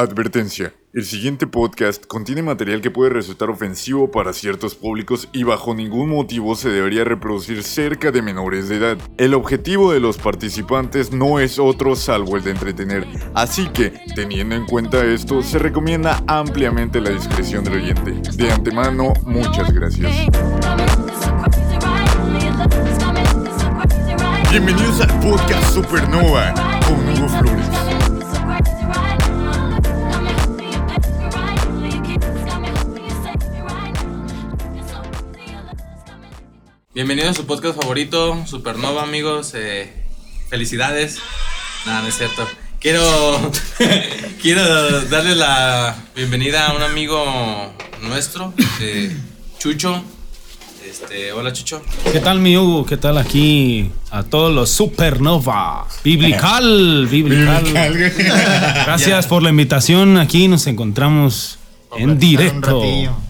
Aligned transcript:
Advertencia. 0.00 0.72
El 0.94 1.04
siguiente 1.04 1.46
podcast 1.46 2.06
contiene 2.06 2.42
material 2.42 2.80
que 2.80 2.90
puede 2.90 3.10
resultar 3.10 3.50
ofensivo 3.50 4.10
para 4.10 4.32
ciertos 4.32 4.74
públicos 4.74 5.28
y 5.30 5.42
bajo 5.42 5.74
ningún 5.74 6.08
motivo 6.08 6.56
se 6.56 6.70
debería 6.70 7.04
reproducir 7.04 7.62
cerca 7.62 8.10
de 8.10 8.22
menores 8.22 8.70
de 8.70 8.76
edad. 8.76 8.98
El 9.18 9.34
objetivo 9.34 9.92
de 9.92 10.00
los 10.00 10.16
participantes 10.16 11.12
no 11.12 11.38
es 11.38 11.58
otro 11.58 11.94
salvo 11.96 12.38
el 12.38 12.44
de 12.44 12.52
entretener, 12.52 13.06
así 13.34 13.68
que, 13.68 13.92
teniendo 14.14 14.54
en 14.54 14.64
cuenta 14.64 15.04
esto, 15.04 15.42
se 15.42 15.58
recomienda 15.58 16.24
ampliamente 16.26 16.98
la 16.98 17.10
discreción 17.10 17.62
del 17.62 17.74
oyente. 17.74 18.12
De 18.36 18.50
antemano, 18.50 19.12
muchas 19.26 19.70
gracias. 19.70 20.10
Bienvenidos 24.50 25.02
al 25.02 25.20
podcast 25.20 25.74
Supernova 25.74 26.54
con 26.86 27.06
Hugo 27.06 27.28
Flores. 27.28 27.99
Bienvenidos 37.00 37.30
a 37.30 37.34
su 37.34 37.46
podcast 37.46 37.80
favorito, 37.80 38.44
Supernova, 38.46 39.04
amigos. 39.04 39.54
Eh, 39.54 39.90
felicidades. 40.50 41.16
Nada, 41.86 42.02
no 42.02 42.08
es 42.08 42.18
cierto. 42.18 42.46
Quiero, 42.78 43.00
quiero 44.42 45.00
darle 45.06 45.34
la 45.34 45.96
bienvenida 46.14 46.66
a 46.66 46.76
un 46.76 46.82
amigo 46.82 47.72
nuestro, 48.02 48.52
eh, 48.82 49.16
Chucho. 49.58 50.04
Este, 50.86 51.32
hola, 51.32 51.54
Chucho. 51.54 51.80
¿Qué 52.12 52.20
tal, 52.20 52.38
mi 52.38 52.58
Hugo? 52.58 52.84
¿Qué 52.84 52.98
tal 52.98 53.16
aquí 53.16 53.90
a 54.10 54.22
todos 54.22 54.54
los 54.54 54.68
Supernova? 54.68 55.88
Biblical, 56.04 57.08
Biblical. 57.10 57.64
Gracias 58.84 59.26
por 59.26 59.42
la 59.42 59.48
invitación. 59.48 60.18
Aquí 60.18 60.48
nos 60.48 60.66
encontramos 60.66 61.58
en 61.96 62.18
directo. 62.18 62.82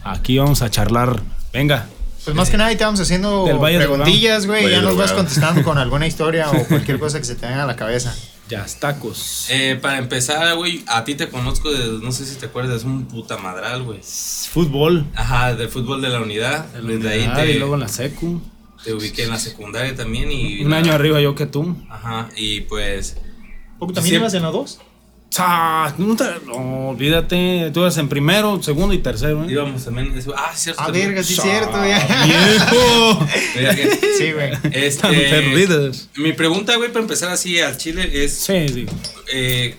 Aquí 0.03 0.39
vamos 0.39 0.61
a 0.61 0.71
charlar. 0.71 1.23
Venga. 1.53 1.87
Pues 2.25 2.37
más 2.37 2.51
que 2.51 2.57
nada, 2.57 2.71
ahí 2.71 2.77
te 2.77 2.85
vamos 2.85 3.01
haciendo 3.01 3.47
de 3.47 3.77
preguntillas, 3.79 4.47
güey. 4.47 4.63
Ya 4.71 4.77
de 4.77 4.83
nos 4.83 4.97
vas 4.97 5.13
contestando 5.13 5.63
con 5.63 5.79
alguna 5.79 6.07
historia 6.07 6.51
o 6.51 6.65
cualquier 6.67 6.99
cosa 6.99 7.19
que 7.19 7.25
se 7.25 7.35
te 7.35 7.47
venga 7.47 7.65
a 7.65 7.67
la 7.67 7.77
cabeza. 7.77 8.15
Ya, 8.49 8.67
tacos. 8.81 9.47
Eh, 9.49 9.79
para 9.81 9.99
empezar, 9.99 10.57
güey, 10.57 10.83
a 10.89 11.05
ti 11.05 11.15
te 11.15 11.29
conozco 11.29 11.71
de, 11.71 12.03
no 12.03 12.11
sé 12.11 12.27
si 12.27 12.35
te 12.37 12.47
acuerdas, 12.47 12.79
es 12.79 12.85
un 12.85 13.07
puta 13.07 13.37
madral, 13.37 13.85
güey. 13.85 14.01
Fútbol. 14.03 15.07
Ajá, 15.15 15.55
del 15.55 15.69
fútbol 15.69 16.03
de 16.03 16.09
la 16.09 16.21
unidad. 16.21 16.67
Desde 16.75 17.09
ahí 17.09 17.29
Ah, 17.31 17.37
te, 17.37 17.53
y 17.53 17.59
luego 17.59 17.75
en 17.75 17.81
la 17.81 17.89
secu. 17.89 18.43
te 18.85 18.93
ubiqué 18.93 19.23
en 19.25 19.31
la 19.31 19.39
secundaria 19.39 19.95
también 19.95 20.33
y... 20.33 20.65
Un 20.65 20.73
año 20.73 20.93
arriba 20.93 21.21
yo 21.21 21.35
que 21.37 21.47
tú. 21.47 21.77
Ajá, 21.89 22.29
y 22.37 22.63
pues... 22.63 23.17
¿También 23.79 23.95
Siempre- 24.03 24.17
ibas 24.17 24.35
en 24.35 24.43
la 24.43 24.51
2? 24.51 24.81
Ah, 25.39 25.95
no, 25.97 26.17
te- 26.17 26.25
no, 26.47 26.89
olvídate. 26.91 27.71
Tú 27.73 27.83
eres 27.83 27.97
en 27.99 28.09
primero, 28.09 28.61
segundo 28.63 28.93
y 28.95 28.99
tercero. 28.99 29.45
¿eh? 29.45 29.53
Íbamos 29.53 29.85
también... 29.85 30.13
Ah, 30.37 30.51
sí, 30.55 30.63
cierto. 30.65 30.83
Ah, 30.83 30.91
verga, 30.91 31.23
sí, 31.23 31.35
cierto, 31.37 31.73
ya. 31.87 32.25
¡Viejo! 32.27 33.27
Sí, 34.19 34.33
güey. 34.33 34.53
Este, 34.73 35.01
Tan 35.03 35.15
perdidos. 35.15 36.11
Mi 36.17 36.33
pregunta, 36.33 36.77
güey, 36.77 36.89
para 36.91 37.03
empezar 37.03 37.31
así 37.31 37.59
al 37.61 37.77
chile 37.79 38.11
es... 38.25 38.35
Sí, 38.35 38.69
sí. 38.69 38.87
eh, 39.33 39.77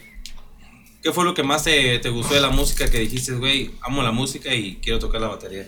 ¿Qué 1.03 1.11
fue 1.11 1.25
lo 1.25 1.33
que 1.33 1.43
más 1.43 1.63
te, 1.63 1.99
te 1.99 2.09
gustó 2.09 2.33
de 2.35 2.41
la 2.41 2.49
música 2.49 2.89
que 2.89 2.99
dijiste, 2.99 3.33
güey? 3.33 3.71
Amo 3.81 4.01
la 4.03 4.11
música 4.11 4.53
y 4.55 4.75
quiero 4.81 4.99
tocar 4.99 5.19
la 5.21 5.27
batería. 5.27 5.67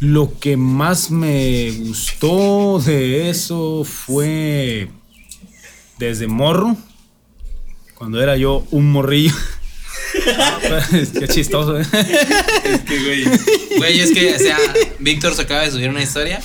Lo 0.00 0.38
que 0.38 0.56
más 0.56 1.10
me 1.10 1.70
gustó 1.72 2.80
de 2.84 3.30
eso 3.30 3.82
fue 3.84 4.88
desde 5.98 6.26
morro, 6.26 6.76
cuando 7.96 8.22
era 8.22 8.36
yo 8.36 8.64
un 8.70 8.92
morrillo. 8.92 9.34
Qué 11.18 11.28
chistoso, 11.28 11.80
¿eh? 11.80 11.84
Es 12.74 12.80
que, 12.82 12.98
güey... 13.04 13.24
Güey, 13.76 14.00
es 14.00 14.12
que, 14.12 14.34
o 14.34 14.38
sea, 14.38 14.58
Víctor 14.98 15.34
se 15.34 15.42
acaba 15.42 15.62
de 15.62 15.70
subir 15.70 15.88
una 15.90 16.02
historia. 16.02 16.40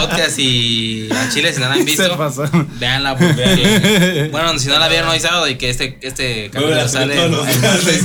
podcast 0.00 0.38
y 0.38 1.08
a 1.10 1.28
Chile, 1.30 1.52
si 1.52 1.60
no 1.60 1.68
la 1.68 1.74
han 1.74 1.78
Se 1.80 1.84
visto, 1.84 2.50
véanla 2.78 3.16
porque... 3.16 4.28
Bueno, 4.32 4.58
si 4.58 4.68
no 4.68 4.78
la 4.78 4.88
vieron 4.88 5.08
hoy 5.08 5.20
sábado 5.20 5.48
y 5.48 5.56
que 5.56 5.70
este, 5.70 5.98
este 6.02 6.50
capítulo 6.52 6.88
sale... 6.88 7.14
Este, 7.24 8.00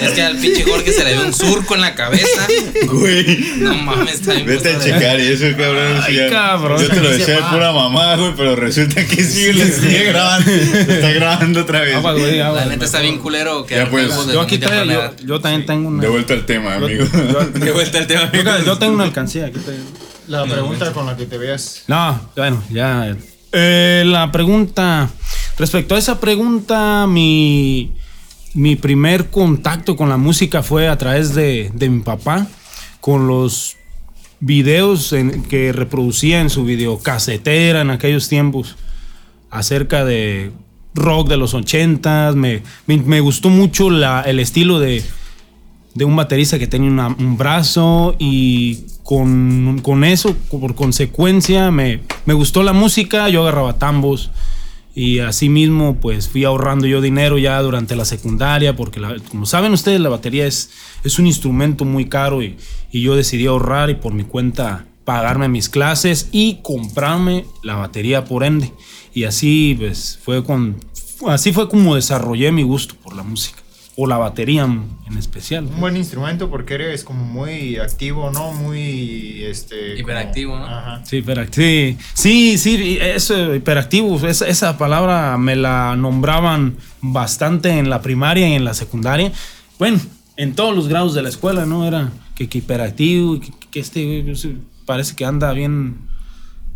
es 0.00 0.12
que 0.12 0.22
al 0.22 0.36
pinche 0.36 0.64
Jorge 0.64 0.92
se 0.92 1.04
le 1.04 1.16
ve 1.16 1.24
un 1.24 1.32
surco 1.34 1.74
en 1.74 1.80
la 1.80 1.94
cabeza. 1.94 2.46
Güey. 2.86 3.54
No 3.58 3.74
mames, 3.74 4.14
está 4.14 4.34
bien 4.34 4.46
Vete 4.46 4.74
a 4.74 4.78
checar 4.78 5.18
eso, 5.20 5.46
cabrón. 5.56 6.00
Ay, 6.02 6.16
ya- 6.16 6.30
cabrón. 6.30 6.80
Yo 6.80 6.88
te 6.88 7.00
lo 7.00 7.10
decía 7.10 7.36
de 7.36 7.42
pura 7.42 7.72
mamá, 7.72 8.16
güey, 8.16 8.32
pero 8.36 8.56
resulta 8.56 9.04
que 9.06 9.24
sí, 9.24 9.52
le 9.52 9.70
sigue 9.72 10.04
grabando. 10.04 10.50
Está 10.50 11.10
grabando 11.12 11.60
otra 11.62 11.80
vez. 11.80 12.02
La 12.02 12.66
neta 12.66 12.84
está 12.84 13.00
bien 13.00 13.18
culero 13.18 13.55
que 13.64 13.76
Ya, 13.76 13.88
pues, 13.90 14.08
Yo 14.32 14.40
aquí 14.40 14.56
bonita 14.56 14.66
traigo, 14.66 14.84
yo, 14.92 14.98
manera. 14.98 15.16
yo 15.24 15.40
también 15.40 15.66
tengo 15.66 15.88
una. 15.88 16.02
De 16.02 16.08
vuelta 16.08 16.34
al 16.34 16.44
tema, 16.44 16.74
amigo. 16.74 17.04
yo- 17.12 17.44
De 17.58 17.72
vuelta 17.72 17.98
al 17.98 18.06
tema, 18.06 18.30
yo- 18.32 18.40
amigo. 18.40 18.64
yo 18.66 18.78
tengo 18.78 18.94
una 18.94 19.04
alcancía. 19.04 19.46
Aquí. 19.46 19.58
La 20.28 20.44
pregunta 20.44 20.92
con 20.92 21.06
la 21.06 21.16
que 21.16 21.26
te 21.26 21.38
veas. 21.38 21.84
No, 21.86 22.20
bueno, 22.36 22.62
ya. 22.70 23.16
Eh, 23.52 24.02
la 24.04 24.30
pregunta. 24.32 25.08
Respecto 25.56 25.94
a 25.94 25.98
esa 25.98 26.20
pregunta, 26.20 27.06
mi, 27.08 27.92
mi 28.54 28.76
primer 28.76 29.30
contacto 29.30 29.96
con 29.96 30.08
la 30.08 30.16
música 30.16 30.62
fue 30.62 30.88
a 30.88 30.98
través 30.98 31.34
de, 31.34 31.70
de 31.72 31.88
mi 31.88 32.02
papá, 32.02 32.46
con 33.00 33.26
los 33.28 33.76
videos 34.40 35.12
en- 35.14 35.44
que 35.44 35.72
reproducía 35.72 36.40
en 36.40 36.50
su 36.50 36.64
videocasetera 36.64 37.80
en 37.80 37.90
aquellos 37.90 38.28
tiempos 38.28 38.76
acerca 39.50 40.04
de 40.04 40.50
rock 40.96 41.28
de 41.28 41.36
los 41.36 41.54
ochentas. 41.54 42.34
Me, 42.34 42.62
me, 42.86 43.20
gustó 43.20 43.48
mucho 43.50 43.90
la- 43.90 44.22
el 44.22 44.40
estilo 44.40 44.78
de, 44.80 45.02
de 45.94 46.04
un 46.04 46.16
baterista 46.16 46.58
que 46.58 46.66
tenía 46.66 47.06
un 47.18 47.36
brazo 47.36 48.16
y 48.18 48.80
con, 49.02 49.80
con 49.82 50.02
eso, 50.04 50.34
por 50.50 50.74
consecuencia, 50.74 51.70
me, 51.70 52.00
me 52.24 52.34
gustó 52.34 52.62
la 52.62 52.72
música, 52.72 53.28
yo 53.28 53.42
agarraba 53.42 53.78
tambos 53.78 54.30
y 54.98 55.18
así 55.18 55.50
mismo 55.50 55.96
pues 56.00 56.26
fui 56.26 56.44
ahorrando 56.44 56.86
yo 56.86 57.02
dinero 57.02 57.36
ya 57.36 57.60
durante 57.60 57.94
la 57.96 58.06
secundaria 58.06 58.74
porque 58.74 58.98
como 59.28 59.44
saben 59.44 59.74
ustedes 59.74 60.00
la 60.00 60.08
batería 60.08 60.46
es, 60.46 60.70
es 61.04 61.18
un 61.18 61.26
instrumento 61.26 61.84
muy 61.84 62.06
caro 62.06 62.42
y, 62.42 62.56
y 62.90 63.02
yo 63.02 63.14
decidí 63.14 63.46
ahorrar 63.46 63.90
y 63.90 63.94
por 63.96 64.14
mi 64.14 64.24
cuenta 64.24 64.86
pagarme 65.04 65.48
mis 65.48 65.68
clases 65.68 66.30
y 66.32 66.60
comprarme 66.62 67.44
la 67.62 67.74
batería 67.76 68.24
por 68.24 68.42
ende 68.42 68.72
y 69.16 69.24
así 69.24 69.74
pues 69.78 70.18
fue 70.22 70.44
con 70.44 70.76
así 71.28 71.50
fue 71.52 71.68
como 71.70 71.94
desarrollé 71.94 72.52
mi 72.52 72.62
gusto 72.62 72.94
por 73.02 73.16
la 73.16 73.22
música 73.22 73.58
o 73.96 74.06
la 74.06 74.18
batería 74.18 74.64
en 74.64 75.16
especial 75.16 75.64
Un 75.64 75.80
buen 75.80 75.96
instrumento 75.96 76.50
porque 76.50 76.74
eres 76.74 77.02
como 77.02 77.24
muy 77.24 77.78
activo, 77.78 78.30
¿no? 78.30 78.52
Muy, 78.52 79.42
este... 79.42 79.74
como- 79.92 80.00
Hiperactivo, 80.00 80.58
¿no? 80.58 80.66
Ajá. 80.66 81.02
Sí, 81.06 81.16
hiperactivo. 81.16 81.98
Sí, 82.12 82.58
sí, 82.58 82.98
eso, 83.00 83.54
hiperactivo. 83.54 84.18
Esa, 84.26 84.46
esa 84.48 84.76
palabra 84.76 85.38
me 85.38 85.56
la 85.56 85.96
nombraban 85.96 86.76
bastante 87.00 87.70
en 87.70 87.88
la 87.88 88.02
primaria 88.02 88.46
y 88.50 88.52
en 88.52 88.66
la 88.66 88.74
secundaria. 88.74 89.32
Bueno, 89.78 89.98
en 90.36 90.54
todos 90.54 90.76
los 90.76 90.88
grados 90.88 91.14
de 91.14 91.22
la 91.22 91.30
escuela, 91.30 91.64
¿no? 91.64 91.86
Era 91.86 92.12
que, 92.34 92.50
que 92.50 92.58
hiperactivo, 92.58 93.40
que, 93.40 93.50
que 93.70 93.80
este 93.80 94.22
pues, 94.26 94.46
parece 94.84 95.16
que 95.16 95.24
anda 95.24 95.52
bien, 95.54 95.96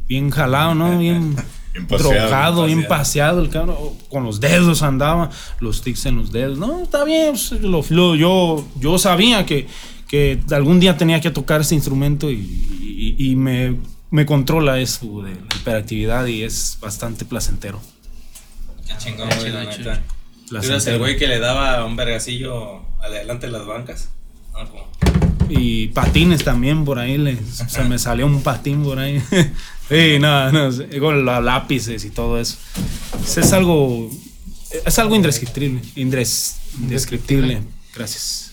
bien 0.08 0.30
jalado, 0.30 0.74
¿no? 0.74 0.98
Bien 0.98 1.36
Bien 1.72 1.86
paseado, 1.86 2.12
drogado, 2.28 2.66
bien 2.66 2.86
paseado 2.88 3.42
el 3.42 3.48
cabrón. 3.50 3.76
Con 4.08 4.24
los 4.24 4.40
dedos 4.40 4.82
andaba, 4.82 5.30
los 5.60 5.82
tics 5.82 6.06
en 6.06 6.16
los 6.16 6.32
dedos. 6.32 6.58
No, 6.58 6.82
está 6.82 7.04
bien. 7.04 7.30
pues, 7.32 7.52
lo- 7.62 7.84
lo- 7.90 8.14
yo, 8.16 8.64
yo 8.78 8.98
sabía 8.98 9.46
que, 9.46 9.66
que 10.08 10.40
algún 10.50 10.80
día 10.80 10.96
tenía 10.96 11.20
que 11.20 11.30
tocar 11.30 11.60
ese 11.60 11.74
instrumento 11.76 12.30
y, 12.30 12.36
y- 13.18 13.30
y 13.30 13.36
me, 13.36 13.76
me 14.10 14.26
controla 14.26 14.80
eso 14.80 15.22
de 15.22 15.34
la 15.34 15.56
hiperactividad 15.56 16.26
y 16.26 16.42
es 16.42 16.78
bastante 16.80 17.24
placentero. 17.24 17.80
Qué 18.86 18.94
chingón, 18.98 19.28
la 19.28 19.70
chido. 19.70 19.92
Tú 20.48 20.56
eras 20.56 20.84
el 20.88 20.98
güey 20.98 21.16
que 21.16 21.28
le 21.28 21.38
daba 21.38 21.84
un 21.84 21.94
vergacillo 21.94 22.80
adelante 23.00 23.46
de 23.46 23.52
las 23.52 23.64
bancas. 23.66 24.08
Ah, 24.52 24.64
como- 24.68 25.29
Y 25.50 25.88
patines 25.88 26.44
también 26.44 26.84
por 26.84 26.98
ahí, 26.98 27.18
le- 27.18 27.38
se 27.44 27.84
me 27.84 27.98
salió 27.98 28.26
un 28.26 28.42
patín 28.42 28.82
por 28.84 28.98
ahí. 28.98 29.20
sí, 29.88 30.18
no, 30.20 30.52
no, 30.52 30.70
sé, 30.72 30.98
con 30.98 31.24
los 31.24 31.44
lápices 31.44 32.04
y 32.04 32.10
todo 32.10 32.40
eso. 32.40 32.56
Es, 33.36 33.52
algo, 33.52 34.10
es 34.84 34.98
algo 34.98 35.16
indescriptible, 35.16 35.80
indres- 35.96 36.56
indescriptible. 36.78 37.62
Gracias. 37.94 38.52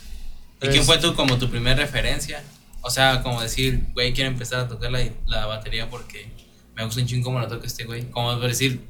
¿Y 0.62 0.68
quién 0.68 0.84
fue 0.84 0.98
tu, 0.98 1.14
como 1.14 1.38
tu 1.38 1.50
primer 1.50 1.78
referencia? 1.78 2.44
O 2.82 2.90
sea, 2.90 3.22
como 3.22 3.42
decir, 3.42 3.84
güey, 3.94 4.14
quiero 4.14 4.30
empezar 4.30 4.62
a 4.62 4.68
tocar 4.68 4.92
la, 4.92 5.04
la 5.28 5.46
batería 5.46 5.90
porque 5.90 6.32
me 6.76 6.84
gusta 6.86 7.02
un 7.02 7.08
chingo 7.08 7.26
como 7.26 7.40
la 7.40 7.48
toca 7.48 7.68
este 7.68 7.84
güey. 7.86 8.10
Como 8.10 8.36
decir, 8.40 8.82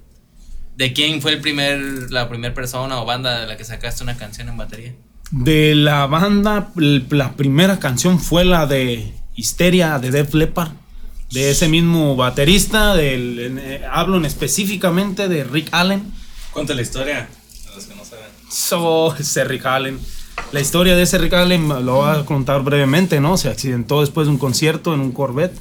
¿de 0.75 0.93
quién 0.93 1.21
fue 1.21 1.33
el 1.33 1.41
primer, 1.41 1.79
la 2.11 2.29
primera 2.29 2.53
persona 2.53 3.01
o 3.01 3.05
banda 3.05 3.39
de 3.41 3.47
la 3.47 3.57
que 3.57 3.65
sacaste 3.65 4.03
una 4.03 4.15
canción 4.17 4.47
en 4.49 4.57
batería? 4.57 4.93
De 5.31 5.75
la 5.75 6.05
banda, 6.07 6.71
la 6.75 7.33
primera 7.33 7.79
canción 7.79 8.19
fue 8.19 8.45
la 8.45 8.65
de 8.65 9.13
Histeria 9.35 9.99
de 9.99 10.11
Def 10.11 10.33
Leppard. 10.33 10.71
De 11.31 11.51
ese 11.51 11.67
mismo 11.67 12.15
baterista, 12.15 12.95
del, 12.95 13.39
en- 13.39 13.59
eh, 13.59 13.81
hablo 13.91 14.15
en 14.17 14.23
específicamente 14.25 15.27
de 15.27 15.43
Rick 15.43 15.67
Allen. 15.73 16.13
Cuenta 16.53 16.73
la 16.73 16.81
historia, 16.81 17.27
a 17.71 17.75
los 17.75 17.85
que 17.85 17.95
no 17.95 18.05
saben. 18.05 18.25
So, 18.49 19.13
ese 19.17 19.43
Rick 19.43 19.65
Allen. 19.65 19.99
La 20.53 20.61
historia 20.61 20.95
de 20.95 21.03
ese 21.03 21.17
Rick 21.17 21.33
Allen 21.33 21.67
lo 21.67 21.95
voy 21.95 22.15
a 22.15 22.23
contar 22.25 22.63
brevemente, 22.63 23.19
¿no? 23.19 23.35
Se 23.37 23.49
accidentó 23.49 23.99
después 23.99 24.27
de 24.27 24.31
un 24.31 24.37
concierto 24.39 24.93
en 24.93 25.01
un 25.01 25.11
Corvette. 25.11 25.59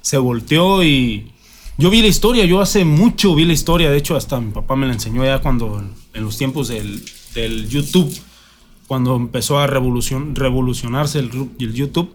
Se 0.00 0.16
volteó 0.16 0.82
y 0.82 1.30
yo 1.76 1.90
vi 1.90 2.00
la 2.00 2.08
historia, 2.08 2.46
yo 2.46 2.62
hace 2.62 2.86
mucho 2.86 3.34
vi 3.34 3.44
la 3.44 3.52
historia, 3.52 3.90
de 3.90 3.98
hecho 3.98 4.16
hasta 4.16 4.40
mi 4.40 4.50
papá 4.52 4.74
me 4.76 4.86
la 4.86 4.94
enseñó 4.94 5.24
ya 5.24 5.40
cuando 5.40 5.84
en 6.14 6.24
los 6.24 6.38
tiempos 6.38 6.68
del, 6.68 7.04
del 7.34 7.68
YouTube, 7.68 8.12
cuando 8.92 9.16
empezó 9.16 9.58
a 9.58 9.66
revolucion, 9.66 10.36
revolucionarse 10.36 11.18
el, 11.20 11.30
el 11.58 11.72
YouTube, 11.72 12.12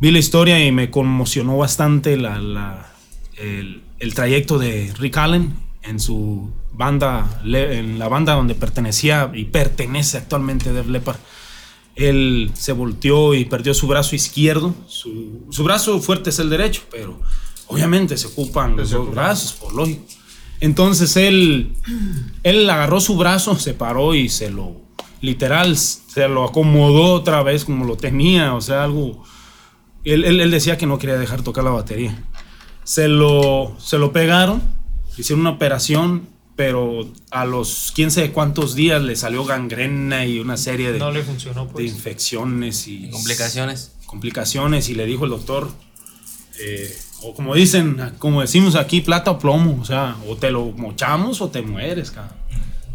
vi 0.00 0.10
la 0.10 0.18
historia 0.18 0.62
y 0.62 0.70
me 0.70 0.90
conmocionó 0.90 1.56
bastante 1.56 2.18
la, 2.18 2.38
la- 2.38 2.92
el, 3.38 3.80
el 4.00 4.12
trayecto 4.12 4.58
de 4.58 4.92
Rick 4.98 5.16
Allen 5.16 5.54
en 5.82 5.98
su 5.98 6.50
banda, 6.74 7.40
en 7.42 7.98
la 7.98 8.08
banda 8.08 8.34
donde 8.34 8.54
pertenecía 8.54 9.30
y 9.32 9.46
pertenece 9.46 10.18
actualmente 10.18 10.74
Def 10.74 10.88
Leppard. 10.88 11.16
Él 11.96 12.50
se 12.52 12.72
volteó 12.72 13.32
y 13.32 13.46
perdió 13.46 13.72
su 13.72 13.86
brazo 13.86 14.14
izquierdo. 14.14 14.74
Su, 14.86 15.46
su 15.48 15.64
brazo 15.64 15.98
fuerte 16.00 16.28
es 16.28 16.38
el 16.38 16.50
derecho, 16.50 16.82
pero 16.90 17.18
obviamente 17.68 18.18
se 18.18 18.26
ocupan 18.26 18.76
los 18.76 18.90
dos 18.90 19.10
brazos, 19.10 19.54
por 19.54 19.72
lógico. 19.74 20.04
Entonces 20.60 21.16
él, 21.16 21.72
él 22.42 22.68
agarró 22.68 23.00
su 23.00 23.16
brazo, 23.16 23.56
se 23.58 23.72
paró 23.72 24.14
y 24.14 24.28
se 24.28 24.50
lo, 24.50 24.83
literal, 25.24 25.76
se 25.76 26.28
lo 26.28 26.44
acomodó 26.44 27.14
otra 27.14 27.42
vez 27.42 27.64
como 27.64 27.84
lo 27.84 27.96
tenía, 27.96 28.54
o 28.54 28.60
sea, 28.60 28.84
algo... 28.84 29.22
Él, 30.04 30.24
él- 30.24 30.40
él 30.40 30.50
decía 30.50 30.76
que 30.76 30.86
no 30.86 30.98
quería 30.98 31.16
dejar 31.16 31.42
tocar 31.42 31.64
la 31.64 31.70
batería. 31.70 32.22
Se 32.84 33.08
lo, 33.08 33.74
se 33.78 33.98
lo 33.98 34.12
pegaron, 34.12 34.62
hicieron 35.16 35.40
una 35.40 35.50
operación, 35.50 36.28
pero 36.56 37.08
a 37.30 37.44
los 37.46 37.90
quién 37.94 38.10
sabe 38.10 38.30
cuántos 38.30 38.74
días 38.74 39.02
le 39.02 39.16
salió 39.16 39.44
gangrena 39.44 40.26
y 40.26 40.38
una 40.40 40.56
serie 40.58 40.92
de, 40.92 40.98
No 40.98 41.10
le 41.10 41.22
funcionó, 41.22 41.64
de 41.66 41.72
pues. 41.72 41.86
infecciones 41.92 42.86
y 42.86 43.08
Complicaciones. 43.10 43.92
complicaciones 44.06 44.88
y 44.90 44.94
le 44.94 45.06
dijo 45.06 45.24
el 45.24 45.30
doctor, 45.30 45.70
eh, 46.60 46.94
o 47.22 47.34
como 47.34 47.54
dicen, 47.54 47.96
como 48.18 48.42
decimos 48.42 48.74
aquí, 48.76 49.00
plata 49.00 49.30
o 49.30 49.38
plomo, 49.38 49.78
o 49.80 49.84
sea, 49.86 50.16
o 50.28 50.36
te 50.36 50.50
lo 50.50 50.66
mochamos 50.72 51.40
o 51.40 51.48
te 51.48 51.62
mueres, 51.62 52.10
cabrón. 52.10 52.36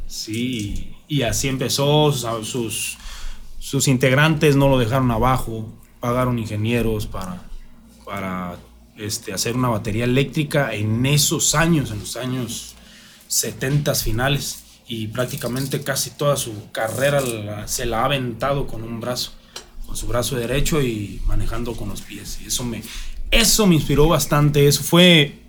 Sí, 0.08 0.89
y 1.10 1.24
así 1.24 1.50
empezó, 1.50 2.14
sus, 2.14 2.98
sus 3.60 3.88
integrantes 3.90 4.56
no 4.56 4.70
lo 4.70 4.78
dejaron 4.78 5.12
abajo, 5.12 5.68
pagaron 6.00 6.40
ingenieros 6.40 7.08
para, 7.08 7.42
para 8.06 8.58
este, 8.96 9.34
hacer 9.34 9.56
una 9.56 9.68
batería 9.70 10.06
eléctrica 10.06 10.74
en 10.74 11.06
esos 11.06 11.56
años, 11.56 11.92
en 11.92 12.00
los 12.00 12.16
años 12.16 12.76
70 13.28 13.94
finales, 13.96 14.64
y 14.88 15.08
prácticamente 15.08 15.84
casi 15.84 16.12
toda 16.12 16.38
su 16.38 16.72
carrera 16.72 17.68
se 17.68 17.86
la 17.86 18.02
ha 18.02 18.06
aventado 18.06 18.66
con 18.66 18.84
un 18.84 19.00
brazo 19.00 19.34
con 19.90 19.98
su 19.98 20.06
brazo 20.06 20.36
derecho 20.36 20.84
y 20.84 21.20
manejando 21.26 21.74
con 21.74 21.90
los 21.90 22.02
pies. 22.02 22.38
Eso 22.46 22.64
me, 22.64 22.84
eso 23.32 23.66
me 23.66 23.74
inspiró 23.74 24.08
bastante. 24.08 24.68
Eso 24.68 24.84
fue, 24.84 25.40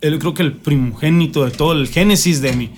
el, 0.00 0.18
creo 0.18 0.34
que 0.34 0.42
el 0.42 0.54
primogénito 0.54 1.44
de 1.44 1.52
todo, 1.52 1.74
el 1.74 1.86
génesis 1.86 2.40
de 2.40 2.54
mi, 2.54 2.72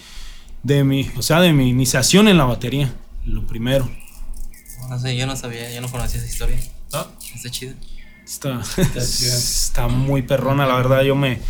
de 0.63 0.85
mi, 0.85 1.11
o 1.17 1.23
sea, 1.23 1.41
de 1.41 1.53
mi 1.53 1.69
iniciación 1.69 2.29
en 2.29 2.39
la 2.39 2.45
batería. 2.45 2.93
Lo 3.25 3.47
primero. 3.47 3.89
No 4.89 4.99
sé, 4.99 5.17
yo 5.17 5.27
no 5.27 5.37
sabía, 5.37 5.73
yo 5.73 5.81
no 5.81 5.89
conocía 5.89 6.21
esa 6.21 6.29
historia. 6.29 6.59
¿No? 6.93 7.07
Está 7.35 7.51
chido. 7.51 7.75
Está, 8.25 8.61
está 8.97 9.89
muy 9.89 10.23
perrona, 10.23 10.67
la 10.67 10.77
verdad. 10.77 11.03
Yo 11.03 11.15
me, 11.15 11.41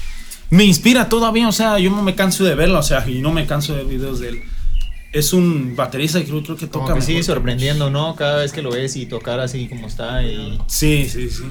me 0.50 0.64
inspira 0.64 1.08
todavía, 1.08 1.48
o 1.48 1.52
sea, 1.52 1.78
yo 1.78 1.90
no 1.90 2.02
me 2.02 2.14
canso 2.14 2.44
de 2.44 2.54
verla, 2.54 2.78
o 2.78 2.82
sea, 2.82 3.08
y 3.08 3.20
no 3.20 3.32
me 3.32 3.46
canso 3.46 3.74
de 3.74 3.84
ver 3.84 3.98
videos 3.98 4.20
de 4.20 4.30
él. 4.30 4.42
Es 5.12 5.32
un 5.32 5.74
baterista 5.74 6.20
que 6.20 6.26
creo, 6.26 6.42
creo 6.42 6.56
que 6.56 6.66
toca. 6.66 6.84
Como 6.84 6.94
que 6.94 7.02
sigue 7.02 7.22
sorprendiendo, 7.22 7.90
¿no? 7.90 8.14
Cada 8.14 8.36
vez 8.42 8.52
que 8.52 8.62
lo 8.62 8.70
ves 8.70 8.94
y 8.96 9.06
tocar 9.06 9.40
así 9.40 9.68
como 9.68 9.88
está 9.88 10.22
y... 10.22 10.58
Sí, 10.68 11.08
sí, 11.08 11.28
sí. 11.30 11.42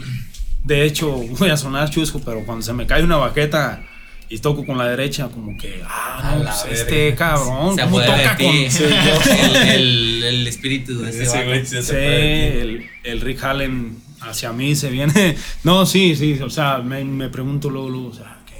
De 0.63 0.85
hecho, 0.85 1.11
voy 1.11 1.49
a 1.49 1.57
sonar 1.57 1.89
chusco, 1.89 2.21
pero 2.23 2.45
cuando 2.45 2.63
se 2.63 2.73
me 2.73 2.85
cae 2.85 3.03
una 3.03 3.17
baqueta 3.17 3.83
y 4.29 4.37
toco 4.39 4.63
con 4.65 4.77
la 4.77 4.87
derecha, 4.87 5.27
como 5.29 5.57
que, 5.57 5.81
ah, 5.87 6.35
no, 6.37 6.43
pues 6.43 6.63
verga. 6.65 6.81
este 6.81 7.15
cabrón, 7.15 7.75
Se 7.75 7.81
¿cómo 7.83 7.99
toca 8.01 8.37
ti. 8.37 8.43
con 8.45 8.53
Sí, 8.71 8.83
el, 8.83 9.55
el, 9.55 10.23
el 10.23 10.47
espíritu 10.47 11.01
de 11.01 11.09
ese 11.09 11.45
güey 11.45 11.65
se 11.65 11.81
Sí, 11.81 11.95
el, 11.95 12.85
el 13.03 13.21
Rick 13.21 13.43
Allen 13.43 13.97
hacia 14.21 14.51
mí 14.53 14.75
se 14.75 14.89
viene. 14.89 15.35
No, 15.63 15.85
sí, 15.85 16.15
sí, 16.15 16.39
o 16.43 16.49
sea, 16.49 16.77
me, 16.79 17.03
me 17.03 17.29
pregunto 17.29 17.69
luego, 17.69 17.89
luego, 17.89 18.07
o 18.09 18.13
sea, 18.13 18.37
¿qué? 18.45 18.55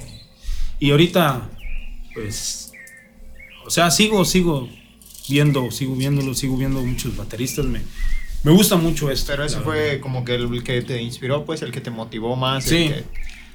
Y 0.80 0.90
ahorita, 0.90 1.48
pues, 2.14 2.72
o 3.64 3.70
sea, 3.70 3.90
sigo, 3.92 4.24
sigo 4.24 4.68
viendo, 5.28 5.70
sigo 5.70 5.94
viéndolo, 5.94 6.34
sigo 6.34 6.56
viendo 6.56 6.80
muchos 6.82 7.16
bateristas, 7.16 7.64
me, 7.66 7.80
me 8.42 8.50
gusta 8.50 8.74
mucho 8.76 9.08
esto. 9.10 9.26
Pero 9.30 9.44
ese 9.44 9.60
fue 9.60 9.76
verdad. 9.80 10.00
como 10.00 10.24
que 10.24 10.34
el 10.34 10.64
que 10.64 10.82
te 10.82 11.00
inspiró, 11.00 11.44
pues, 11.44 11.62
el 11.62 11.70
que 11.70 11.80
te 11.80 11.90
motivó 11.90 12.34
más. 12.34 12.66
el 12.66 12.70
Sí. 12.70 12.88
que- 12.88 13.04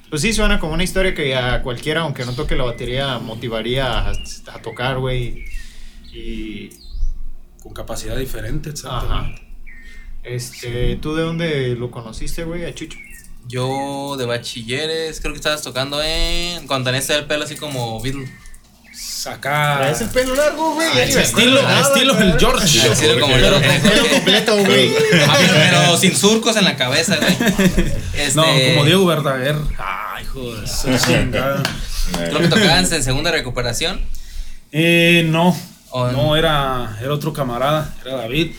pues 0.09 0.21
sí, 0.21 0.33
suena 0.33 0.59
como 0.59 0.73
una 0.73 0.83
historia 0.83 1.13
que 1.13 1.35
a 1.35 1.61
cualquiera, 1.61 2.01
aunque 2.01 2.25
no 2.25 2.33
toque 2.33 2.55
la 2.55 2.63
batería, 2.63 3.19
motivaría 3.19 3.99
a, 3.99 4.11
a 4.11 4.61
tocar, 4.61 4.99
güey. 4.99 5.45
Y... 6.13 6.69
Con 7.61 7.73
capacidad 7.73 8.15
diferente, 8.15 8.69
Ajá. 8.69 8.73
exactamente. 8.73 9.41
Este, 10.23 10.95
¿tú 10.97 11.15
de 11.15 11.23
dónde 11.23 11.75
lo 11.75 11.91
conociste, 11.91 12.43
güey? 12.43 12.65
A 12.65 12.73
Chucho. 12.73 12.97
Yo 13.47 14.15
de 14.17 14.25
bachilleres, 14.25 15.19
creo 15.19 15.33
que 15.33 15.37
estabas 15.37 15.61
tocando 15.61 16.01
en. 16.01 16.65
Cuando 16.65 16.89
tenías 16.89 17.09
el 17.11 17.25
pelo 17.25 17.43
así 17.43 17.55
como 17.55 18.01
Beatle. 18.01 18.27
Sacar. 19.25 19.79
Traes 19.79 20.01
el 20.01 20.09
pelo 20.09 20.35
largo, 20.35 20.75
güey. 20.75 20.87
Ah, 20.87 21.01
estilo, 21.03 21.59
estilo 21.59 22.19
el 22.19 22.39
George. 22.39 22.65
Estilo 22.91 23.19
como 23.19 23.33
pelo 23.33 23.59
completo, 24.11 24.55
güey. 24.63 24.91
Ah, 25.27 25.37
pero, 25.39 25.97
sin 25.97 26.15
surcos 26.15 26.55
en 26.57 26.63
la 26.63 26.75
cabeza, 26.75 27.17
güey. 27.17 27.35
Este, 28.13 28.35
No, 28.35 28.43
como 28.43 28.85
Diego 28.85 29.05
Verdaguer. 29.07 29.55
Ay, 29.79 30.23
hijo 30.25 30.53
de 30.55 30.67
su 30.67 30.95
chingada. 31.07 31.63
Creo 32.13 32.39
que 32.39 32.47
tocaban 32.49 32.85
en 32.85 33.03
segunda 33.03 33.31
recuperación. 33.31 33.99
Eh, 34.71 35.25
no. 35.27 35.57
O 35.89 36.07
en- 36.07 36.15
No, 36.15 36.35
era, 36.35 36.95
era 37.01 37.11
otro 37.11 37.33
camarada. 37.33 37.95
Era 38.05 38.17
David, 38.17 38.51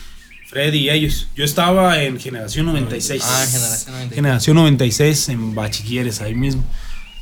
Freddy 0.48 0.78
y 0.78 0.90
ellos. 0.90 1.28
Yo 1.36 1.44
estaba 1.44 2.02
en 2.02 2.18
Generación 2.18 2.66
96. 2.66 3.22
Ah, 3.24 3.46
Generación 3.48 3.92
96. 3.92 4.14
Generación 4.16 4.56
96 4.56 5.28
en 5.28 5.54
Bachilleres, 5.54 6.20
ahí 6.20 6.34
mismo. 6.34 6.64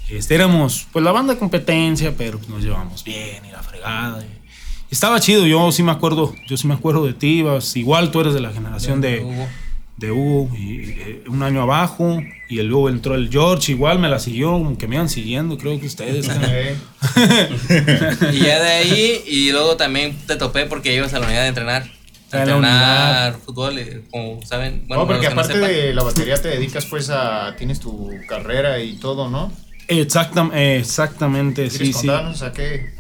Este, 0.09 0.35
éramos, 0.35 0.87
pues 0.93 1.05
la 1.05 1.13
banda 1.13 1.35
de 1.35 1.39
competencia, 1.39 2.15
pero 2.17 2.39
pues, 2.39 2.49
nos 2.51 2.63
llevamos 2.63 3.03
bien 3.05 3.45
y 3.47 3.51
la 3.53 3.63
fregada. 3.63 4.23
y- 4.23 4.45
estaba 4.91 5.19
chido, 5.19 5.45
yo 5.47 5.73
sí 5.73 5.83
me 5.83 5.91
acuerdo, 5.91 6.35
yo 6.47 6.57
sí 6.57 6.67
me 6.69 6.75
acuerdo 6.75 7.05
de 7.05 7.15
ti, 7.15 7.45
igual 7.75 8.11
tú 8.13 8.21
eres 8.21 8.33
de 8.35 8.41
la 8.41 8.53
generación 8.53 9.01
de, 9.01 9.25
Hugo. 9.25 9.49
de 9.97 10.11
Hugo, 10.13 10.57
y, 10.57 10.91
eh, 10.91 11.25
un 11.27 11.43
año 11.43 11.63
abajo, 11.63 12.23
y 12.49 12.63
luego 12.63 12.89
entró 12.89 13.17
el 13.17 13.29
George, 13.29 13.73
igual 13.73 13.99
me 13.99 14.09
la 14.09 14.21
siguió, 14.21 14.53
como 14.53 14.79
que 14.79 14.87
me 14.87 14.95
iban 14.97 15.09
siguiendo, 15.09 15.59
creo 15.59 15.81
que 15.81 15.87
ustedes. 15.87 16.29
Eh, 16.29 16.77
Y 18.35 18.39
ya 18.39 18.63
de 18.63 18.69
ahí, 18.71 19.23
y 19.27 19.51
luego 19.51 19.77
también 19.77 20.17
te 20.27 20.37
topé 20.37 20.67
porque 20.67 20.95
ibas 20.95 21.13
a 21.15 21.19
la 21.19 21.27
unidad 21.27 21.43
de 21.43 21.49
entrenar. 21.49 21.91
A 22.31 22.39
entrenar 22.39 23.37
fútbol, 23.45 23.79
eh, 23.79 24.03
como 24.11 24.43
saben. 24.45 24.85
Bueno, 24.89 25.05
no, 25.05 25.09
porque 25.09 25.27
aparte 25.29 25.55
no 25.57 25.67
de 25.67 25.95
la 25.95 26.03
batería 26.03 26.35
te 26.41 26.49
dedicas 26.49 26.85
pues 26.87 27.09
a... 27.09 27.55
Tienes 27.57 27.79
tu 27.79 28.11
carrera 28.29 28.81
y 28.81 28.95
todo, 28.95 29.31
¿no? 29.31 29.53
Exactam- 29.89 30.53
exactamente, 30.55 31.69
¿Quieres 31.69 31.79
sí, 31.79 31.93
sí. 31.93 32.07
contarnos? 32.07 32.39
Sea, 32.39 32.53
¿qué, 32.53 32.93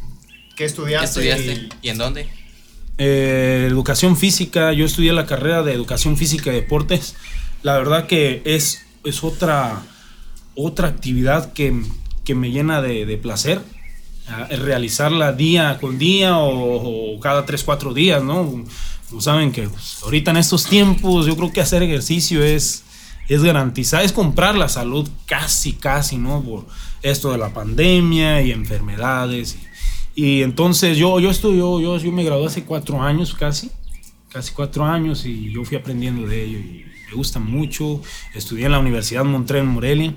qué 0.50 0.54
¿Qué 0.56 0.64
estudiaste? 0.64 1.06
estudiaste? 1.30 1.68
y- 1.82 1.86
¿Y 1.86 1.90
en 1.90 1.98
dónde? 1.98 2.28
Eh, 2.98 3.66
educación 3.68 4.16
física, 4.16 4.72
yo 4.72 4.84
estudié 4.84 5.12
la 5.12 5.26
carrera 5.26 5.62
de 5.62 5.72
educación 5.72 6.16
física 6.16 6.50
y 6.52 6.54
deportes. 6.54 7.16
La 7.62 7.76
verdad 7.78 8.06
que 8.06 8.42
es, 8.44 8.82
es 9.04 9.24
otra, 9.24 9.82
otra 10.54 10.88
actividad 10.88 11.52
que, 11.52 11.74
que 12.24 12.34
me 12.34 12.50
llena 12.50 12.80
de, 12.82 13.04
de 13.06 13.16
placer. 13.16 13.60
ah, 14.28 14.46
realizarla 14.50 15.32
día 15.32 15.78
con 15.80 15.98
día 15.98 16.38
o, 16.38 17.14
o 17.16 17.20
cada 17.20 17.44
3, 17.46 17.64
4 17.64 17.92
días, 17.94 18.22
¿no? 18.22 18.64
Como 19.08 19.20
saben 19.20 19.50
que 19.52 19.68
pues, 19.68 19.98
ahorita 20.02 20.30
en 20.30 20.36
estos 20.38 20.66
tiempos 20.66 21.26
yo 21.26 21.36
creo 21.36 21.52
que 21.52 21.60
hacer 21.60 21.82
ejercicio 21.82 22.42
es, 22.44 22.83
es 23.28 23.42
garantizar, 23.42 24.04
es 24.04 24.12
comprar 24.12 24.54
la 24.54 24.68
salud 24.68 25.08
casi, 25.26 25.72
casi, 25.72 26.18
¿no? 26.18 26.42
Por 26.42 26.66
esto 27.02 27.32
de 27.32 27.38
la 27.38 27.50
pandemia 27.50 28.42
y 28.42 28.52
enfermedades. 28.52 29.56
Y, 30.14 30.24
y 30.24 30.42
entonces 30.42 30.96
yo, 30.96 31.20
yo 31.20 31.30
estudio, 31.30 31.80
yo, 31.80 31.98
yo 31.98 32.12
me 32.12 32.24
gradué 32.24 32.46
hace 32.46 32.64
cuatro 32.64 33.02
años 33.02 33.34
casi, 33.34 33.70
casi 34.30 34.52
cuatro 34.52 34.84
años 34.84 35.24
y 35.26 35.50
yo 35.50 35.64
fui 35.64 35.76
aprendiendo 35.76 36.26
de 36.26 36.44
ello 36.44 36.58
y 36.58 36.86
me 37.08 37.14
gusta 37.14 37.38
mucho. 37.38 38.00
Estudié 38.34 38.66
en 38.66 38.72
la 38.72 38.78
Universidad 38.78 39.24
Montreal 39.24 39.64
en 39.64 39.70
Morelia. 39.70 40.14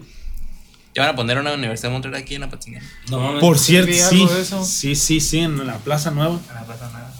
¿Te 0.93 1.01
van 1.01 1.09
a 1.09 1.15
poner 1.15 1.37
una 1.37 1.53
universidad 1.53 1.89
de 1.89 1.93
Montreal 1.93 2.15
aquí 2.15 2.35
en 2.35 2.41
la 2.41 2.49
Patinera? 2.49 2.83
No. 3.11 3.39
Por 3.39 3.59
cierto, 3.59 3.91
sí, 3.93 4.27
sí, 4.63 4.95
sí, 4.95 5.19
sí, 5.19 5.39
en 5.39 5.65
la 5.67 5.77
Plaza 5.77 6.09
Nueva. 6.09 6.39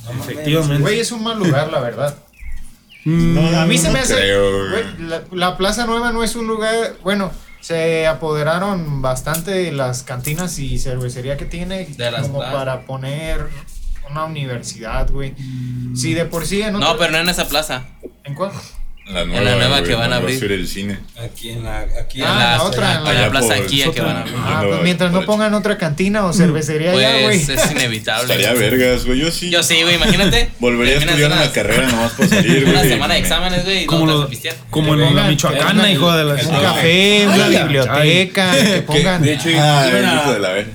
No 0.03 0.13
mames. 0.13 0.29
Efectivamente. 0.29 0.81
Güey, 0.81 0.99
es 0.99 1.11
un 1.11 1.23
mal 1.23 1.37
lugar, 1.37 1.71
la 1.71 1.79
verdad. 1.79 2.17
Mm, 3.09 3.55
a 3.55 3.65
mí 3.65 3.77
se 3.77 3.89
me 3.89 3.99
hace. 3.99 4.15
creo, 4.15 4.69
güey, 4.69 4.83
la, 5.07 5.23
la 5.31 5.57
Plaza 5.57 5.85
Nueva 5.85 6.11
no 6.11 6.23
es 6.23 6.35
un 6.35 6.47
lugar. 6.47 6.95
Bueno, 7.03 7.31
se 7.61 8.05
apoderaron 8.05 9.01
bastante 9.01 9.51
de 9.51 9.71
las 9.71 10.03
cantinas 10.03 10.59
y 10.59 10.77
cervecería 10.77 11.37
que 11.37 11.45
tiene 11.45 11.85
De 11.85 12.11
las 12.11 12.23
como 12.23 12.39
plazas. 12.39 12.55
para 12.55 12.81
poner 12.81 13.47
una 14.09 14.25
universidad, 14.25 15.09
güey. 15.09 15.35
Si 15.95 16.13
de 16.13 16.25
por 16.25 16.45
sí 16.45 16.61
en 16.61 16.73
No, 16.73 16.97
pero 16.97 17.11
no 17.13 17.17
en 17.19 17.29
esa 17.29 17.47
plaza. 17.47 17.85
¿En 18.25 18.33
cuál? 18.35 18.51
La 19.09 19.21
En 19.21 19.45
la 19.45 19.55
nueva 19.55 19.83
que 19.83 19.95
van 19.95 20.11
a 20.11 20.17
abrir. 20.17 20.37
ser 20.37 20.51
el 20.51 20.67
cine. 20.67 20.99
Aquí 21.23 21.51
en 21.51 21.63
la. 21.63 21.79
Aquí 21.79 22.21
Ah, 22.21 22.29
en 22.33 22.39
la 22.39 22.63
otra, 22.63 22.95
En 23.09 23.21
la, 23.21 23.29
plaza 23.29 23.55
por- 23.55 23.65
Kia 23.67 23.89
que 23.91 24.01
van 24.01 24.17
a 24.17 24.19
abrir. 24.21 24.35
Ah, 24.37 24.63
pues 24.67 24.81
mientras 24.83 25.11
no 25.13 25.21
pongan 25.25 25.53
otra 25.53 25.77
cantina 25.77 26.25
o 26.25 26.33
cervecería 26.33 26.91
allá, 26.91 27.21
güey. 27.21 27.45
Pues 27.45 27.47
es 27.49 27.71
inevitable. 27.71 28.33
Estaría 28.35 28.53
vergas, 28.59 29.05
güey. 29.05 29.19
Yo 29.19 29.31
sí. 29.31 29.49
Yo 29.49 29.63
sí, 29.63 29.81
güey, 29.81 29.95
imagínate. 29.95 30.49
Volvería 30.59 30.95
a 30.95 30.99
estudiar 30.99 31.31
una 31.31 31.49
carrera 31.53 31.87
nomás 31.91 32.11
para 32.13 32.27
salir, 32.27 32.63
güey. 32.63 32.73
Una 32.73 32.83
semana 32.83 33.13
de 33.13 33.19
exámenes, 33.21 33.63
güey, 33.63 33.83
y 33.83 33.85
Como, 33.85 34.27
como 34.69 34.93
en 34.95 35.15
la 35.15 35.23
Michoacana, 35.23 35.89
hijo 35.89 36.11
de 36.11 36.23
la 36.25 36.33
Un 36.33 36.55
Ah, 36.55 36.61
café, 36.61 37.27
una 37.27 37.47
biblioteca, 37.47 38.51
que 38.51 38.81
pongan. 38.81 39.21
De 39.21 39.33
hecho, 39.35 39.47
Ay, 39.47 39.53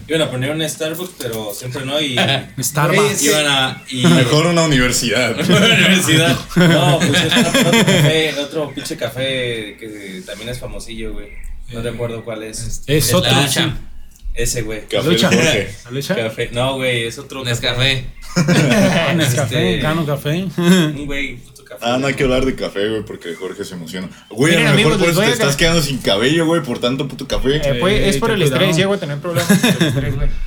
iban, 0.08 0.22
a, 0.22 0.30
poner 0.30 0.50
un 0.52 0.66
Starbucks, 0.68 1.12
pero 1.18 1.52
siempre 1.54 1.84
no. 1.84 2.00
Y 2.00 2.16
Starbucks. 2.62 3.22
iban 3.24 3.46
a. 3.46 3.82
Y, 3.90 4.06
Mejor 4.06 4.46
una 4.46 4.62
universidad. 4.62 5.36
Una 5.38 5.66
universidad. 5.66 6.34
No, 6.56 6.98
pues 6.98 7.24
es 7.24 7.46
otro 7.46 7.70
café, 7.70 8.21
otro 8.30 8.72
pinche 8.74 8.96
café 8.96 9.76
que 9.78 10.22
también 10.26 10.48
es 10.50 10.58
famosillo, 10.58 11.12
güey. 11.12 11.28
No 11.72 11.80
recuerdo 11.82 12.24
cuál 12.24 12.42
es. 12.42 12.82
Es 12.86 13.12
La 13.12 13.18
otro. 13.18 13.40
lucha. 13.42 13.76
Ese, 14.34 14.62
güey. 14.62 14.86
Café 14.88 15.08
Lucha. 15.10 15.28
Jorge. 15.28 15.74
¿La 15.84 15.90
lucha? 15.90 16.14
Café. 16.16 16.48
No, 16.52 16.76
güey, 16.76 17.04
es 17.04 17.18
otro 17.18 17.44
Nescafé. 17.44 18.04
Ah, 18.36 19.12
Nescafé, 19.14 19.70
Este- 19.74 19.82
Cano 19.82 20.06
Café. 20.06 20.44
Un 20.56 21.04
güey, 21.06 21.36
puto 21.36 21.64
café. 21.64 21.80
Ah, 21.84 21.98
no 21.98 22.06
hay 22.06 22.14
que 22.14 22.22
hablar 22.24 22.44
de 22.46 22.54
café, 22.54 22.88
güey, 22.88 23.04
porque 23.04 23.34
Jorge 23.34 23.64
se 23.64 23.74
emociona. 23.74 24.08
Güey, 24.30 24.54
a 24.54 24.58
lo 24.58 24.64
mejor 24.64 24.92
amigos, 24.94 24.96
por 24.98 25.08
eso 25.10 25.20
te 25.20 25.32
estás 25.32 25.56
quedando 25.56 25.82
sin 25.82 25.98
cabello, 25.98 26.46
güey, 26.46 26.62
por 26.62 26.78
tanto 26.78 27.06
puto 27.08 27.28
café. 27.28 27.56
Eh, 27.56 27.74
pues, 27.78 28.08
es 28.08 28.16
por 28.18 28.30
el 28.30 28.40
estrés, 28.42 28.74
llego 28.74 28.94
a 28.94 28.98
tener 28.98 29.18
problemas 29.18 29.48
con 29.58 29.82
el 29.82 29.88
estrés, 29.88 30.14
güey. 30.16 30.28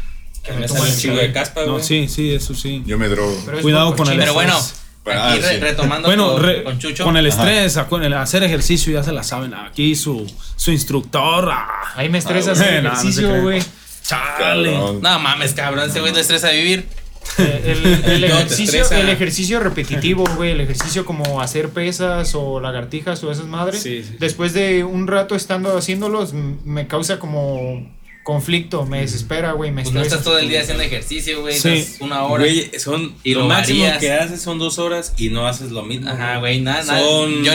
Que 0.45 0.51
me 0.53 0.67
sale 0.67 0.91
un 0.91 0.95
chingo 0.97 1.17
de 1.17 1.31
caspa, 1.31 1.61
güey. 1.63 1.75
No, 1.77 1.83
sí, 1.83 2.07
sí, 2.07 2.31
eso 2.31 2.53
sí. 2.53 2.83
Yo 2.85 2.99
me 2.99 3.07
drogo. 3.07 3.35
Pero 3.45 3.57
es 3.57 3.63
Cuidado 3.63 3.95
con 3.95 4.07
el 4.09 4.17
Pero 4.19 4.35
bueno, 4.35 4.55
estrés. 4.55 4.79
Aquí 5.13 5.39
re- 5.39 5.49
sí. 5.55 5.57
retomando 5.59 6.07
Bueno, 6.07 6.33
con, 6.33 6.43
re- 6.43 6.63
con 6.63 6.79
Chucho. 6.79 7.03
con 7.03 7.17
el 7.17 7.27
estrés, 7.27 7.77
con 7.89 8.03
el 8.03 8.13
hacer 8.13 8.43
ejercicio 8.43 8.91
ya 8.93 9.03
se 9.03 9.11
la 9.11 9.23
saben. 9.23 9.53
Aquí 9.53 9.95
su, 9.95 10.25
su 10.55 10.71
instructor. 10.71 11.49
ah, 11.51 11.67
Ahí 11.95 12.09
me 12.09 12.17
estresa 12.17 12.49
Ah, 12.51 12.53
hacer 12.53 12.85
ejercicio, 12.85 13.41
güey. 13.41 13.61
Chale. 14.03 14.77
No 15.01 15.19
mames, 15.19 15.53
cabrón, 15.53 15.89
ese 15.89 15.99
güey 15.99 16.13
le 16.13 16.21
estresa 16.21 16.49
vivir. 16.51 16.85
Eh, 17.39 18.03
El, 18.05 18.23
ejercicio, 18.23 18.85
el 18.91 19.09
ejercicio 19.09 19.59
repetitivo, 19.59 20.23
güey, 20.35 20.51
el 20.51 20.61
ejercicio 20.61 21.05
como 21.05 21.41
hacer 21.41 21.69
pesas 21.69 22.35
o 22.35 22.59
lagartijas 22.59 23.23
o 23.23 23.31
esas 23.31 23.45
madres. 23.45 23.81
Sí, 23.81 24.03
sí. 24.03 24.15
Después 24.19 24.53
de 24.53 24.83
un 24.83 25.07
rato 25.07 25.35
estando 25.35 25.75
haciéndolos, 25.75 26.33
me 26.33 26.85
causa 26.87 27.17
como 27.17 27.94
conflicto, 28.25 28.87
me 28.87 29.01
desespera, 29.01 29.51
güey, 29.51 29.69
me 29.69 29.83
Pues 29.83 29.93
no 29.93 30.01
estás 30.01 30.23
todo 30.23 30.39
el 30.39 30.49
día 30.49 30.61
haciendo 30.61 30.81
ejercicio, 30.81 31.41
güey. 31.41 31.59
Sí. 31.59 31.69
estás 31.69 32.01
una 32.01 32.23
hora. 32.23 32.43
Güey, 32.43 32.71
son. 32.79 33.13
Y 33.23 33.35
lo 33.35 33.41
lo 33.41 33.47
máximo 33.49 33.85
que 33.99 34.11
haces 34.11 34.41
son 34.41 34.57
dos 34.57 34.79
horas 34.79 35.13
y 35.15 35.29
no 35.29 35.47
haces 35.47 35.69
lo 35.69 35.83
mismo. 35.83 36.09
Ajá, 36.09 36.37
güey, 36.39 36.59
nada, 36.59 36.83
nada. 36.83 36.99
Son 37.01 37.43
Yo. 37.43 37.51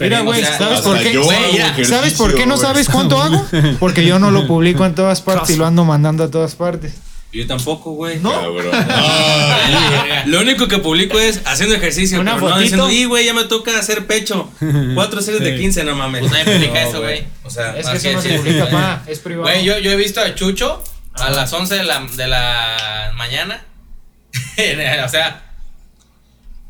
Mira, 0.00 0.22
güey, 0.22 0.42
¿sabes 0.42 0.80
por 0.80 0.98
qué? 0.98 1.84
¿Sabes 1.84 2.14
por 2.14 2.34
qué 2.34 2.46
no 2.46 2.56
sabes 2.56 2.88
cuánto 2.88 3.18
hago? 3.22 3.46
Porque 3.78 4.06
yo 4.06 4.18
no 4.18 4.30
lo 4.30 4.46
publico 4.46 4.86
en 4.86 4.94
todas 4.94 5.20
partes 5.20 5.50
y 5.50 5.58
lo 5.58 5.66
ando 5.66 5.84
mandando 5.84 6.24
a 6.24 6.30
todas 6.30 6.54
partes. 6.54 6.94
Yo 7.34 7.46
tampoco, 7.46 7.92
güey. 7.92 8.18
No. 8.20 8.30
Cabrón. 8.30 8.70
Ah, 8.88 10.22
Lo 10.26 10.40
único 10.40 10.68
que 10.68 10.78
publico 10.78 11.18
es 11.18 11.40
haciendo 11.46 11.74
ejercicio. 11.74 12.20
Una 12.20 12.34
pero 12.36 12.50
no 12.50 12.58
diciendo, 12.58 12.90
y 12.90 13.04
güey, 13.06 13.24
ya 13.26 13.34
me 13.34 13.44
toca 13.44 13.76
hacer 13.78 14.06
pecho. 14.06 14.50
Cuatro 14.94 15.20
series 15.20 15.42
de 15.42 15.52
Sí. 15.56 15.62
15, 15.62 15.84
no 15.84 15.96
mames. 15.96 16.20
Pues 16.20 16.32
nadie 16.32 16.44
publica 16.44 16.82
No, 16.82 16.88
eso, 16.88 17.00
güey. 17.00 17.24
O 17.42 17.50
sea, 17.50 17.76
Es 17.76 17.88
que 17.88 17.96
eso 17.96 18.12
no 18.12 18.18
es, 18.18 18.24
se 18.24 18.38
publica, 18.38 18.70
pa, 18.70 19.02
es 19.08 19.18
privado. 19.18 19.42
Güey, 19.50 19.64
yo, 19.64 19.78
yo 19.78 19.90
he 19.90 19.96
visto 19.96 20.20
a 20.20 20.34
Chucho 20.34 20.82
a 21.14 21.30
las 21.30 21.52
11 21.52 21.74
de 21.76 21.84
la, 21.84 22.06
de 22.16 22.26
la 22.28 23.12
mañana. 23.16 23.64
o 25.04 25.08
sea, 25.08 25.42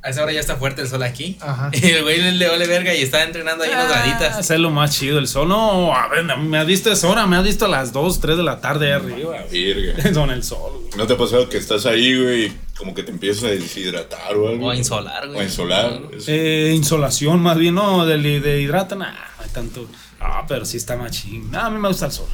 a 0.04 0.11
esa 0.11 0.23
hora 0.23 0.32
ya 0.32 0.40
está 0.40 0.56
fuerte 0.56 0.82
el 0.82 0.88
sol 0.88 1.02
aquí. 1.02 1.38
Ajá. 1.40 1.70
Y 1.73 1.87
el 1.87 2.02
güey 2.02 2.20
le, 2.20 2.32
le 2.32 2.49
vale 2.49 2.66
verga 2.66 2.94
y 2.94 3.00
está 3.02 3.23
entrenando 3.25 3.64
ahí 3.64 3.70
unas 3.70 3.90
Ah, 3.90 4.02
graditas. 4.04 4.50
es 4.50 4.58
lo 4.61 4.70
más 4.70 4.96
chido, 4.96 5.18
el 5.18 5.26
sol. 5.26 5.49
No, 5.49 5.94
a 5.94 6.08
ver, 6.08 6.25
me 6.38 6.58
has 6.58 6.66
visto 6.66 6.92
esa 6.92 7.08
hora, 7.08 7.26
me 7.26 7.37
has 7.37 7.44
visto 7.44 7.64
a 7.64 7.68
las 7.68 7.92
2, 7.92 8.20
3 8.20 8.37
de 8.37 8.42
la 8.42 8.61
tarde 8.61 8.87
ahí 8.87 8.92
arriba. 8.92 9.37
Verga. 9.50 10.12
Con 10.14 10.30
el 10.30 10.42
sol. 10.44 10.73
güey. 10.82 10.90
¿No 10.99 11.06
te 11.06 11.14
ha 11.14 11.16
pasado 11.16 11.49
que 11.49 11.56
estás 11.56 11.87
ahí, 11.87 12.23
güey, 12.23 12.44
y 12.46 12.52
como 12.76 12.94
que 12.94 13.02
te 13.02 13.11
empiezas 13.11 13.44
a 13.44 13.49
deshidratar 13.49 14.37
o 14.37 14.49
algo? 14.49 14.66
O 14.66 14.70
a 14.70 14.76
insolar, 14.76 15.26
güey. 15.26 15.38
O 15.38 15.40
a 15.40 15.44
insolar. 15.44 16.00
Eh, 16.26 16.73
insolación, 16.75 17.40
más 17.40 17.56
bien, 17.56 17.75
no, 17.75 18.04
de, 18.06 18.18
de 18.40 18.61
hidrata, 18.61 18.94
nada, 18.94 19.16
no 19.38 19.44
hay 19.44 19.50
tanto. 19.50 19.88
Ah, 20.20 20.44
pero 20.49 20.64
sí 20.64 20.76
está 20.76 20.96
machín. 20.96 21.50
Nada, 21.50 21.66
a 21.66 21.70
mí 21.70 21.78
me 21.78 21.88
gusta 21.88 22.06
el 22.06 22.12
sol. 22.12 22.28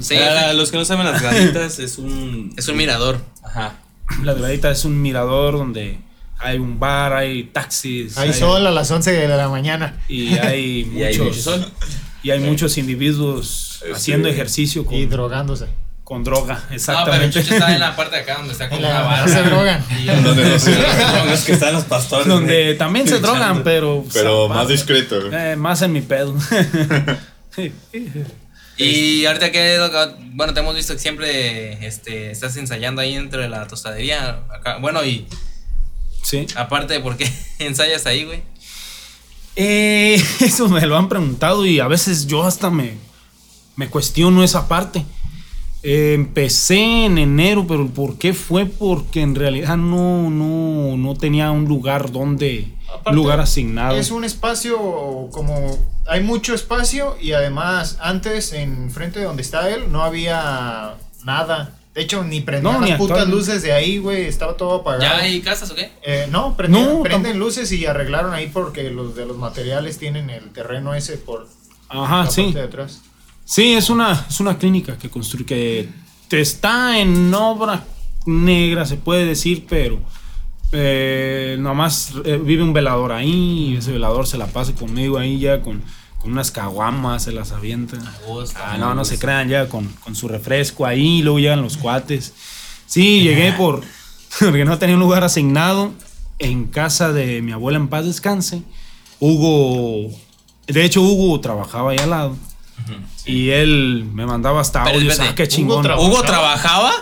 Sí. 0.00 0.14
Para 0.16 0.54
los 0.54 0.70
que 0.70 0.78
no 0.78 0.84
saben, 0.86 1.04
las 1.04 1.20
graditas 1.20 1.78
es 1.78 1.98
un. 1.98 2.54
Es 2.56 2.68
un 2.68 2.76
mirador. 2.78 3.20
Ajá. 3.44 3.74
La 4.22 4.32
gradita 4.32 4.70
es 4.70 4.86
un 4.86 5.02
mirador 5.02 5.58
donde 5.58 5.98
hay 6.38 6.58
un 6.58 6.78
bar, 6.78 7.12
hay 7.14 7.44
taxis. 7.44 8.16
Hay 8.18 8.32
sol 8.32 8.66
a 8.66 8.70
las 8.70 8.90
11 8.90 9.12
de 9.12 9.28
la 9.28 9.48
mañana. 9.48 9.96
Y 10.08 10.36
hay 10.38 10.90
Y 10.94 11.02
hay 11.02 11.18
muchos. 11.18 11.26
mucho 11.36 11.40
sol. 11.42 11.72
y 12.22 12.30
hay 12.30 12.40
muchos 12.40 12.78
individuos 12.78 13.82
haciendo 13.94 14.28
ejercicio 14.28 14.84
con, 14.84 14.94
Y 14.94 15.06
drogándose. 15.06 15.66
con 16.04 16.24
droga, 16.24 16.54
No, 16.54 16.60
pero 16.68 16.74
exactamente. 16.76 17.42
Chucho 17.42 17.54
está 17.54 17.74
en 17.74 17.80
la 17.80 17.94
parte 17.94 18.16
de 18.16 18.22
acá 18.22 18.36
donde 18.38 18.52
está 18.52 18.68
con 18.68 18.78
En 18.78 18.84
una 18.86 18.94
la, 18.94 19.02
barra. 19.02 19.26
no 19.26 19.32
se 19.32 19.42
drogan. 19.42 19.84
donde 20.24 20.44
no 20.48 20.58
se- 20.58 20.76
Los 21.30 21.40
que 21.40 21.52
están 21.52 21.74
los 21.74 21.84
pastores. 21.84 22.26
donde 22.26 22.74
también 22.76 23.06
se 23.06 23.18
drogan, 23.20 23.62
pero. 23.62 24.04
Pero 24.12 24.44
o 24.44 24.46
sea, 24.48 24.56
más 24.56 24.68
discreto, 24.68 25.30
eh, 25.32 25.54
más 25.56 25.82
en 25.82 25.92
mi 25.92 26.00
pedo. 26.00 26.34
Y 28.76 29.26
ahorita 29.26 29.50
que, 29.50 29.76
bueno, 30.34 30.54
te 30.54 30.60
hemos 30.60 30.74
visto 30.76 30.92
que 30.92 31.00
siempre 31.00 31.84
este, 31.84 32.30
estás 32.30 32.56
ensayando 32.56 33.00
ahí 33.02 33.14
dentro 33.16 33.40
de 33.42 33.48
la 33.48 33.66
tostadería. 33.66 34.42
Acá. 34.56 34.78
Bueno, 34.78 35.04
y 35.04 35.26
sí. 36.28 36.46
aparte 36.56 36.94
de 36.94 37.00
por 37.00 37.16
qué 37.16 37.30
ensayas 37.58 38.06
ahí, 38.06 38.24
güey. 38.24 38.42
Eh, 39.56 40.22
eso 40.40 40.68
me 40.68 40.86
lo 40.86 40.96
han 40.96 41.08
preguntado 41.08 41.66
y 41.66 41.80
a 41.80 41.88
veces 41.88 42.26
yo 42.26 42.44
hasta 42.44 42.70
me, 42.70 42.94
me 43.76 43.88
cuestiono 43.88 44.44
esa 44.44 44.68
parte. 44.68 45.04
Eh, 45.82 46.14
empecé 46.14 47.04
en 47.04 47.18
enero, 47.18 47.66
pero 47.66 47.82
el 47.82 47.90
por 47.90 48.18
qué 48.18 48.34
fue 48.34 48.66
porque 48.66 49.22
en 49.22 49.36
realidad 49.36 49.76
no, 49.76 50.28
no, 50.28 50.96
no 50.96 51.14
tenía 51.14 51.52
un 51.52 51.66
lugar 51.66 52.10
donde, 52.10 52.74
Aparte, 52.92 53.16
lugar 53.16 53.40
asignado. 53.40 53.96
Es 53.96 54.10
un 54.10 54.24
espacio 54.24 54.76
como. 55.30 55.78
Hay 56.06 56.22
mucho 56.22 56.54
espacio 56.54 57.16
y 57.20 57.32
además 57.32 57.98
antes, 58.00 58.52
en 58.52 58.90
frente 58.90 59.20
de 59.20 59.26
donde 59.26 59.42
está 59.42 59.70
él, 59.70 59.92
no 59.92 60.02
había 60.02 60.96
nada. 61.24 61.77
De 61.98 62.04
hecho, 62.04 62.22
ni 62.22 62.40
prendían 62.42 62.74
No, 62.74 62.80
ni 62.80 62.90
las 62.90 62.98
putas 62.98 63.18
actual- 63.18 63.36
luces 63.36 63.60
de 63.60 63.72
ahí, 63.72 63.98
güey. 63.98 64.26
Estaba 64.26 64.56
todo 64.56 64.76
apagado. 64.82 65.02
¿Ya 65.02 65.16
hay 65.18 65.40
casas 65.40 65.68
o 65.72 65.74
qué? 65.74 65.90
Eh, 66.04 66.28
no, 66.30 66.56
prendían- 66.56 66.84
No, 66.98 67.02
prenden 67.02 67.40
luces 67.40 67.72
y 67.72 67.86
arreglaron 67.86 68.32
ahí 68.34 68.48
porque 68.52 68.88
los 68.90 69.16
de 69.16 69.26
los 69.26 69.36
materiales 69.36 69.98
tienen 69.98 70.30
el 70.30 70.50
terreno 70.50 70.94
ese 70.94 71.16
por 71.18 71.48
Ajá, 71.88 72.22
la 72.26 72.30
sí. 72.30 72.42
parte 72.44 72.58
de 72.60 72.64
atrás. 72.66 73.02
Sí, 73.44 73.72
es 73.72 73.90
una, 73.90 74.26
es 74.30 74.38
una 74.38 74.56
clínica 74.58 74.96
que 74.96 75.10
construye, 75.10 75.88
que 76.28 76.40
está 76.40 77.00
en 77.00 77.34
obra 77.34 77.82
negra, 78.26 78.86
se 78.86 78.94
puede 78.96 79.26
decir, 79.26 79.66
pero 79.68 79.98
eh, 80.70 81.56
nomás 81.58 82.12
eh, 82.24 82.40
vive 82.40 82.62
un 82.62 82.72
velador 82.72 83.10
ahí, 83.10 83.70
y 83.72 83.76
ese 83.78 83.90
velador 83.90 84.28
se 84.28 84.38
la 84.38 84.46
pasa 84.46 84.72
conmigo 84.74 85.18
ahí 85.18 85.40
ya 85.40 85.62
con, 85.62 85.82
con 86.18 86.32
unas 86.32 86.50
caguamas, 86.50 87.24
se 87.24 87.32
las 87.32 87.52
avienta. 87.52 87.96
Ah, 88.56 88.76
no, 88.78 88.94
no 88.94 89.04
se 89.04 89.18
crean 89.18 89.48
ya 89.48 89.68
con, 89.68 89.86
con 90.04 90.14
su 90.14 90.28
refresco 90.28 90.86
ahí, 90.86 91.18
y 91.18 91.22
luego 91.22 91.38
llegan 91.38 91.62
los 91.62 91.76
cuates. 91.76 92.32
Sí, 92.86 93.22
llegué 93.22 93.52
por, 93.52 93.82
porque 94.40 94.64
no 94.64 94.78
tenía 94.78 94.96
un 94.96 95.00
lugar 95.00 95.24
asignado 95.24 95.92
en 96.38 96.66
casa 96.66 97.12
de 97.12 97.42
mi 97.42 97.52
abuela 97.52 97.78
en 97.78 97.88
paz 97.88 98.04
descanse. 98.04 98.62
Hugo, 99.20 100.10
de 100.66 100.84
hecho 100.84 101.02
Hugo 101.02 101.40
trabajaba 101.40 101.92
ahí 101.92 101.98
al 101.98 102.10
lado. 102.10 102.36
Y 103.26 103.50
él 103.50 104.08
me 104.14 104.24
mandaba 104.24 104.60
hasta 104.60 104.84
Pero 104.84 104.96
audios, 104.96 105.12
espérate, 105.14 105.32
ah, 105.32 105.34
qué 105.34 105.42
Hugo 105.42 105.82
chingón. 105.82 105.86
¿Hugo 105.98 106.22
trabajaba? 106.22 106.92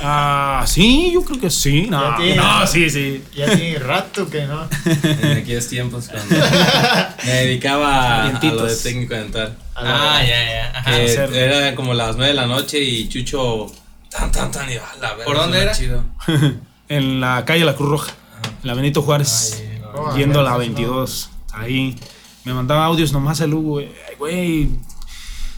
Ah, 0.00 0.64
sí, 0.66 1.10
yo 1.12 1.24
creo 1.24 1.40
que 1.40 1.50
sí. 1.50 1.86
No, 1.90 2.10
Ya 2.12 2.16
tiene- 2.16 2.36
no, 2.36 2.66
sí, 2.66 2.88
sí. 2.90 3.24
Ya 3.34 3.46
tiene 3.54 3.78
rato 3.78 4.28
que 4.28 4.44
no. 4.46 4.68
En 5.02 5.38
aquellos 5.38 5.66
tiempos 5.68 6.08
cuando 6.08 6.36
me 7.24 7.32
dedicaba 7.32 8.24
a, 8.24 8.36
a 8.36 8.42
lo 8.44 8.64
de 8.64 8.76
técnico 8.76 9.14
dental. 9.14 9.56
Ah, 9.74 10.20
ya, 10.22 10.44
ya. 10.44 10.78
Ajá. 10.78 10.96
Era 11.00 11.74
como 11.74 11.94
las 11.94 12.16
9 12.16 12.28
de 12.28 12.34
la 12.34 12.46
noche 12.46 12.80
y 12.80 13.08
Chucho 13.08 13.66
tan 14.10 14.30
tan 14.32 14.50
tan 14.50 14.70
y 14.70 14.74
la 14.74 15.10
verga, 15.10 15.24
¿Por 15.24 15.36
dónde 15.36 15.60
era? 15.62 15.72
Chido. 15.72 16.02
En 16.90 17.20
la 17.20 17.44
calle 17.44 17.66
La 17.66 17.76
Cruz 17.76 17.90
Roja, 17.90 18.12
en 18.62 18.66
la 18.66 18.72
Benito 18.72 19.02
Juárez. 19.02 19.62
Ay, 19.62 19.78
no. 19.82 20.16
Yendo 20.16 20.40
a 20.40 20.42
la 20.42 20.52
no. 20.52 20.58
22. 20.58 21.28
Ahí 21.52 21.94
me 22.44 22.54
mandaba 22.54 22.86
audios 22.86 23.12
nomás 23.12 23.40
el 23.42 23.52
Hugo. 23.52 23.82
güey. 24.18 24.70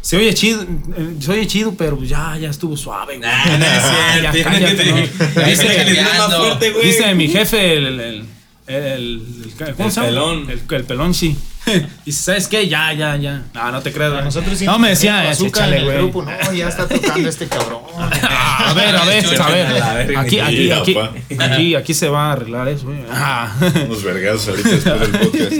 Se 0.02 0.16
oye 0.16 0.32
chido, 0.34 0.62
eh, 0.62 1.14
se 1.20 1.30
oye 1.30 1.46
chido, 1.46 1.74
pero 1.74 2.02
ya, 2.02 2.36
ya 2.40 2.48
estuvo 2.50 2.76
suave, 2.76 3.18
güey. 3.18 3.28
Nah, 3.28 3.44
no 3.58 3.64
es 3.66 3.82
cierto, 3.82 4.38
Ya, 4.38 4.44
cállate, 4.44 4.76
que 4.76 4.90
¿no? 4.92 5.46
Dice- 5.46 5.68
Hay 5.68 5.76
que 5.76 5.84
le 5.84 5.90
digas 5.90 6.18
más 6.18 6.36
fuerte, 6.36 6.70
güey. 6.70 6.86
Dice 6.86 7.14
mi 7.14 7.28
jefe, 7.28 7.74
el. 7.74 7.86
el, 7.86 8.00
el, 8.00 8.24
el- 8.66 9.22
el- 9.58 9.74
¿Cómo 9.74 9.88
El 9.88 9.92
se 9.92 10.00
pelón. 10.00 10.50
El, 10.50 10.62
el 10.74 10.84
pelón, 10.84 11.12
sí. 11.14 11.36
Dice, 12.06 12.22
¿sabes 12.22 12.48
qué? 12.48 12.66
Ya, 12.66 12.92
ya, 12.94 13.16
ya. 13.16 13.42
No, 13.52 13.70
no 13.72 13.82
te 13.82 13.92
güey. 14.14 14.24
nosotros 14.24 14.58
sí 14.58 14.64
No, 14.64 14.78
me 14.78 14.88
decía, 14.90 15.12
ponían 15.12 15.26
"Eh, 15.26 15.30
azúcar 15.32 15.68
échale, 15.68 15.84
güey. 15.84 15.96
grupo. 15.98 16.22
No, 16.22 16.52
ya 16.54 16.68
está 16.68 16.88
tocando 16.88 17.28
este 17.28 17.46
cabrón. 17.46 17.79
A 18.00 18.72
ver, 18.74 18.96
a 18.96 19.04
ver, 19.04 19.40
a 19.40 19.48
ver. 19.94 20.16
Aquí, 20.18 20.40
aquí, 20.40 20.70
aquí, 20.70 20.96
aquí, 21.38 21.74
aquí 21.74 21.94
se 21.94 22.08
va 22.08 22.28
a 22.28 22.32
arreglar 22.32 22.68
eso. 22.68 22.86
güey. 22.86 23.04
Ah. 23.10 23.52
Unos 23.86 24.02
vergazos 24.02 24.48
ahorita 24.48 24.68
después 24.68 25.00
del 25.00 25.20
podcast. 25.20 25.52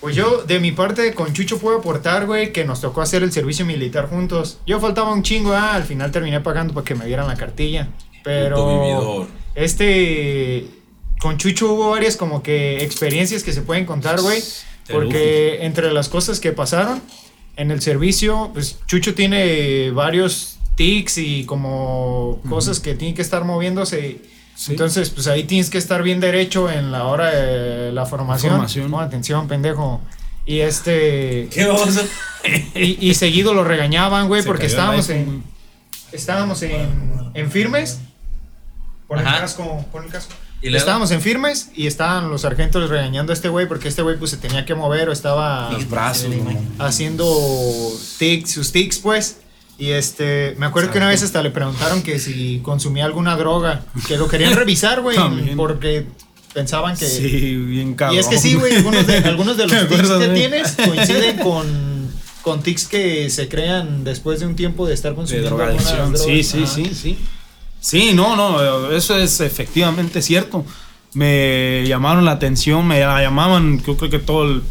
Pues 0.00 0.16
yo, 0.16 0.44
de 0.44 0.60
mi 0.60 0.72
parte, 0.72 1.14
con 1.14 1.32
Chucho 1.32 1.58
puedo 1.58 1.78
aportar, 1.78 2.26
güey, 2.26 2.52
que 2.52 2.64
nos 2.64 2.80
tocó 2.80 3.02
hacer 3.02 3.22
el 3.22 3.32
servicio 3.32 3.64
militar 3.66 4.08
juntos. 4.08 4.58
Yo 4.66 4.78
faltaba 4.80 5.12
un 5.12 5.22
chingo, 5.22 5.52
ah, 5.52 5.74
al 5.74 5.84
final 5.84 6.10
terminé 6.10 6.40
pagando 6.40 6.74
para 6.74 6.84
que 6.84 6.94
me 6.94 7.06
dieran 7.06 7.26
la 7.26 7.36
cartilla. 7.36 7.88
Pero 8.22 9.26
este, 9.54 10.66
con 11.18 11.36
Chucho 11.38 11.72
hubo 11.72 11.90
varias 11.90 12.16
como 12.16 12.42
que 12.42 12.82
experiencias 12.84 13.42
que 13.42 13.52
se 13.52 13.62
pueden 13.62 13.86
contar, 13.86 14.20
güey. 14.20 14.42
Porque 14.90 15.58
entre 15.66 15.92
las 15.92 16.08
cosas 16.08 16.40
que 16.40 16.52
pasaron 16.52 17.02
en 17.56 17.70
el 17.70 17.80
servicio, 17.82 18.50
pues 18.54 18.78
Chucho 18.86 19.14
tiene 19.14 19.90
varios 19.90 20.57
tics 20.78 21.18
y 21.18 21.44
como 21.44 22.40
cosas 22.48 22.80
que 22.80 22.94
tiene 22.94 23.12
que 23.14 23.20
estar 23.20 23.44
moviéndose. 23.44 24.22
Sí. 24.54 24.72
Entonces, 24.72 25.10
pues 25.10 25.26
ahí 25.26 25.44
tienes 25.44 25.70
que 25.70 25.78
estar 25.78 26.02
bien 26.02 26.20
derecho 26.20 26.70
en 26.70 26.90
la 26.90 27.04
hora 27.04 27.30
de 27.30 27.92
la 27.92 28.06
formación. 28.06 28.52
Formación. 28.52 28.94
Atención, 28.94 29.48
pendejo. 29.48 30.00
Y 30.46 30.60
este. 30.60 31.48
¿Qué 31.52 31.66
vamos 31.66 31.98
a 31.98 32.78
Y, 32.78 32.96
y 33.06 33.14
seguido 33.14 33.52
lo 33.54 33.64
regañaban, 33.64 34.28
güey, 34.28 34.42
porque 34.44 34.66
estábamos 34.66 35.10
en. 35.10 35.42
Estábamos 36.12 36.62
en, 36.62 37.30
en 37.34 37.50
firmes. 37.50 37.98
Pon 39.08 39.18
el 39.18 39.24
casco, 39.24 39.84
pon 39.92 40.04
el 40.04 40.10
casco. 40.10 40.32
Y 40.60 40.74
Estábamos 40.74 41.10
en 41.12 41.20
firmes 41.20 41.70
y 41.74 41.86
estaban 41.86 42.30
los 42.30 42.40
sargentos 42.40 42.90
regañando 42.90 43.32
a 43.32 43.34
este 43.34 43.48
güey 43.48 43.68
porque 43.68 43.86
este 43.86 44.02
güey 44.02 44.18
pues 44.18 44.32
se 44.32 44.38
tenía 44.38 44.66
que 44.66 44.74
mover 44.74 45.08
o 45.08 45.12
estaba 45.12 45.70
Los 45.70 45.88
brazos, 45.88 46.30
haciendo 46.80 47.24
tics, 48.18 48.52
sus 48.52 48.72
tics 48.72 48.98
pues. 48.98 49.38
Y 49.78 49.90
este, 49.90 50.56
me 50.58 50.66
acuerdo 50.66 50.90
que 50.90 50.98
una 50.98 51.08
vez 51.08 51.22
hasta 51.22 51.40
le 51.42 51.50
preguntaron 51.50 52.02
que 52.02 52.18
si 52.18 52.58
consumía 52.64 53.04
alguna 53.04 53.36
droga, 53.36 53.84
que 54.08 54.16
lo 54.16 54.28
querían 54.28 54.54
revisar, 54.54 55.02
güey, 55.02 55.16
porque 55.56 56.04
pensaban 56.52 56.96
que... 56.96 57.06
Sí, 57.06 57.54
bien 57.54 57.94
cabrón. 57.94 58.16
Y 58.16 58.18
es 58.18 58.26
que 58.26 58.38
sí, 58.38 58.54
güey, 58.54 58.74
algunos 58.76 59.06
de, 59.06 59.18
algunos 59.18 59.56
de 59.56 59.66
los 59.68 59.88
tics 59.88 60.10
que 60.10 60.28
tienes 60.28 60.72
coinciden 60.84 61.38
con, 61.38 62.10
con 62.42 62.62
tics 62.62 62.86
que 62.86 63.30
se 63.30 63.48
crean 63.48 64.02
después 64.02 64.40
de 64.40 64.46
un 64.46 64.56
tiempo 64.56 64.84
de 64.86 64.94
estar 64.94 65.12
De 65.12 65.16
consumiendo 65.16 65.50
drogadicción. 65.50 66.00
algunas 66.00 66.24
Sí, 66.24 66.42
sí, 66.42 66.56
drogas. 66.58 66.74
sí, 66.74 66.90
sí. 66.94 67.18
Sí, 67.80 68.12
no, 68.14 68.34
no, 68.34 68.90
eso 68.90 69.16
es 69.16 69.40
efectivamente 69.40 70.20
cierto. 70.22 70.64
Me 71.14 71.84
llamaron 71.86 72.24
la 72.24 72.32
atención, 72.32 72.84
me 72.86 72.98
la 72.98 73.22
llamaban, 73.22 73.80
yo 73.84 73.96
creo 73.96 74.10
que 74.10 74.18
todo 74.18 74.44
el, 74.44 74.62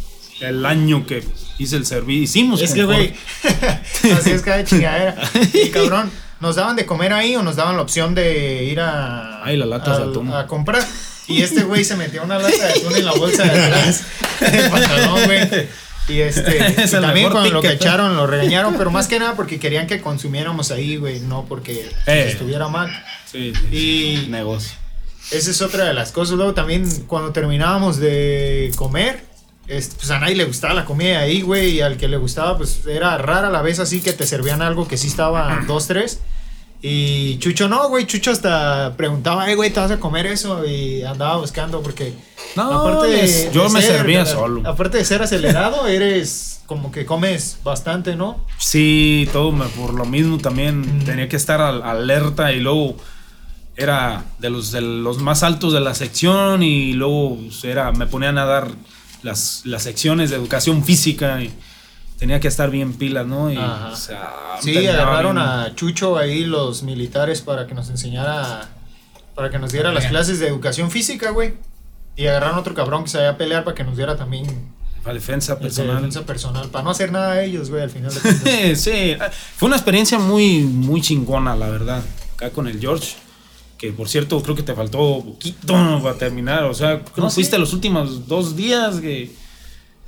el 0.41 0.65
año 0.65 1.05
que 1.05 1.23
hice 1.57 1.75
el 1.75 1.85
servicio. 1.85 2.23
Hicimos 2.23 2.61
Es 2.61 2.73
que, 2.73 2.83
güey, 2.83 3.13
así 4.17 4.31
es 4.31 4.41
cada 4.41 4.63
chingadera. 4.63 5.15
Y 5.53 5.69
cabrón, 5.71 6.11
nos 6.39 6.55
daban 6.55 6.75
de 6.75 6.85
comer 6.85 7.13
ahí 7.13 7.35
o 7.35 7.43
nos 7.43 7.55
daban 7.55 7.75
la 7.75 7.81
opción 7.81 8.13
de 8.15 8.63
ir 8.65 8.79
a, 8.79 9.43
Ay, 9.43 9.57
las 9.57 9.67
latas 9.67 9.97
de 9.97 10.03
atún. 10.05 10.31
a 10.33 10.47
comprar. 10.47 10.83
Y 11.27 11.41
este 11.41 11.63
güey 11.63 11.83
se 11.83 11.95
metió 11.97 12.23
una 12.23 12.37
lata 12.39 12.55
de 12.67 12.71
atún 12.79 12.95
en 12.95 13.05
la 13.05 13.11
bolsa 13.13 13.43
de 13.43 13.49
atrás 13.63 14.03
del 14.51 14.69
pantalón, 14.69 15.25
güey. 15.25 15.67
Y 16.09 16.21
este, 16.21 16.81
Es 16.83 16.93
y 16.93 17.01
también 17.01 17.29
cuando 17.31 17.49
lo 17.49 17.61
cacharon, 17.61 18.15
lo 18.15 18.25
regañaron, 18.27 18.75
pero 18.77 18.89
más 18.91 19.07
que 19.09 19.19
nada 19.19 19.35
porque 19.35 19.59
querían 19.59 19.87
que 19.87 19.99
consumiéramos 19.99 20.71
ahí, 20.71 20.95
güey, 20.95 21.19
no 21.19 21.43
porque 21.45 21.91
Eh. 22.05 22.29
estuviera 22.31 22.69
mal. 22.69 22.89
Sí, 23.29 23.51
sí. 23.69 23.75
Y 23.75 24.27
Negocio. 24.29 24.71
esa 25.31 25.51
es 25.51 25.61
otra 25.61 25.83
de 25.83 25.93
las 25.93 26.13
cosas. 26.13 26.37
Luego 26.37 26.53
también 26.53 26.89
cuando 27.07 27.33
terminábamos 27.33 27.97
de 27.97 28.71
comer, 28.77 29.25
este, 29.67 29.95
pues 29.97 30.09
a 30.11 30.19
nadie 30.19 30.35
le 30.35 30.45
gustaba 30.45 30.73
la 30.73 30.85
comida 30.85 31.19
ahí, 31.19 31.41
güey. 31.41 31.75
Y 31.77 31.81
al 31.81 31.97
que 31.97 32.07
le 32.07 32.17
gustaba, 32.17 32.57
pues 32.57 32.85
era 32.87 33.17
rara 33.17 33.49
la 33.49 33.61
vez 33.61 33.79
así 33.79 34.01
que 34.01 34.13
te 34.13 34.25
servían 34.25 34.61
algo 34.61 34.87
que 34.87 34.97
sí 34.97 35.07
estaba 35.07 35.63
dos, 35.67 35.87
tres. 35.87 36.21
Y 36.81 37.39
Chucho 37.39 37.67
no, 37.67 37.89
güey. 37.89 38.05
Chucho 38.05 38.31
hasta 38.31 38.93
preguntaba, 38.95 39.49
eh, 39.51 39.55
güey, 39.55 39.71
¿te 39.71 39.79
vas 39.79 39.89
a 39.91 39.99
comer 39.99 40.27
eso? 40.27 40.63
Y 40.65 41.01
andaba 41.03 41.37
buscando 41.37 41.81
porque... 41.81 42.13
No, 42.55 43.03
les- 43.03 43.51
yo 43.51 43.67
me 43.69 43.81
servía 43.81 44.25
solo. 44.25 44.61
Aparte 44.67 44.97
de 44.97 45.05
ser 45.05 45.21
acelerado, 45.21 45.87
eres 45.87 46.61
como 46.67 46.91
que 46.91 47.05
comes 47.05 47.57
bastante, 47.63 48.15
¿no? 48.15 48.45
Sí, 48.57 49.27
todo 49.33 49.51
me- 49.51 49.65
por 49.65 49.93
lo 49.93 50.05
mismo 50.05 50.37
también 50.37 50.99
Mm. 50.99 51.03
tenía 51.05 51.27
que 51.29 51.35
estar 51.35 51.61
al- 51.61 51.81
alerta 51.83 52.51
y 52.53 52.59
luego 52.59 52.95
era 53.75 54.25
de 54.39 54.49
los, 54.49 54.71
de 54.71 54.81
los 54.81 55.19
más 55.19 55.43
altos 55.43 55.73
de 55.73 55.79
la 55.79 55.93
sección 55.93 56.63
y 56.63 56.93
luego 56.93 57.37
pues, 57.37 57.63
era, 57.63 57.91
me 57.91 58.07
ponían 58.07 58.37
a 58.37 58.45
dar 58.45 58.69
las, 59.27 59.61
las 59.65 59.83
secciones 59.83 60.29
de 60.31 60.37
educación 60.37 60.83
física 60.83 61.41
y 61.43 61.53
tenía 62.17 62.39
que 62.39 62.47
estar 62.47 62.69
bien 62.71 62.93
pilas, 62.93 63.27
¿no? 63.27 63.51
Y, 63.51 63.57
o 63.57 63.95
sea, 63.95 64.33
Sí, 64.61 64.87
agarraron 64.87 65.35
bien- 65.35 65.47
a 65.47 65.75
Chucho 65.75 66.17
ahí 66.17 66.43
los 66.45 66.81
militares 66.83 67.41
para 67.41 67.67
que 67.67 67.75
nos 67.75 67.89
enseñara, 67.89 68.69
para 69.35 69.49
que 69.51 69.59
nos 69.59 69.71
diera 69.71 69.91
las 69.91 70.05
clases 70.07 70.39
de 70.39 70.47
educación 70.47 70.89
física, 70.89 71.29
güey. 71.31 71.53
Y 72.15 72.25
agarraron 72.25 72.57
otro 72.57 72.73
cabrón 72.73 73.03
que 73.03 73.09
sabía 73.11 73.37
pelear 73.37 73.63
para 73.63 73.75
que 73.75 73.83
nos 73.83 73.95
diera 73.95 74.15
también 74.17 74.45
la 75.05 75.13
defensa 75.13 75.53
el 75.53 75.59
de 75.59 75.63
personal. 75.65 75.95
defensa 75.97 76.25
personal, 76.25 76.69
para 76.69 76.83
no 76.83 76.89
hacer 76.89 77.11
nada 77.11 77.33
a 77.33 77.43
ellos, 77.43 77.69
güey, 77.69 77.83
al 77.83 77.91
final 77.91 78.11
de 78.13 78.19
cuentas. 78.21 78.81
sí, 78.81 79.15
fue 79.55 79.67
una 79.67 79.75
experiencia 79.75 80.17
muy, 80.17 80.61
muy 80.61 81.01
chingona, 81.01 81.55
la 81.55 81.69
verdad. 81.69 82.01
Acá 82.35 82.49
con 82.49 82.67
el 82.67 82.79
George, 82.79 83.15
que 83.77 83.91
por 83.91 84.09
cierto 84.09 84.41
creo 84.41 84.55
que 84.55 84.63
te 84.63 84.73
faltó 84.73 85.23
poquito 85.23 85.73
para 86.01 86.17
terminar. 86.17 86.63
O 86.65 86.73
sea, 86.73 86.99
creo 87.01 87.11
No, 87.17 87.23
no 87.25 87.29
fuiste 87.29 87.55
sí. 87.55 87.59
los 87.59 87.73
últimos 87.73 88.27
dos 88.27 88.55
días 88.55 88.99
que 88.99 89.31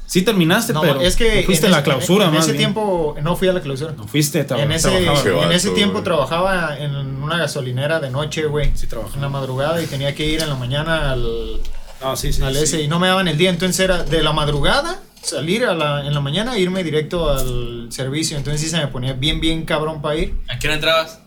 sí 0.08 0.24
terminaste, 0.24 0.74
No, 0.74 0.82
pero 0.82 1.02
es 1.02 1.16
que 1.16 1.42
no 1.42 1.44
fuiste 1.46 1.68
en 1.68 1.74
a 1.74 1.78
la 1.78 1.84
clausura, 1.84 2.26
En 2.26 2.32
más 2.34 2.44
ese 2.46 2.54
bien. 2.54 2.64
tiempo 2.74 3.16
no 3.22 3.36
fui 3.36 3.48
a 3.48 3.54
la 3.54 3.62
clausura. 3.62 3.94
No 3.96 4.08
fuiste, 4.08 4.40
En 4.50 4.72
ese, 4.72 5.06
en 5.06 5.52
ese 5.52 5.70
tiempo 5.72 6.02
trabajaba 6.02 6.78
en 6.80 6.96
una 6.96 7.38
gasolinera 7.38 8.00
de 8.00 8.10
noche, 8.10 8.46
güey. 8.46 8.72
Sí, 8.74 8.88
trabajaba. 8.88 9.16
En 9.16 9.22
la 9.22 9.30
madrugada 9.30 9.82
y 9.82 9.86
tenía 9.86 10.16
que 10.16 10.26
ir 10.26 10.42
en 10.42 10.50
la 10.50 10.56
mañana 10.56 11.12
al, 11.12 11.62
No, 12.02 12.16
sí, 12.16 12.34
sí. 12.34 12.42
al 12.42 12.56
sí. 12.56 12.64
ese 12.64 12.82
y 12.82 12.88
no 12.88 12.98
me 13.00 13.08
daban 13.08 13.28
el 13.28 13.38
día. 13.38 13.52
Entonces 13.52 13.80
era 13.82 14.04
de 14.04 14.24
la 14.24 14.34
madrugada, 14.34 15.00
salir 15.22 15.64
a 15.66 15.76
la, 15.76 16.08
en 16.08 16.14
la 16.16 16.22
mañana 16.22 16.56
e 16.56 16.60
irme 16.60 16.84
directo 16.84 17.30
al 17.30 17.90
servicio. 17.92 18.36
Entonces 18.36 18.62
sí 18.62 18.70
se 18.70 18.78
me 18.78 18.88
ponía 18.88 19.14
bien, 19.14 19.40
bien 19.40 19.64
cabrón 19.64 20.02
para 20.02 20.16
ir. 20.16 20.34
¿A 20.48 20.58
qué 20.58 20.68
hora 20.70 20.76
entrabas? 20.76 21.20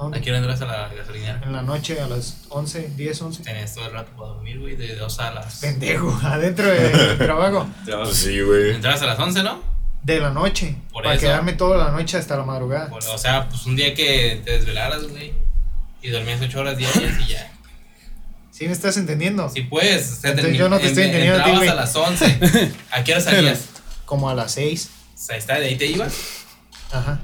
¿A 0.00 0.04
dónde? 0.04 0.18
¿A 0.18 0.22
qué 0.22 0.30
hora 0.30 0.38
entras 0.38 0.62
a 0.62 0.64
la 0.66 0.88
gasolinera? 0.88 1.42
En 1.44 1.52
la 1.52 1.60
noche 1.62 2.00
a 2.00 2.06
las 2.06 2.44
11, 2.48 2.92
10, 2.96 3.20
11. 3.22 3.42
Tenías 3.42 3.74
todo 3.74 3.84
el 3.84 3.92
rato 3.92 4.10
para 4.16 4.28
dormir, 4.30 4.58
güey, 4.58 4.74
de 4.74 4.96
2 4.96 5.20
a 5.20 5.30
las... 5.32 5.56
Pendejo, 5.60 6.18
adentro 6.24 6.68
del 6.70 7.18
trabajo. 7.18 7.68
Pues 7.84 8.16
sí, 8.16 8.40
güey. 8.40 8.70
Entrabas 8.76 9.02
a 9.02 9.06
las 9.06 9.18
11, 9.18 9.42
¿no? 9.42 9.62
De 10.02 10.18
la 10.18 10.30
noche. 10.30 10.74
Por 10.90 11.02
para 11.02 11.16
eso. 11.16 11.26
quedarme 11.26 11.52
toda 11.52 11.76
la 11.84 11.90
noche 11.90 12.16
hasta 12.16 12.34
la 12.38 12.44
madrugada. 12.44 12.88
O 13.12 13.18
sea, 13.18 13.46
pues 13.50 13.66
un 13.66 13.76
día 13.76 13.94
que 13.94 14.40
te 14.42 14.52
desvelaras, 14.52 15.06
güey, 15.06 15.34
y 16.00 16.08
dormías 16.08 16.40
8 16.40 16.58
horas 16.60 16.78
diarias 16.78 17.12
y 17.20 17.32
ya. 17.32 17.52
¿Sí 18.50 18.64
me 18.66 18.72
estás 18.72 18.96
entendiendo? 18.96 19.50
Si 19.50 19.62
puedes, 19.62 20.12
o 20.12 20.16
sea, 20.16 20.30
Entonces 20.30 20.56
yo 20.56 20.70
no 20.70 20.78
te 20.78 20.86
estoy 20.86 21.02
en- 21.04 21.10
entendiendo 21.10 21.40
a 21.40 21.44
ti, 21.44 21.50
Entrabas 21.50 21.58
güey. 21.58 21.68
a 21.68 21.74
las 21.74 21.94
11. 21.96 22.72
¿A 22.90 23.04
qué 23.04 23.12
hora 23.12 23.20
salías? 23.20 23.64
Como 24.06 24.30
a 24.30 24.34
las 24.34 24.52
6. 24.52 24.90
O 25.14 25.18
sea, 25.18 25.36
está, 25.36 25.60
de 25.60 25.66
ahí 25.66 25.76
te 25.76 25.84
ibas. 25.86 26.14
Ajá. 26.90 27.20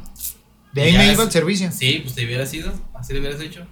De 0.76 0.82
ahí 0.82 0.92
me 0.96 1.06
es- 1.08 1.14
iba 1.14 1.24
al 1.24 1.32
servicio. 1.32 1.70
Sí, 1.72 2.00
pues 2.04 2.14
te 2.14 2.24
hubieras 2.24 2.52
ido. 2.54 2.72
Así 2.94 3.12
lo 3.12 3.18
hubieras 3.20 3.40
hecho. 3.40 3.66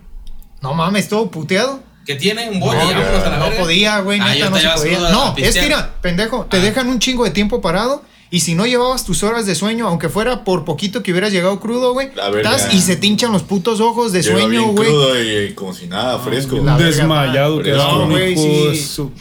No 0.60 0.74
mames, 0.74 1.08
todo 1.08 1.30
puteado. 1.30 1.82
¿Qué 2.06 2.16
tiene? 2.16 2.50
Un 2.50 2.60
bote, 2.60 2.76
No, 2.76 2.90
ya 2.90 2.96
a 2.98 3.30
la 3.30 3.38
no 3.38 3.44
verga. 3.48 3.60
podía, 3.62 4.00
güey, 4.00 4.18
Ah, 4.20 4.34
neta, 4.34 4.50
no 4.50 4.58
se 4.58 4.68
podía. 4.68 4.98
No, 5.10 5.34
es 5.36 5.54
que 5.54 5.62
mira, 5.62 5.94
pendejo, 6.02 6.46
te 6.50 6.56
Ah. 6.58 6.60
dejan 6.60 6.88
un 6.88 6.98
chingo 6.98 7.24
de 7.24 7.30
tiempo 7.30 7.60
parado 7.62 8.02
y 8.30 8.40
si 8.40 8.54
no 8.54 8.66
llevabas 8.66 9.04
tus 9.06 9.22
horas 9.22 9.46
de 9.46 9.54
sueño, 9.54 9.86
aunque 9.88 10.08
fuera 10.10 10.44
por 10.44 10.64
poquito 10.66 11.02
que 11.02 11.12
hubieras 11.12 11.32
llegado 11.32 11.60
crudo, 11.60 11.92
güey, 11.94 12.10
estás 12.36 12.74
y 12.74 12.80
se 12.82 12.96
te 12.96 13.06
hinchan 13.06 13.32
los 13.32 13.42
putos 13.42 13.80
ojos 13.80 14.12
de 14.12 14.22
Llega 14.22 14.38
sueño, 14.38 14.64
güey. 14.72 14.88
crudo 14.88 15.22
y 15.22 15.54
como 15.54 15.72
si 15.72 15.86
nada, 15.86 16.18
fresco. 16.18 16.56
Desmayado, 16.78 17.62
No, 17.62 18.08
güey, 18.08 18.36
sí. 18.36 19.02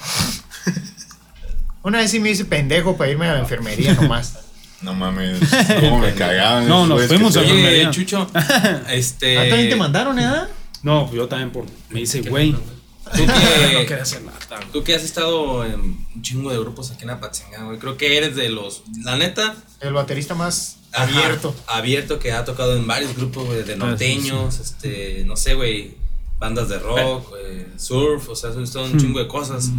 Una 1.83 1.99
vez 1.99 2.11
sí 2.11 2.19
me 2.19 2.29
hice 2.31 2.45
pendejo 2.45 2.95
para 2.97 3.11
irme 3.11 3.27
a 3.27 3.33
la 3.33 3.39
enfermería 3.39 3.93
nomás. 3.93 4.39
No 4.83 4.93
mames, 4.93 5.39
cómo 5.79 5.99
me 5.99 6.13
cagaban. 6.15 6.67
No, 6.67 6.85
nos 6.85 7.05
fuimos 7.07 7.35
a- 7.37 7.39
Oye, 7.41 7.49
enfermería. 7.49 7.91
Chucho, 7.91 8.29
este... 8.89 9.37
¿Ah, 9.39 9.47
también 9.49 9.69
te 9.69 9.75
mandaron, 9.75 10.19
eh? 10.19 10.29
No, 10.83 11.11
yo 11.13 11.27
también 11.27 11.51
por... 11.51 11.65
Me 11.89 12.01
dice, 12.01 12.21
güey, 12.21 12.51
Tú 12.51 12.59
no 13.27 13.33
que, 13.33 13.95
nada. 13.95 14.59
tú 14.71 14.83
que 14.83 14.95
has 14.95 15.03
estado 15.03 15.65
en 15.65 15.79
un 15.79 16.21
chingo 16.21 16.51
de 16.51 16.57
grupos 16.57 16.89
aquí 16.91 17.03
en 17.03 17.09
Apatzingán, 17.11 17.65
güey, 17.67 17.77
creo 17.77 17.97
que 17.97 18.17
eres 18.17 18.35
de 18.35 18.49
los, 18.49 18.83
la 19.03 19.17
neta, 19.17 19.55
El 19.81 19.93
baterista 19.93 20.35
más 20.35 20.77
ajá, 20.93 21.03
abierto. 21.19 21.53
abierto 21.67 22.17
que 22.19 22.31
ha 22.31 22.43
tocado 22.45 22.75
en 22.77 22.87
varios 22.87 23.15
grupos, 23.15 23.45
güey, 23.45 23.63
de 23.63 23.73
Ah, 23.73 23.77
norteños, 23.77 24.59
este, 24.59 25.23
no 25.25 25.35
sé, 25.35 25.53
güey, 25.53 25.95
bandas 26.39 26.69
de 26.69 26.79
rock, 26.79 27.29
güey, 27.29 27.65
surf, 27.77 28.29
o 28.29 28.35
sea, 28.35 28.51
son 28.65 28.91
un 28.93 28.97
chingo 28.99 29.19
de 29.19 29.27
cosas. 29.27 29.69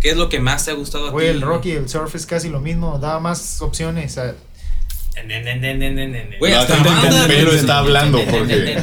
¿Qué 0.00 0.10
es 0.10 0.16
lo 0.16 0.28
que 0.28 0.38
más 0.38 0.64
te 0.64 0.70
ha 0.70 0.74
gustado 0.74 1.08
a 1.08 1.10
Güey, 1.10 1.26
ti? 1.26 1.30
el 1.34 1.42
rock 1.42 1.66
y 1.66 1.70
el 1.72 1.88
surf 1.88 2.14
es 2.14 2.24
casi 2.26 2.48
lo 2.48 2.60
mismo, 2.60 3.00
da 3.00 3.18
más 3.18 3.60
opciones. 3.60 4.16
a- 4.18 4.34
Güey, 6.38 6.52
hasta 6.52 6.76
banda, 6.82 7.24
Pero 7.26 7.52
está 7.52 7.78
hablando 7.78 8.18
porque. 8.30 8.76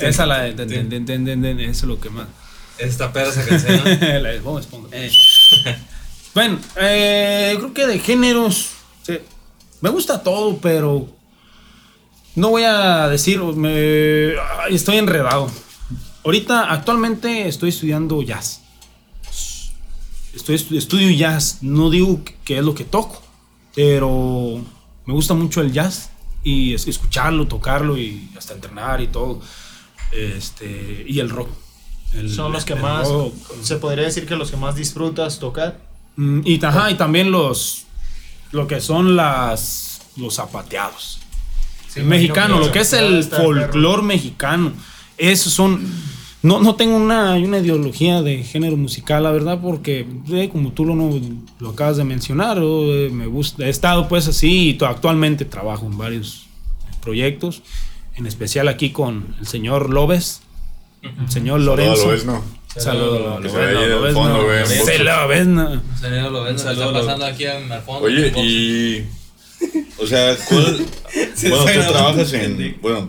Esa 0.00 0.26
la 0.26 0.42
de... 0.42 1.64
Eso 1.64 1.70
es 1.70 1.82
lo 1.84 2.00
que 2.00 2.10
más... 2.10 2.28
Esta 2.78 3.12
perra 3.12 3.30
esa 3.30 3.46
canción, 3.46 3.80
la 4.22 4.28
de 4.30 4.40
Bob 4.40 4.58
Esponja. 4.58 4.88
Eh. 4.92 5.10
Bueno, 6.34 6.58
eh, 6.78 7.54
creo 7.58 7.72
que 7.72 7.86
de 7.86 7.98
géneros. 7.98 8.70
sí, 9.02 9.18
me 9.80 9.88
gusta 9.90 10.22
todo, 10.22 10.58
pero. 10.58 11.08
No 12.34 12.50
voy 12.50 12.64
a 12.64 13.08
decir, 13.08 13.40
me- 13.40 14.34
estoy 14.68 14.98
enredado. 14.98 15.50
Ahorita, 16.22 16.70
actualmente 16.70 17.48
estoy 17.48 17.70
estudiando 17.70 18.20
jazz. 18.20 18.60
Estoy 20.34 20.56
estu- 20.56 20.76
estudio 20.76 21.10
jazz. 21.16 21.58
No 21.62 21.88
digo 21.88 22.20
que 22.44 22.58
es 22.58 22.64
lo 22.64 22.74
que 22.74 22.84
toco, 22.84 23.22
pero 23.76 24.60
me 25.04 25.12
gusta 25.12 25.34
mucho 25.34 25.60
el 25.60 25.70
jazz 25.72 26.10
y 26.42 26.74
es- 26.74 26.88
escucharlo, 26.88 27.46
tocarlo 27.46 27.96
y 27.96 28.28
hasta 28.36 28.54
entrenar 28.54 29.00
y 29.00 29.06
todo. 29.08 29.40
Este, 30.12 31.04
y 31.06 31.20
el 31.20 31.30
rock. 31.30 31.50
El- 32.14 32.30
Son 32.32 32.50
los 32.52 32.64
que 32.64 32.74
más, 32.74 33.06
rock. 33.08 33.34
se 33.62 33.76
podría 33.76 34.04
decir 34.04 34.26
que 34.26 34.34
los 34.36 34.50
que 34.50 34.56
más 34.56 34.74
disfrutas 34.74 35.38
tocar. 35.38 35.78
Mm, 36.16 36.40
Y, 36.44 36.64
ajá, 36.64 36.90
y 36.90 36.94
también 36.96 37.30
los 37.30 37.84
lo 38.52 38.66
que 38.66 38.80
son 38.80 39.16
las 39.16 40.00
los 40.16 40.34
zapateados. 40.36 41.18
Sí, 41.92 42.00
el 42.00 42.06
mexicano, 42.06 42.58
lo 42.58 42.72
que 42.72 42.78
es 42.80 42.92
el 42.94 43.22
folclore 43.24 44.02
mexicano. 44.02 44.72
Esos 45.18 45.52
son 45.52 45.86
no, 46.46 46.60
no 46.60 46.74
tengo 46.76 46.96
una, 46.96 47.34
una 47.34 47.58
ideología 47.58 48.22
de 48.22 48.42
género 48.44 48.76
musical, 48.76 49.22
la 49.22 49.30
verdad, 49.30 49.60
porque 49.60 50.06
eh, 50.32 50.48
como 50.50 50.72
tú 50.72 50.84
lo, 50.84 50.94
no- 50.94 51.20
lo 51.58 51.70
acabas 51.70 51.96
de 51.96 52.04
mencionar, 52.04 52.58
o, 52.58 52.92
eh, 52.94 53.10
me 53.10 53.26
gusta, 53.26 53.66
he 53.66 53.68
estado 53.70 54.08
pues 54.08 54.28
así 54.28 54.76
y 54.80 54.84
actualmente 54.84 55.44
trabajo 55.44 55.86
en 55.86 55.98
varios 55.98 56.46
proyectos, 57.02 57.62
en 58.16 58.26
especial 58.26 58.68
aquí 58.68 58.90
con 58.90 59.34
el 59.40 59.46
señor 59.46 59.90
López, 59.90 60.40
el 61.02 61.30
señor 61.30 61.60
Lorenzo. 61.60 62.04
Lo 62.06 62.10
ves, 62.12 62.24
¿no? 62.24 62.42
Saludos, 62.76 63.40
Que 63.42 63.48
se 63.48 63.56
ve 63.56 63.78
ahí 63.78 63.88
del 63.88 64.12
fondo, 64.12 64.44
güey, 64.44 64.58
en 64.60 64.66
Se 64.66 64.78
boxers. 64.80 65.04
lo 65.04 65.28
ves, 65.28 65.46
no. 65.46 65.82
Señor, 65.98 66.30
lo 66.32 66.42
Un 66.42 66.48
está 66.48 66.74
saludo. 66.74 66.92
pasando 66.92 67.24
aquí 67.24 67.46
al 67.46 67.82
fondo. 67.82 68.04
Oye, 68.06 68.32
y. 68.36 69.04
O 69.98 70.06
sea, 70.06 70.36
¿cuál- 70.48 70.84
bueno, 71.48 71.64
tú 71.64 71.92
trabajas 71.92 72.32
en. 72.34 72.76
Bueno, 72.82 73.08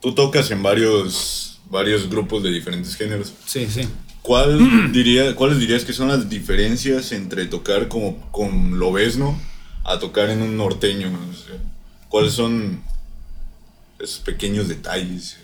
tú 0.00 0.12
tocas 0.14 0.48
en 0.52 0.62
varios, 0.62 1.47
varios 1.70 2.08
grupos 2.08 2.42
de 2.42 2.50
diferentes 2.50 2.94
géneros. 2.96 3.32
Sí, 3.46 3.66
sí. 3.70 3.82
¿Cuál 4.22 4.92
diría, 4.92 5.34
¿Cuáles 5.34 5.58
dirías 5.58 5.84
que 5.84 5.92
son 5.92 6.08
las 6.08 6.28
diferencias 6.28 7.12
entre 7.12 7.46
tocar 7.46 7.88
como 7.88 8.18
con 8.30 8.78
lobesno 8.78 9.38
a 9.84 9.98
tocar 9.98 10.30
en 10.30 10.42
un 10.42 10.56
norteño? 10.56 11.08
O 11.08 11.34
sea, 11.34 11.56
¿Cuáles 12.08 12.32
son 12.32 12.80
esos 13.98 14.20
pequeños 14.20 14.68
detalles? 14.68 15.38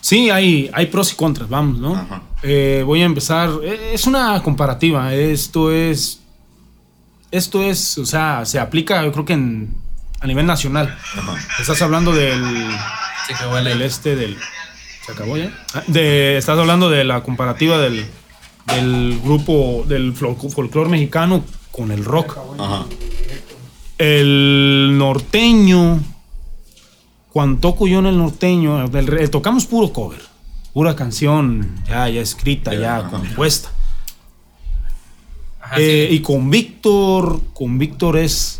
Sí, 0.00 0.30
hay, 0.30 0.68
hay 0.72 0.86
pros 0.86 1.12
y 1.12 1.16
contras, 1.16 1.48
vamos, 1.48 1.78
¿no? 1.78 1.94
Ajá. 1.94 2.22
Eh, 2.42 2.82
voy 2.84 3.02
a 3.02 3.04
empezar. 3.04 3.50
eh, 3.62 3.92
Es 3.94 4.06
una 4.06 4.42
comparativa. 4.42 5.14
Esto 5.14 5.70
es. 5.72 6.20
Esto 7.30 7.62
es, 7.62 7.96
o 7.98 8.06
sea, 8.06 8.44
se 8.44 8.58
aplica, 8.58 9.04
yo 9.04 9.12
creo 9.12 9.24
que 9.24 9.34
en, 9.34 9.72
a 10.20 10.26
nivel 10.26 10.46
nacional. 10.46 10.98
Ajá. 11.16 11.36
Estás 11.60 11.80
hablando 11.82 12.12
del, 12.12 12.42
Se 13.28 13.34
acabó 13.34 13.58
el 13.58 13.64
del 13.64 13.82
este, 13.82 14.16
del. 14.16 14.36
¿Se 15.10 15.14
acabó 15.22 15.36
ya? 15.36 15.52
Ah, 15.74 15.82
De, 15.88 16.36
estás 16.38 16.58
hablando 16.58 16.88
de 16.88 17.02
la 17.04 17.22
comparativa 17.22 17.78
del, 17.78 18.04
del 18.66 19.20
grupo, 19.24 19.84
del 19.88 20.14
fol- 20.14 20.36
folclore 20.50 20.88
mexicano 20.88 21.44
con 21.72 21.90
el 21.90 22.04
rock. 22.04 22.38
Ajá. 22.58 22.84
El 23.98 24.94
norteño, 24.96 26.00
cuando 27.32 27.60
toco 27.60 27.86
yo 27.86 27.98
en 27.98 28.06
el 28.06 28.18
norteño, 28.18 28.84
el 28.84 29.30
tocamos 29.30 29.66
puro 29.66 29.92
cover, 29.92 30.20
pura 30.72 30.94
canción 30.96 31.74
ya, 31.88 32.08
ya 32.08 32.20
escrita, 32.20 32.72
ya 32.74 32.98
Ajá. 32.98 33.10
compuesta. 33.10 33.70
Ajá, 35.60 35.76
Eh, 35.78 36.06
sí. 36.10 36.16
Y 36.16 36.20
con 36.20 36.50
Víctor, 36.50 37.40
con 37.52 37.78
Víctor 37.78 38.16
es 38.16 38.59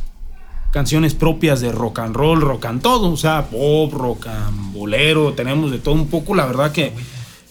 canciones 0.72 1.14
propias 1.14 1.60
de 1.60 1.72
rock 1.72 1.98
and 2.00 2.14
roll, 2.14 2.40
rock 2.40 2.66
and 2.66 2.80
todo, 2.82 3.10
o 3.12 3.16
sea, 3.16 3.46
pop, 3.50 3.92
rock 3.92 4.26
and 4.28 4.72
bolero, 4.72 5.32
tenemos 5.32 5.70
de 5.70 5.78
todo 5.78 5.94
un 5.94 6.06
poco, 6.08 6.34
la 6.34 6.46
verdad 6.46 6.70
que 6.72 6.92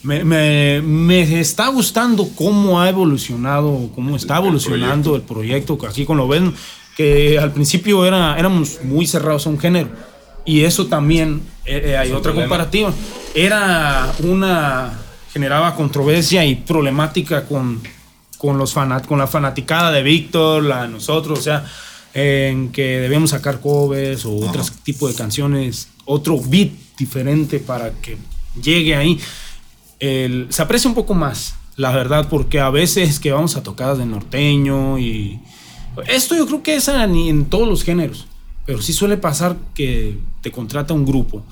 me, 0.04 0.24
me- 0.24 0.82
me 0.82 1.40
está 1.42 1.68
gustando 1.68 2.28
cómo 2.36 2.80
ha 2.80 2.88
evolucionado, 2.88 3.90
cómo 3.94 4.16
está 4.16 4.38
evolucionando 4.38 5.16
el 5.16 5.22
proyecto 5.24 5.78
aquí 5.88 6.06
con 6.06 6.18
lo 6.18 6.28
ven, 6.28 6.54
que 6.96 7.38
al 7.40 7.52
principio 7.52 8.06
era, 8.06 8.38
éramos 8.40 8.80
muy 8.84 9.06
cerrados 9.08 9.46
a 9.46 9.50
un 9.50 9.60
género. 9.60 9.90
Y 10.46 10.64
eso 10.64 10.88
también, 10.88 11.42
eh, 11.66 11.82
eh, 11.88 11.98
hay 11.98 12.10
otra 12.12 12.32
problema. 12.32 12.44
comparativa, 12.48 12.94
era 13.36 14.12
una, 14.24 14.98
generaba 15.34 15.76
controversia 15.76 16.46
y 16.46 16.56
problemática 16.56 17.46
con, 17.46 17.82
con, 18.38 18.58
los 18.58 18.74
fanat 18.74 19.06
con 19.06 19.20
la 19.20 19.28
fanaticada 19.28 19.92
de 19.92 20.02
Víctor, 20.02 20.64
la 20.64 20.84
de 20.84 20.88
nosotros, 20.88 21.40
o 21.40 21.42
sea, 21.42 21.66
en 22.14 22.72
que 22.72 23.00
debíamos 23.00 23.30
sacar 23.32 23.60
covers 23.60 24.26
o 24.26 24.36
otros 24.36 24.72
tipos 24.84 25.10
de 25.12 25.16
canciones, 25.16 25.90
otro 26.06 26.40
beat 26.40 26.72
diferente 26.98 27.60
para 27.60 27.92
que 27.92 28.18
llegue 28.62 28.96
ahí. 28.96 29.20
El- 30.00 30.48
se 30.50 30.62
aprecia 30.62 30.90
un 30.90 30.96
poco 30.96 31.14
más, 31.14 31.56
la 31.76 31.92
verdad, 31.92 32.28
porque 32.30 32.60
a 32.60 32.70
veces 32.70 33.20
que 33.20 33.32
vamos 33.32 33.56
a 33.56 33.64
tocadas 33.64 33.98
de 33.98 34.06
norteño 34.06 34.98
y 34.98 35.40
esto 36.08 36.36
yo 36.36 36.46
creo 36.48 36.64
que 36.64 36.76
es 36.76 36.88
en, 36.88 37.16
en 37.16 37.46
todos 37.46 37.68
los 37.68 37.84
géneros, 37.84 38.28
pero 38.66 38.82
sí 38.82 38.94
suele 38.94 39.18
pasar 39.18 39.58
que 39.74 40.18
te 40.42 40.52
contrata 40.52 40.94
un 40.94 41.06
grupo 41.06 41.44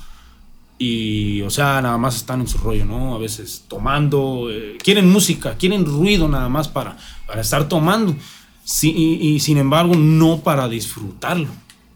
y, 0.79 1.41
o 1.41 1.49
sea, 1.49 1.81
nada 1.81 1.97
más 1.97 2.15
están 2.17 2.41
en 2.41 2.47
su 2.47 2.57
rollo, 2.59 2.85
¿no? 2.85 3.15
A 3.15 3.17
veces 3.17 3.63
tomando, 3.67 4.47
eh, 4.51 4.77
quieren 4.83 5.09
música, 5.09 5.55
quieren 5.55 5.85
ruido 5.85 6.27
nada 6.27 6.49
más 6.49 6.67
para, 6.67 6.97
para 7.25 7.41
estar 7.41 7.67
tomando. 7.67 8.15
Sí, 8.69 8.93
y, 8.93 9.27
y 9.35 9.39
sin 9.39 9.57
embargo, 9.57 9.95
no 9.95 10.39
para 10.41 10.67
disfrutarlo. 10.67 11.47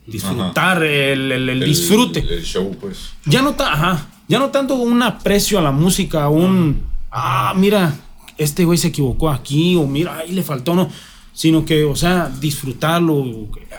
Disfrutar 0.08 0.82
el, 0.84 1.30
el- 1.34 1.50
el 1.50 1.64
El- 1.64 1.68
disfrute. 1.70 2.20
El 2.22 2.44
show, 2.46 2.74
pues. 2.80 3.10
Ya 3.26 3.42
no, 3.42 3.56
ta- 3.56 3.74
ajá, 3.74 4.08
ya 4.30 4.40
no 4.40 4.50
tanto 4.52 4.76
un 4.76 5.04
aprecio 5.04 5.60
a 5.60 5.62
la 5.62 5.72
música, 5.72 6.30
un, 6.30 6.82
ah, 7.12 7.54
mira, 7.58 7.94
este 8.38 8.64
güey 8.64 8.78
se 8.78 8.88
equivocó 8.88 9.30
aquí, 9.30 9.76
o 9.76 9.86
mira, 9.86 10.20
ahí 10.20 10.32
le 10.32 10.44
faltó, 10.44 10.74
no. 10.74 10.90
Sino 11.34 11.66
que, 11.66 11.84
o 11.84 11.96
sea, 11.96 12.30
disfrutarlo, 12.40 13.26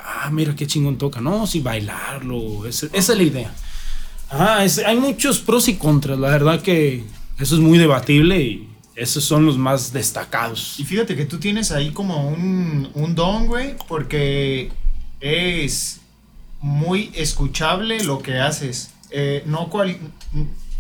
ah, 0.05 0.29
mira 0.31 0.55
qué 0.55 0.67
chingón 0.67 0.99
toca, 0.99 1.21
no, 1.23 1.47
sí, 1.47 1.61
bailarlo, 1.61 2.67
ese- 2.67 2.91
esa 2.93 3.13
es 3.13 3.19
la 3.19 3.25
idea. 3.25 3.55
Ajá, 4.31 4.65
es- 4.65 4.79
hay 4.79 4.99
muchos 4.99 5.39
pros 5.41 5.67
y 5.69 5.77
contras, 5.77 6.19
la 6.19 6.29
verdad 6.29 6.61
que 6.61 7.05
eso 7.39 7.55
es 7.55 7.61
muy 7.63 7.79
debatible 7.79 8.41
y 8.43 8.69
esos 8.95 9.25
son 9.25 9.47
los 9.47 9.57
más 9.57 9.93
destacados. 9.93 10.79
Y 10.79 10.85
fíjate 10.85 11.17
que 11.17 11.25
tú 11.25 11.39
tienes 11.39 11.73
ahí 11.73 11.91
como 11.91 12.29
un, 12.29 12.91
un 12.95 13.15
don, 13.15 13.47
güey, 13.47 13.77
porque 13.89 14.71
es 15.21 16.01
muy 16.61 17.11
escuchable 17.15 18.03
lo 18.05 18.21
que 18.21 18.39
haces. 18.39 18.91
Eh, 19.11 19.43
no 19.47 19.69
cual, 19.69 19.97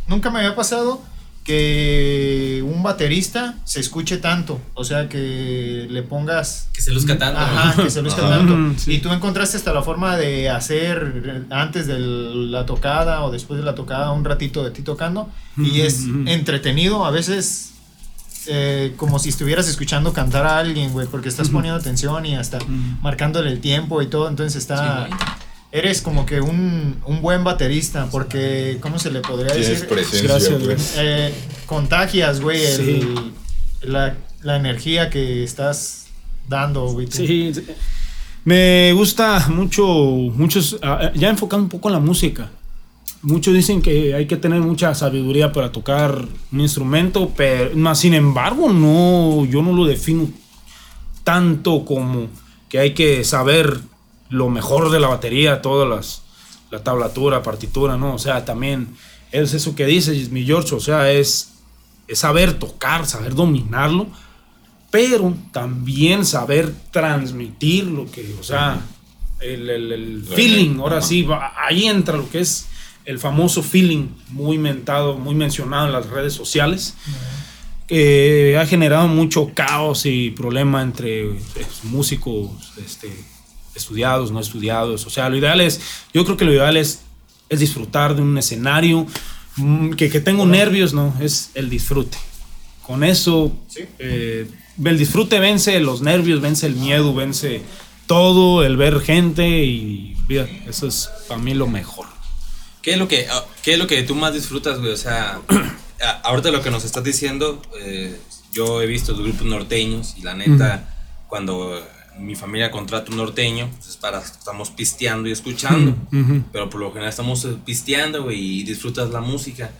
nunca 0.06 0.30
me 0.30 0.40
había 0.40 0.54
pasado 0.54 1.02
que 1.44 2.62
un 2.64 2.82
baterista 2.84 3.58
se 3.64 3.80
escuche 3.80 4.18
tanto, 4.18 4.60
o 4.74 4.84
sea, 4.84 5.08
que 5.08 5.88
le 5.90 6.02
pongas... 6.02 6.68
Que 6.72 6.80
se 6.80 6.92
luzca 6.92 7.18
tanto. 7.18 7.40
Ajá, 7.40 7.82
que 7.82 7.90
se 7.90 8.00
luzca 8.00 8.22
Ajá. 8.22 8.38
tanto. 8.38 8.56
Mm, 8.56 8.78
sí. 8.78 8.92
Y 8.92 8.98
tú 8.98 9.10
encontraste 9.10 9.56
hasta 9.56 9.72
la 9.72 9.82
forma 9.82 10.16
de 10.16 10.48
hacer 10.48 11.46
antes 11.50 11.88
de 11.88 11.98
la 11.98 12.64
tocada 12.64 13.24
o 13.24 13.32
después 13.32 13.58
de 13.58 13.66
la 13.66 13.74
tocada 13.74 14.12
un 14.12 14.24
ratito 14.24 14.62
de 14.62 14.70
ti 14.70 14.82
tocando. 14.82 15.30
Y 15.56 15.80
es 15.80 16.04
entretenido, 16.26 17.04
a 17.04 17.10
veces 17.10 17.71
eh, 18.46 18.92
como 18.96 19.18
si 19.18 19.28
estuvieras 19.28 19.68
escuchando 19.68 20.12
cantar 20.12 20.46
a 20.46 20.58
alguien, 20.58 20.92
güey, 20.92 21.06
porque 21.06 21.28
estás 21.28 21.48
poniendo 21.50 21.78
atención 21.80 22.24
y 22.26 22.34
hasta 22.36 22.58
marcándole 23.00 23.50
el 23.50 23.60
tiempo 23.60 24.02
y 24.02 24.06
todo, 24.08 24.28
entonces 24.28 24.56
está... 24.60 25.06
Sí, 25.06 25.10
güey. 25.14 25.20
eres 25.72 26.02
como 26.02 26.26
que 26.26 26.40
un, 26.40 26.96
un 27.06 27.22
buen 27.22 27.44
baterista, 27.44 28.08
porque, 28.10 28.78
¿cómo 28.80 28.98
se 28.98 29.10
le 29.10 29.20
podría 29.20 29.52
Tienes 29.52 29.68
decir? 29.70 29.88
presencia, 29.88 30.28
Gracias, 30.28 30.62
pues. 30.62 30.94
Eh, 30.98 31.32
contagias, 31.66 32.40
güey, 32.40 32.60
Sí. 32.76 33.14
la, 33.82 34.14
la 34.42 34.56
energía 34.56 35.08
que 35.08 35.42
estás 35.44 36.06
dando, 36.48 36.86
güey. 36.88 37.06
sí. 37.10 37.52
me 38.44 38.92
gusta 38.92 39.46
mucho, 39.48 39.84
muchos, 39.84 40.76
ah, 40.82 41.10
ya 41.14 41.30
enfocando 41.30 41.62
un 41.64 41.68
poco 41.70 41.88
en 41.88 41.94
la 41.94 42.00
música. 42.00 42.50
Muchos 43.22 43.54
dicen 43.54 43.82
que 43.82 44.14
hay 44.14 44.26
que 44.26 44.36
tener 44.36 44.60
mucha 44.60 44.94
sabiduría 44.96 45.52
para 45.52 45.70
tocar 45.70 46.26
un 46.50 46.60
instrumento, 46.60 47.30
pero 47.36 47.74
más 47.76 48.00
sin 48.00 48.14
embargo, 48.14 48.72
no, 48.72 49.44
yo 49.44 49.62
no 49.62 49.72
lo 49.72 49.84
defino 49.84 50.28
tanto 51.24 51.84
como 51.84 52.26
que 52.68 52.78
hay 52.80 52.94
que 52.94 53.22
saber 53.24 53.78
lo 54.28 54.48
mejor 54.48 54.90
de 54.90 54.98
la 54.98 55.08
batería, 55.08 55.62
todas 55.62 55.88
las, 55.88 56.22
la 56.70 56.82
tablatura, 56.82 57.42
partitura, 57.42 57.96
¿no? 57.96 58.14
O 58.14 58.18
sea, 58.18 58.44
también 58.44 58.88
es 59.30 59.54
eso 59.54 59.74
que 59.76 59.86
dices, 59.86 60.30
mi 60.30 60.44
George, 60.44 60.74
o 60.74 60.80
sea, 60.80 61.10
es, 61.12 61.52
es 62.08 62.18
saber 62.18 62.54
tocar, 62.58 63.06
saber 63.06 63.34
dominarlo, 63.34 64.06
pero 64.90 65.34
también 65.52 66.24
saber 66.26 66.72
transmitir 66.90 67.84
lo 67.84 68.10
que, 68.10 68.34
o 68.40 68.42
sea, 68.42 68.80
el, 69.40 69.68
el- 69.70 69.92
el 69.92 70.24
feeling, 70.24 70.78
ahora 70.80 71.00
sí, 71.02 71.22
va- 71.22 71.52
ahí 71.66 71.84
entra 71.86 72.16
lo 72.16 72.28
que 72.28 72.40
es 72.40 72.66
el 73.04 73.18
famoso 73.18 73.62
feeling, 73.62 74.08
muy 74.30 74.58
mentado, 74.58 75.16
muy 75.18 75.34
mencionado 75.34 75.86
en 75.86 75.92
las 75.92 76.08
redes 76.08 76.32
sociales, 76.34 76.94
que 77.86 78.56
ha 78.58 78.66
generado 78.66 79.08
mucho 79.08 79.50
caos 79.54 80.06
y 80.06 80.30
problema 80.30 80.82
entre 80.82 81.24
eh, 81.30 81.36
músicos 81.84 82.50
este, 82.84 83.12
estudiados, 83.74 84.30
no 84.30 84.40
estudiados, 84.40 85.06
o 85.06 85.10
sea, 85.10 85.28
lo 85.28 85.36
ideal 85.36 85.60
es, 85.60 85.80
yo 86.14 86.24
creo 86.24 86.36
que 86.36 86.44
lo 86.44 86.52
ideal 86.52 86.76
es 86.76 87.00
es 87.48 87.60
disfrutar 87.60 88.16
de 88.16 88.22
un 88.22 88.38
escenario, 88.38 89.06
mm, 89.56 89.90
que, 89.90 90.08
que 90.08 90.20
tengo 90.20 90.46
nervios, 90.46 90.94
no, 90.94 91.14
es 91.20 91.50
el 91.54 91.68
disfrute. 91.68 92.16
Con 92.80 93.04
eso, 93.04 93.52
Sí. 93.68 93.80
eh, 93.98 94.48
el 94.82 94.96
disfrute 94.96 95.38
vence 95.38 95.78
los 95.80 96.00
nervios, 96.00 96.40
vence 96.40 96.66
el 96.66 96.76
miedo, 96.76 97.12
vence 97.14 97.60
todo, 98.06 98.64
el 98.64 98.78
ver 98.78 99.00
gente 99.00 99.64
y 99.66 100.16
mira, 100.28 100.48
eso 100.66 100.86
es 100.86 101.10
para 101.28 101.42
mí 101.42 101.52
lo 101.52 101.66
mejor. 101.66 102.06
¿Qué 102.82 102.92
es 102.92 102.98
lo 102.98 103.08
que, 103.08 103.26
ah, 103.30 103.44
qué 103.62 103.74
es 103.74 103.78
lo 103.78 103.86
que 103.86 104.02
tú 104.02 104.14
más 104.14 104.34
disfrutas, 104.34 104.78
güey? 104.80 104.92
O 104.92 104.96
sea, 104.96 105.40
ahorita 106.24 106.50
lo 106.50 106.62
que 106.62 106.70
nos 106.70 106.84
estás 106.84 107.04
diciendo, 107.04 107.62
eh, 107.80 108.16
yo 108.52 108.82
he 108.82 108.86
visto 108.86 109.12
los 109.12 109.22
grupos 109.22 109.46
norteños 109.46 110.14
y 110.18 110.22
la 110.22 110.34
neta, 110.34 110.88
cuando 111.28 111.80
mi 112.18 112.34
familia 112.34 112.70
contrata 112.70 113.10
un 113.10 113.16
norteño, 113.16 113.70
pues 113.74 113.90
es 113.90 113.96
para, 113.96 114.18
estamos 114.20 114.70
pisteando 114.70 115.28
y 115.28 115.32
escuchando. 115.32 115.96
Pero 116.52 116.68
por 116.68 116.80
lo 116.80 116.90
general 116.90 117.08
estamos 117.08 117.44
eh, 117.44 117.56
pisteando, 117.64 118.24
güey, 118.24 118.60
y 118.60 118.62
disfrutas 118.64 119.10
la 119.10 119.20
música. 119.20 119.70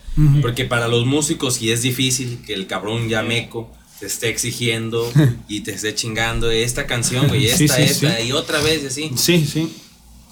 Porque 0.41 0.65
para 0.65 0.87
los 0.87 1.05
músicos 1.05 1.55
sí 1.55 1.71
es 1.71 1.81
difícil 1.81 2.39
que 2.45 2.53
el 2.53 2.67
cabrón 2.67 3.09
ya 3.09 3.21
meco 3.21 3.71
te 3.99 4.07
esté 4.07 4.29
exigiendo 4.29 5.11
y 5.47 5.61
te 5.61 5.71
esté 5.73 5.93
chingando 5.93 6.49
esta 6.49 6.87
canción, 6.87 7.27
güey, 7.27 7.47
Sí, 7.49 7.65
esta, 7.65 7.75
sí, 7.77 7.83
esta, 7.83 8.17
sí. 8.17 8.27
y 8.27 8.31
otra 8.31 8.61
vez, 8.61 8.83
y 8.83 8.87
así. 8.87 9.11
Sí, 9.15 9.45
sí. 9.45 9.71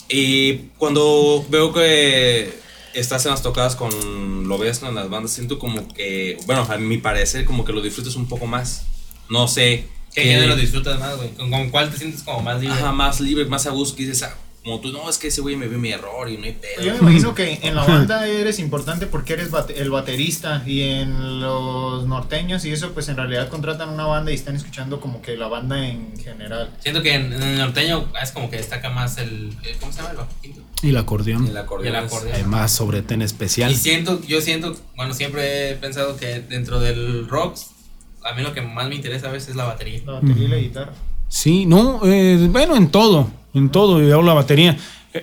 Y 0.09 0.55
cuando 0.77 1.45
veo 1.49 1.71
que 1.71 2.60
estás 2.93 3.25
en 3.25 3.31
las 3.31 3.41
tocadas 3.41 3.75
con 3.75 4.47
Lobesno 4.47 4.89
en 4.89 4.95
las 4.95 5.09
bandas, 5.09 5.31
siento 5.31 5.59
como 5.59 5.87
que, 5.93 6.37
bueno, 6.45 6.65
a 6.69 6.77
mi 6.77 6.97
parecer, 6.97 7.45
como 7.45 7.65
que 7.65 7.73
lo 7.73 7.81
disfrutas 7.81 8.15
un 8.15 8.27
poco 8.27 8.47
más. 8.47 8.85
No 9.29 9.47
sé. 9.47 9.87
¿Qué 10.13 10.23
qué- 10.23 10.33
género 10.33 10.55
disfrutas 10.55 10.99
más, 10.99 11.15
güey? 11.15 11.29
¿Con, 11.35 11.49
con 11.49 11.69
cuál 11.69 11.89
te 11.89 11.97
sientes 11.97 12.23
como 12.23 12.41
más 12.41 12.59
libre? 12.61 12.75
Ajá, 12.77 12.91
más 12.91 13.19
libre, 13.21 13.45
más 13.45 13.65
a 13.65 13.69
gusto, 13.71 13.95
que 13.95 14.03
dices, 14.03 14.23
ah, 14.23 14.35
como 14.63 14.79
tú, 14.79 14.91
no, 14.91 15.09
es 15.09 15.17
que 15.17 15.29
ese 15.29 15.41
güey 15.41 15.55
me 15.55 15.67
vio 15.67 15.79
mi 15.79 15.91
error 15.91 16.29
y 16.29 16.37
no 16.37 16.43
hay 16.45 16.51
pedo. 16.53 16.83
Yo 16.85 16.93
me 16.93 16.99
imagino 16.99 17.33
que 17.33 17.59
en 17.63 17.73
la 17.73 17.83
banda 17.83 18.27
eres 18.27 18.59
importante 18.59 19.07
porque 19.07 19.33
eres 19.33 19.49
bate- 19.49 19.75
el 19.79 19.89
baterista 19.89 20.61
y 20.67 20.81
en 20.81 21.39
los 21.41 22.05
norteños 22.05 22.63
y 22.65 22.71
eso 22.71 22.91
pues 22.91 23.09
en 23.09 23.17
realidad 23.17 23.49
contratan 23.49 23.89
una 23.89 24.05
banda 24.05 24.31
y 24.31 24.35
están 24.35 24.55
escuchando 24.55 24.99
como 25.01 25.21
que 25.21 25.35
la 25.35 25.47
banda 25.47 25.83
en 25.87 26.15
general. 26.17 26.69
Siento 26.79 27.01
que 27.01 27.15
en, 27.15 27.33
en 27.33 27.41
el 27.41 27.57
norteño 27.57 28.07
es 28.21 28.31
como 28.31 28.49
que 28.51 28.57
destaca 28.57 28.91
más 28.91 29.17
el. 29.17 29.51
el- 29.63 29.77
¿Cómo 29.79 29.91
se 29.91 29.97
llama? 29.97 30.11
El 30.11 30.17
bajo 30.17 30.29
quinto. 30.41 30.61
Y 30.83 30.89
el 30.89 30.97
acordeón. 30.97 31.47
El 31.47 31.57
acordeón. 31.57 31.93
Y 31.95 31.97
el 31.97 32.03
es- 32.05 32.11
acordeón. 32.11 32.35
Además, 32.35 32.71
sobre 32.71 33.01
ten 33.01 33.21
especial. 33.23 33.71
Y 33.71 33.75
siento, 33.75 34.21
yo 34.27 34.41
siento, 34.41 34.75
bueno, 34.95 35.13
siempre 35.15 35.71
he 35.71 35.75
pensado 35.75 36.17
que 36.17 36.39
dentro 36.39 36.79
del 36.79 37.27
rock, 37.27 37.57
a 38.23 38.33
mí 38.35 38.43
lo 38.43 38.53
que 38.53 38.61
más 38.61 38.87
me 38.87 38.93
interesa 38.95 39.29
a 39.29 39.31
veces 39.31 39.49
es 39.49 39.55
la 39.55 39.63
batería. 39.63 40.01
La 40.05 40.13
batería 40.13 40.43
y 40.45 40.47
la 40.47 40.57
guitarra. 40.57 40.93
Sí, 41.29 41.65
no, 41.65 42.01
eh, 42.05 42.47
bueno, 42.51 42.75
en 42.75 42.89
todo, 42.91 43.31
en 43.53 43.69
todo, 43.69 44.01
y 44.01 44.11
hablo 44.11 44.23
la 44.23 44.33
batería. 44.33 44.77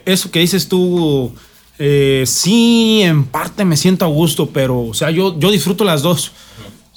Eso 0.04 0.30
que 0.30 0.40
dices 0.40 0.68
tú, 0.68 1.32
eh, 1.78 2.24
sí, 2.26 3.00
en 3.02 3.24
parte 3.24 3.64
me 3.64 3.76
siento 3.76 4.04
a 4.04 4.08
gusto, 4.08 4.50
pero, 4.50 4.80
o 4.80 4.94
sea, 4.94 5.10
yo, 5.10 5.38
yo 5.38 5.50
disfruto 5.50 5.84
las 5.84 6.02
dos. 6.02 6.32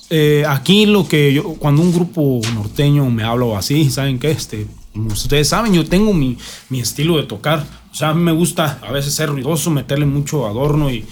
Eh, 0.09 0.43
aquí 0.47 0.85
lo 0.85 1.07
que 1.07 1.33
yo, 1.33 1.53
cuando 1.53 1.81
un 1.81 1.93
grupo 1.93 2.41
norteño 2.53 3.09
me 3.09 3.23
habla 3.23 3.57
así, 3.57 3.89
¿saben 3.89 4.19
qué? 4.19 4.31
Este, 4.31 4.67
como 4.91 5.13
ustedes 5.13 5.47
saben, 5.47 5.73
yo 5.73 5.85
tengo 5.85 6.13
mi, 6.13 6.37
mi 6.69 6.81
estilo 6.81 7.15
de 7.17 7.23
tocar. 7.23 7.65
O 7.91 7.95
sea, 7.95 8.09
a 8.09 8.13
mí 8.13 8.21
me 8.21 8.33
gusta 8.33 8.79
a 8.85 8.91
veces 8.91 9.13
ser 9.13 9.29
ruidoso, 9.29 9.69
meterle 9.69 10.05
mucho 10.05 10.47
adorno 10.47 10.91
y, 10.91 11.05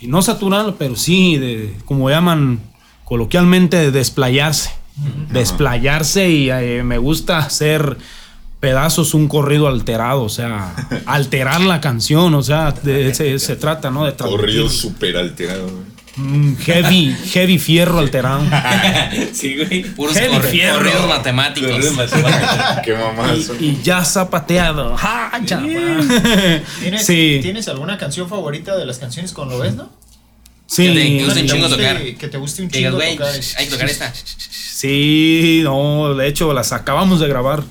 y 0.00 0.06
no 0.06 0.22
saturar, 0.22 0.76
pero 0.78 0.94
sí, 0.94 1.38
de, 1.38 1.74
como 1.86 2.08
llaman 2.08 2.60
coloquialmente, 3.04 3.76
de 3.76 3.90
desplayarse. 3.90 4.70
Desplayarse 5.30 6.30
y 6.30 6.50
eh, 6.50 6.82
me 6.82 6.98
gusta 6.98 7.38
hacer 7.38 7.98
pedazos 8.60 9.14
un 9.14 9.28
corrido 9.28 9.68
alterado, 9.68 10.22
o 10.22 10.28
sea, 10.28 10.74
alterar 11.06 11.60
la 11.60 11.80
canción, 11.80 12.34
o 12.34 12.42
sea, 12.42 12.72
de 12.72 13.08
ese 13.10 13.38
se 13.38 13.56
trata, 13.56 13.90
¿no? 13.90 14.04
De 14.04 14.14
Corrido 14.14 14.68
súper 14.68 15.16
alterado, 15.16 15.68
güey. 15.68 15.84
un 16.18 16.56
heavy, 16.58 17.14
heavy 17.32 17.58
fierro 17.58 17.98
alterado. 17.98 18.40
sí, 19.34 19.56
güey. 19.56 19.82
Puros 19.84 20.16
Heavy 20.16 20.34
corri- 20.36 20.50
fierro. 20.50 20.78
corridos 20.78 21.06
matemáticos. 21.06 21.70
Qué 22.84 22.94
mamazo. 22.94 23.54
Y, 23.60 23.66
y 23.66 23.80
ya 23.82 24.02
zapateado. 24.04 24.96
¡Ja, 24.96 25.30
chava! 25.44 25.62
¿Tienes, 26.80 27.04
Sí, 27.06 27.40
¿Tienes 27.42 27.68
alguna 27.68 27.98
canción 27.98 28.28
favorita 28.28 28.76
de 28.76 28.86
las 28.86 28.98
canciones 28.98 29.32
con 29.32 29.48
lo 29.50 29.58
ves, 29.58 29.74
no? 29.74 29.90
sí, 30.66 30.88
Que 30.88 30.94
te 30.94 31.24
guste 31.24 31.40
un 31.40 31.46
te 31.46 31.52
chingo 31.52 31.66
guste- 31.68 31.76
tocar. 31.76 32.02
Que 32.18 32.28
te 32.28 32.38
guste 32.38 32.62
un 32.62 32.70
chingo 32.70 32.90
tocar. 32.92 33.08
hay 33.58 33.64
que 33.66 33.70
tocar 33.70 33.88
esta. 33.90 34.12
sí, 34.14 35.60
no, 35.62 36.14
de 36.14 36.26
hecho 36.28 36.52
las 36.52 36.72
acabamos 36.72 37.20
de 37.20 37.28
grabar. 37.28 37.62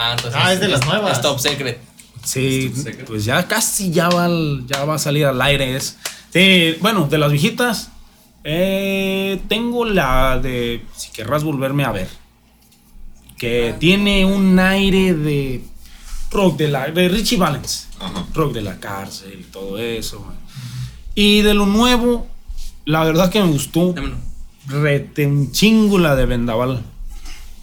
Ah, 0.00 0.12
entonces. 0.16 0.40
Ah, 0.42 0.52
es 0.52 0.60
de 0.60 0.68
las 0.68 0.84
nuevas. 0.86 1.12
Es 1.16 1.22
top 1.22 1.38
secret. 1.40 1.80
Sí, 2.24 2.72
pues 3.06 3.24
ya 3.24 3.46
casi 3.48 3.90
ya 3.90 4.08
va, 4.08 4.26
al- 4.26 4.64
ya 4.66 4.84
va 4.84 4.94
a 4.94 4.98
salir 4.98 5.24
al 5.26 5.40
aire. 5.42 5.76
Es. 5.76 5.96
Sí, 6.32 6.76
bueno, 6.80 7.06
de 7.08 7.16
las 7.18 7.32
viejitas, 7.32 7.90
eh, 8.44 9.40
tengo 9.48 9.84
la 9.84 10.38
de 10.38 10.84
Si 10.96 11.10
querrás 11.10 11.42
volverme 11.44 11.84
a 11.84 11.92
ver. 11.92 12.08
Que 13.38 13.74
tiene 13.78 14.24
un 14.24 14.58
aire 14.58 15.14
de 15.14 15.62
rock 16.30 16.56
de, 16.58 16.68
la, 16.68 16.88
de 16.90 17.08
Richie 17.08 17.36
Valens. 17.38 17.88
Ajá. 18.00 18.26
Rock 18.34 18.52
de 18.52 18.62
la 18.62 18.78
cárcel 18.80 19.38
y 19.40 19.44
todo 19.44 19.78
eso. 19.78 20.20
man. 20.20 20.36
Y 21.14 21.42
de 21.42 21.54
lo 21.54 21.66
nuevo, 21.66 22.26
la 22.84 23.04
verdad 23.04 23.30
que 23.30 23.40
me 23.40 23.48
gustó. 23.48 23.92
Dámelo. 23.92 24.16
Rete 24.66 25.26
un 25.26 25.50
chingo 25.52 25.98
la 25.98 26.14
de 26.16 26.26
Vendaval. 26.26 26.82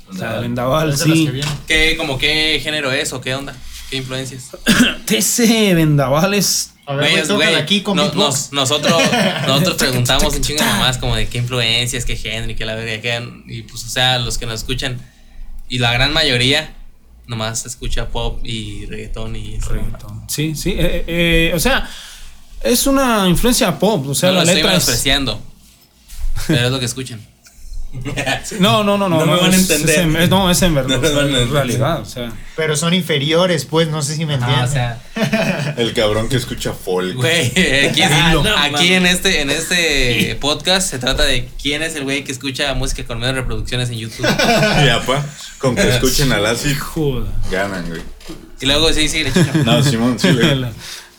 O 0.07 0.13
sea, 0.15 0.39
Vendaval, 0.39 0.93
Es 0.93 0.99
sí. 1.01 1.27
que. 1.27 1.41
¿Qué, 1.67 1.97
como 1.97 2.17
qué 2.17 2.59
género 2.63 2.91
es 2.91 3.11
o 3.13 3.21
qué 3.21 3.33
onda? 3.35 3.55
¿Qué 3.89 3.97
influencias? 3.97 4.49
Ese 5.09 5.73
Vendaval 5.73 6.33
es 6.33 6.73
A 6.85 6.93
ver, 6.95 7.25
güey, 7.25 7.35
Güey, 7.35 7.55
aquí 7.55 7.81
con 7.81 7.97
no- 7.97 8.11
nos- 8.13 8.51
nosotros, 8.51 9.01
nosotros 9.47 9.75
preguntamos 9.77 10.35
un 10.35 10.41
chingo 10.41 10.63
mamás 10.63 10.97
como 10.97 11.15
de 11.15 11.27
qué 11.27 11.39
influencias, 11.39 12.05
qué 12.05 12.15
género 12.15 12.51
y 12.51 12.55
qué 12.55 12.65
la 12.65 12.75
verga, 12.75 13.01
qué- 13.01 13.29
y 13.47 13.61
pues 13.63 13.83
o 13.83 13.89
sea, 13.89 14.19
los 14.19 14.37
que 14.37 14.45
nos 14.45 14.55
escuchan 14.61 14.99
y 15.69 15.79
la 15.79 15.91
gran 15.93 16.13
mayoría 16.13 16.73
nomás 17.27 17.65
escucha 17.65 18.09
pop 18.09 18.39
y 18.43 18.85
reggaetón 18.85 19.35
y. 19.35 19.57
Reggaetón. 19.59 20.23
Sí, 20.29 20.55
sí. 20.55 20.75
eh, 20.77 21.03
eh, 21.07 21.51
o 21.55 21.59
sea, 21.59 21.89
es 22.61 22.85
una 22.87 23.27
influencia 23.27 23.77
pop. 23.79 24.07
O 24.07 24.13
sea, 24.15 24.29
no 24.29 24.35
la 24.35 24.41
lo 24.41 24.45
estoy 24.49 24.57
letra 24.61 24.71
es. 24.77 24.83
menospreciando, 24.85 25.41
pero 26.47 26.65
es 26.67 26.71
lo 26.71 26.79
que 26.79 26.85
escuchan. 26.85 27.19
No, 28.59 28.83
no, 28.83 28.97
no, 28.97 29.09
no. 29.09 29.25
No 29.25 29.25
me 29.33 29.39
van 29.41 29.51
a 29.53 29.55
entender. 29.55 29.89
Es 29.89 29.97
en, 29.97 30.15
es- 30.15 30.29
no, 30.29 30.49
es 30.51 30.61
en 30.61 30.75
verdad. 30.75 30.95
No 30.95 31.01
me 31.01 31.09
van 31.09 31.33
a 31.35 31.39
en 31.39 31.51
realidad. 31.51 31.99
O 32.01 32.05
sea, 32.05 32.31
Pero 32.55 32.75
son 32.77 32.93
inferiores, 32.93 33.65
pues, 33.65 33.87
no 33.87 34.01
sé 34.01 34.15
si 34.15 34.25
me. 34.25 34.35
Ah, 34.35 34.65
o 34.67 34.71
sea, 34.71 35.73
El 35.77 35.93
cabrón 35.93 36.29
que 36.29 36.35
escucha 36.35 36.73
folk. 36.73 37.15
Güey, 37.15 37.47
aquí, 37.89 38.01
Ah, 38.03 38.31
no, 38.33 38.41
aquí 38.57 38.71
mames. 38.71 38.91
en 38.91 39.05
este 39.07 39.41
en 39.41 39.49
este 39.49 40.37
podcast 40.39 40.89
se 40.89 40.99
trata 40.99 41.23
de 41.23 41.49
quién 41.61 41.81
es 41.83 41.95
el 41.95 42.03
güey 42.03 42.23
que 42.23 42.31
escucha 42.31 42.73
música 42.75 43.03
con 43.05 43.19
menos 43.19 43.35
reproducciones 43.35 43.89
en 43.89 43.97
YouTube. 43.97 44.25
Y 44.27 44.89
apa, 44.89 45.25
con 45.57 45.75
que 45.75 45.89
escuchen 45.89 46.31
a 46.31 46.37
Lassie, 46.39 46.75
joda. 46.75 47.31
ganan, 47.51 47.87
güey. 47.89 48.01
Y 48.61 48.65
luego 48.67 48.91
sí, 48.93 49.07
sí, 49.09 49.23
le. 49.23 49.31
No, 49.63 49.83
Simón, 49.83 50.17
sí, 50.19 50.31
güey. 50.31 50.65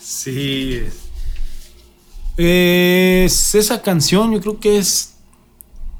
sí. 0.01 0.81
Es, 2.37 3.55
esa 3.55 3.81
canción 3.81 4.31
yo 4.33 4.39
creo 4.41 4.59
que 4.59 4.77
es 4.77 5.13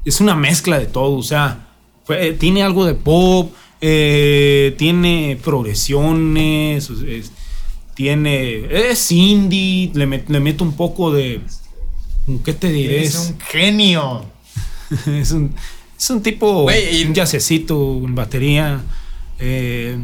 es 0.08 0.20
una 0.20 0.34
mezcla 0.34 0.78
de 0.78 0.86
todo, 0.86 1.16
o 1.16 1.22
sea, 1.22 1.66
fue- 2.04 2.32
tiene 2.32 2.62
algo 2.62 2.84
de 2.86 2.94
pop, 2.94 3.52
eh, 3.80 4.74
tiene 4.78 5.38
progresiones, 5.42 6.90
es- 6.90 7.32
tiene 7.94 8.64
es 8.90 9.10
indie, 9.12 9.90
le, 9.94 10.06
met- 10.06 10.28
le 10.28 10.40
meto 10.40 10.62
un 10.64 10.72
poco 10.76 11.12
de 11.12 11.40
¿qué 12.44 12.52
te 12.52 12.70
diré? 12.70 13.02
Es 13.04 13.16
un 13.16 13.38
genio. 13.40 14.24
es 15.06 15.32
un, 15.32 15.54
es 15.98 16.10
un 16.10 16.22
tipo, 16.22 16.62
Güey, 16.62 17.02
y- 17.02 17.04
un 17.06 17.14
yacecito 17.14 18.00
en 18.04 18.14
batería, 18.14 18.80
eh, 19.38 19.96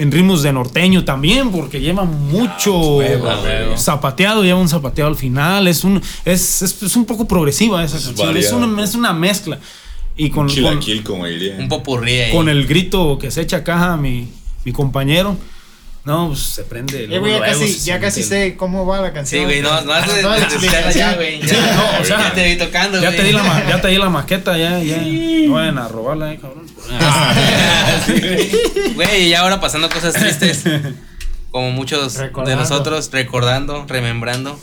en 0.00 0.10
ritmos 0.10 0.42
de 0.42 0.50
norteño 0.50 1.04
también, 1.04 1.50
porque 1.50 1.78
lleva 1.78 2.04
mucho 2.04 2.96
huevo. 2.96 3.28
zapateado, 3.76 4.42
lleva 4.42 4.58
un 4.58 4.68
zapateado 4.68 5.10
al 5.10 5.16
final, 5.16 5.68
es 5.68 5.84
un, 5.84 6.00
es, 6.24 6.62
es, 6.62 6.82
es 6.82 6.96
un 6.96 7.04
poco 7.04 7.28
progresiva 7.28 7.84
esa 7.84 7.98
Es 7.98 8.06
canción, 8.06 8.34
es 8.34 8.50
una, 8.50 8.82
es 8.82 8.94
una 8.94 9.12
mezcla. 9.12 9.58
Y 10.16 10.30
con, 10.30 10.46
con, 10.46 10.54
Chilaquil, 10.54 11.02
como 11.02 11.26
diría. 11.26 11.56
Un 11.58 11.68
popurrí 11.68 12.18
ahí. 12.18 12.32
con 12.32 12.48
el 12.48 12.66
grito 12.66 13.18
que 13.18 13.30
se 13.30 13.42
echa 13.42 13.58
acá 13.58 13.98
mi, 13.98 14.26
mi 14.64 14.72
compañero, 14.72 15.36
no, 16.04 16.28
pues 16.28 16.40
se 16.40 16.62
prende. 16.64 17.04
Eh, 17.04 17.06
luego, 17.08 17.20
güey, 17.26 17.32
ya 17.34 17.38
luego 17.40 17.60
casi, 17.60 17.72
se 17.74 17.84
ya 17.86 18.00
casi 18.00 18.20
el- 18.20 18.26
sé 18.26 18.56
cómo 18.56 18.86
va 18.86 19.00
la 19.00 19.08
Sí, 19.08 19.14
canción. 19.14 19.44
güey, 19.44 19.60
no, 19.62 19.80
no 19.82 19.92
de- 19.94 20.38
explicación. 20.42 20.92
ya, 20.94 21.14
güey. 21.14 21.40
Ya, 21.40 21.48
Sí, 21.48 21.54
no, 21.56 22.00
o 22.00 22.04
sea, 22.06 22.18
ya 22.28 22.32
te 22.34 22.44
vi 22.48 22.56
tocando, 22.56 23.00
Ya 23.00 23.08
güey. 23.10 23.16
te, 23.20 23.24
di 23.24 23.32
la, 23.32 23.42
ma- 23.42 23.68
ya 23.68 23.80
te 23.80 23.88
di 23.88 23.98
la 23.98 24.08
maqueta, 24.08 24.56
ya, 24.58 24.78
ya. 24.82 24.96
No 24.98 25.54
vayan 25.54 25.78
a 25.78 25.88
robarla, 25.88 26.32
eh, 26.32 26.38
cabrón. 26.40 26.66
Sí, 28.06 28.12
güey. 28.20 28.94
Güey, 28.94 29.22
y 29.28 29.34
ahora 29.34 29.60
pasando 29.60 29.88
cosas 29.88 30.14
tristes. 30.14 30.64
Como 31.50 31.70
muchos 31.72 32.14
de 32.16 32.56
nosotros, 32.56 33.10
recordando, 33.12 33.84
remembrando. 33.88 34.58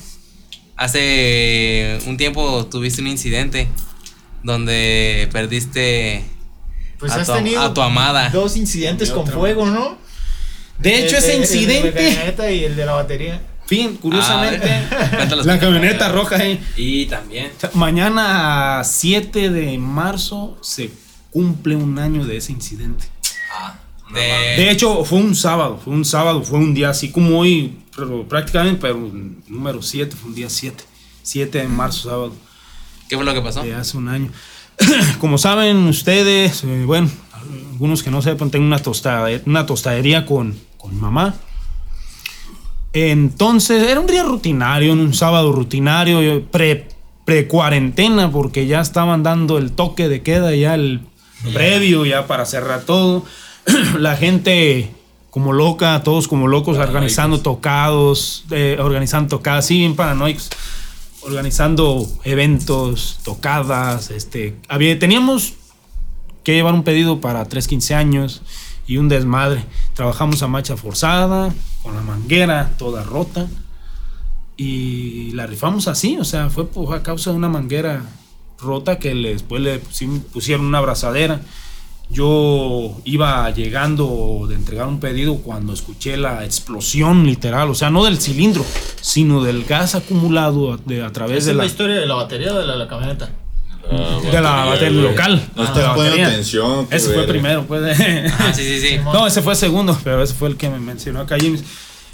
Hace 0.77 1.99
un 2.05 2.17
tiempo 2.17 2.65
tuviste 2.67 3.01
un 3.01 3.07
incidente 3.07 3.67
donde 4.43 5.27
perdiste 5.31 6.23
Pues 6.99 7.11
a, 7.11 7.15
has 7.21 7.27
tu, 7.27 7.33
tenido 7.33 7.61
a 7.61 7.73
tu 7.73 7.81
amada. 7.81 8.29
dos 8.29 8.55
incidentes 8.55 9.09
con 9.11 9.27
fuego, 9.27 9.65
¿no? 9.65 9.97
De 10.79 11.05
hecho, 11.05 11.17
El- 11.17 11.23
ese 11.23 11.35
el- 11.35 11.41
El 11.43 11.47
de 11.47 11.53
incidente. 11.55 11.93
camioneta 11.93 12.51
y 12.51 12.63
el 12.65 12.75
de 12.75 12.85
la 12.85 12.93
batería. 12.93 13.41
Fin, 13.65 13.97
curiosamente, 13.97 14.69
Ah, 14.69 15.25
la 15.43 15.59
camioneta 15.59 16.07
roja 16.09 16.37
ahí. 16.37 16.63
Y 16.77 17.05
también. 17.07 17.51
Mañana 17.73 18.81
7 18.85 19.49
de 19.49 19.77
marzo 19.77 20.57
se 20.61 20.89
cumple 21.31 21.75
un 21.75 21.99
año 21.99 22.25
de 22.25 22.37
ese 22.37 22.53
incidente. 22.53 23.05
Ah, 23.51 23.75
De 24.09 24.69
hecho, 24.71 25.03
fue 25.03 25.19
un 25.19 25.35
sábado, 25.35 25.81
fue 25.83 25.93
un 25.93 26.05
sábado, 26.05 26.41
fue 26.43 26.59
un 26.59 26.73
día 26.73 26.89
así 26.91 27.11
como 27.11 27.39
hoy, 27.39 27.77
pero 27.95 28.25
prácticamente, 28.27 28.79
pero 28.81 28.97
número 29.47 29.81
7, 29.81 30.15
fue 30.15 30.29
un 30.29 30.35
día 30.35 30.49
7. 30.49 30.83
7 31.23 31.57
de 31.57 31.67
marzo, 31.67 32.09
sábado, 32.09 32.33
¿Qué 33.09 33.17
fue 33.17 33.25
lo 33.25 33.33
que 33.33 33.41
pasó? 33.41 33.63
de 33.63 33.73
hace 33.75 33.97
un 33.97 34.07
año. 34.07 34.31
como 35.19 35.37
saben 35.37 35.75
ustedes, 35.87 36.63
eh, 36.63 36.83
bueno, 36.85 37.09
algunos 37.71 38.03
que 38.03 38.11
no 38.11 38.21
sepan, 38.21 38.49
tengo 38.49 38.65
una, 38.65 38.79
tostada, 38.79 39.29
una 39.45 39.65
tostadería 39.65 40.25
con, 40.25 40.55
con 40.77 40.99
mamá. 40.99 41.35
Entonces, 42.93 43.83
era 43.83 43.99
un 43.99 44.07
día 44.07 44.23
rutinario, 44.23 44.93
un 44.93 45.13
sábado 45.13 45.51
rutinario, 45.51 46.43
pre, 46.45 46.87
pre-cuarentena, 47.25 48.31
porque 48.31 48.67
ya 48.67 48.81
estaban 48.81 49.21
dando 49.21 49.57
el 49.57 49.71
toque 49.71 50.07
de 50.09 50.21
queda, 50.21 50.55
ya 50.55 50.75
el 50.75 51.01
previo, 51.53 52.05
ya 52.05 52.25
para 52.25 52.45
cerrar 52.45 52.81
todo. 52.81 53.25
La 53.99 54.15
gente 54.15 54.91
como 55.29 55.53
loca, 55.53 56.01
todos 56.03 56.27
como 56.27 56.47
locos, 56.47 56.77
organizando 56.77 57.41
tocados, 57.41 58.45
eh, 58.49 58.77
organizando 58.79 59.37
tocadas, 59.37 59.67
sí, 59.67 59.77
bien 59.77 59.95
paranoicos, 59.95 60.49
organizando 61.21 62.07
eventos, 62.23 63.19
tocadas, 63.23 64.09
este, 64.09 64.55
había, 64.67 64.97
teníamos 64.97 65.53
que 66.47 66.53
llevar 66.53 66.73
un 66.75 66.83
pedido 66.83 67.19
para 67.19 67.43
tres 67.43 67.67
15 67.67 67.93
años 67.93 68.41
y 68.87 68.95
un 68.95 69.09
desmadre. 69.09 69.65
Trabajamos 69.95 70.41
a 70.43 70.47
marcha 70.47 70.77
forzada, 70.77 71.53
con 71.83 71.93
la 71.93 72.01
manguera 72.01 72.71
toda 72.77 73.03
rota 73.03 73.47
y 74.55 75.31
la 75.33 75.45
rifamos 75.45 75.89
así, 75.89 76.17
o 76.17 76.23
sea, 76.23 76.49
fue 76.49 76.65
por, 76.67 76.95
a 76.95 77.03
causa 77.03 77.31
de 77.31 77.35
una 77.35 77.49
manguera 77.49 78.01
rota 78.59 78.97
que 78.97 79.13
le- 79.13 79.33
después 79.33 79.61
le 79.61 79.79
pusieron 80.31 80.65
una 80.65 80.77
abrazadera. 80.77 81.41
Yo 82.09 82.95
iba 83.03 83.49
llegando 83.51 84.45
de 84.47 84.55
entregar 84.55 84.87
un 84.87 85.01
pedido 85.01 85.35
cuando 85.39 85.73
escuché 85.73 86.15
la 86.15 86.45
explosión 86.45 87.25
literal, 87.25 87.69
o 87.69 87.75
sea, 87.75 87.89
no 87.89 88.05
del 88.05 88.17
cilindro, 88.19 88.65
sino 89.01 89.43
del 89.43 89.65
gas 89.65 89.95
acumulado 89.95 90.73
a, 90.73 90.77
de- 90.77 91.03
a 91.03 91.11
través 91.11 91.39
Esa 91.39 91.47
de 91.47 91.51
es 91.51 91.57
la, 91.57 91.65
historia 91.65 91.95
de 91.99 92.05
la 92.05 92.15
batería 92.15 92.53
o 92.53 92.57
de 92.57 92.65
la, 92.65 92.77
la 92.77 92.87
camioneta. 92.87 93.29
De 93.89 94.41
la 94.41 94.65
batería 94.65 95.01
local. 95.01 95.49
No 95.55 95.63
de 95.63 95.67
estás 95.69 95.95
poniendo 95.95 96.27
atención. 96.27 96.87
Ese 96.91 97.07
fue 97.07 97.15
verga. 97.17 97.31
primero, 97.31 97.63
pues. 97.65 97.99
Ah, 98.39 98.53
sí, 98.53 98.63
sí, 98.63 98.79
sí. 98.81 98.97
No, 99.03 99.25
ese 99.27 99.41
fue 99.41 99.53
el 99.53 99.59
segundo, 99.59 99.97
pero 100.03 100.21
ese 100.23 100.33
fue 100.33 100.49
el 100.49 100.57
que 100.57 100.69
me 100.69 100.79
mencionó 100.79 101.21
acá 101.21 101.37
James. 101.39 101.63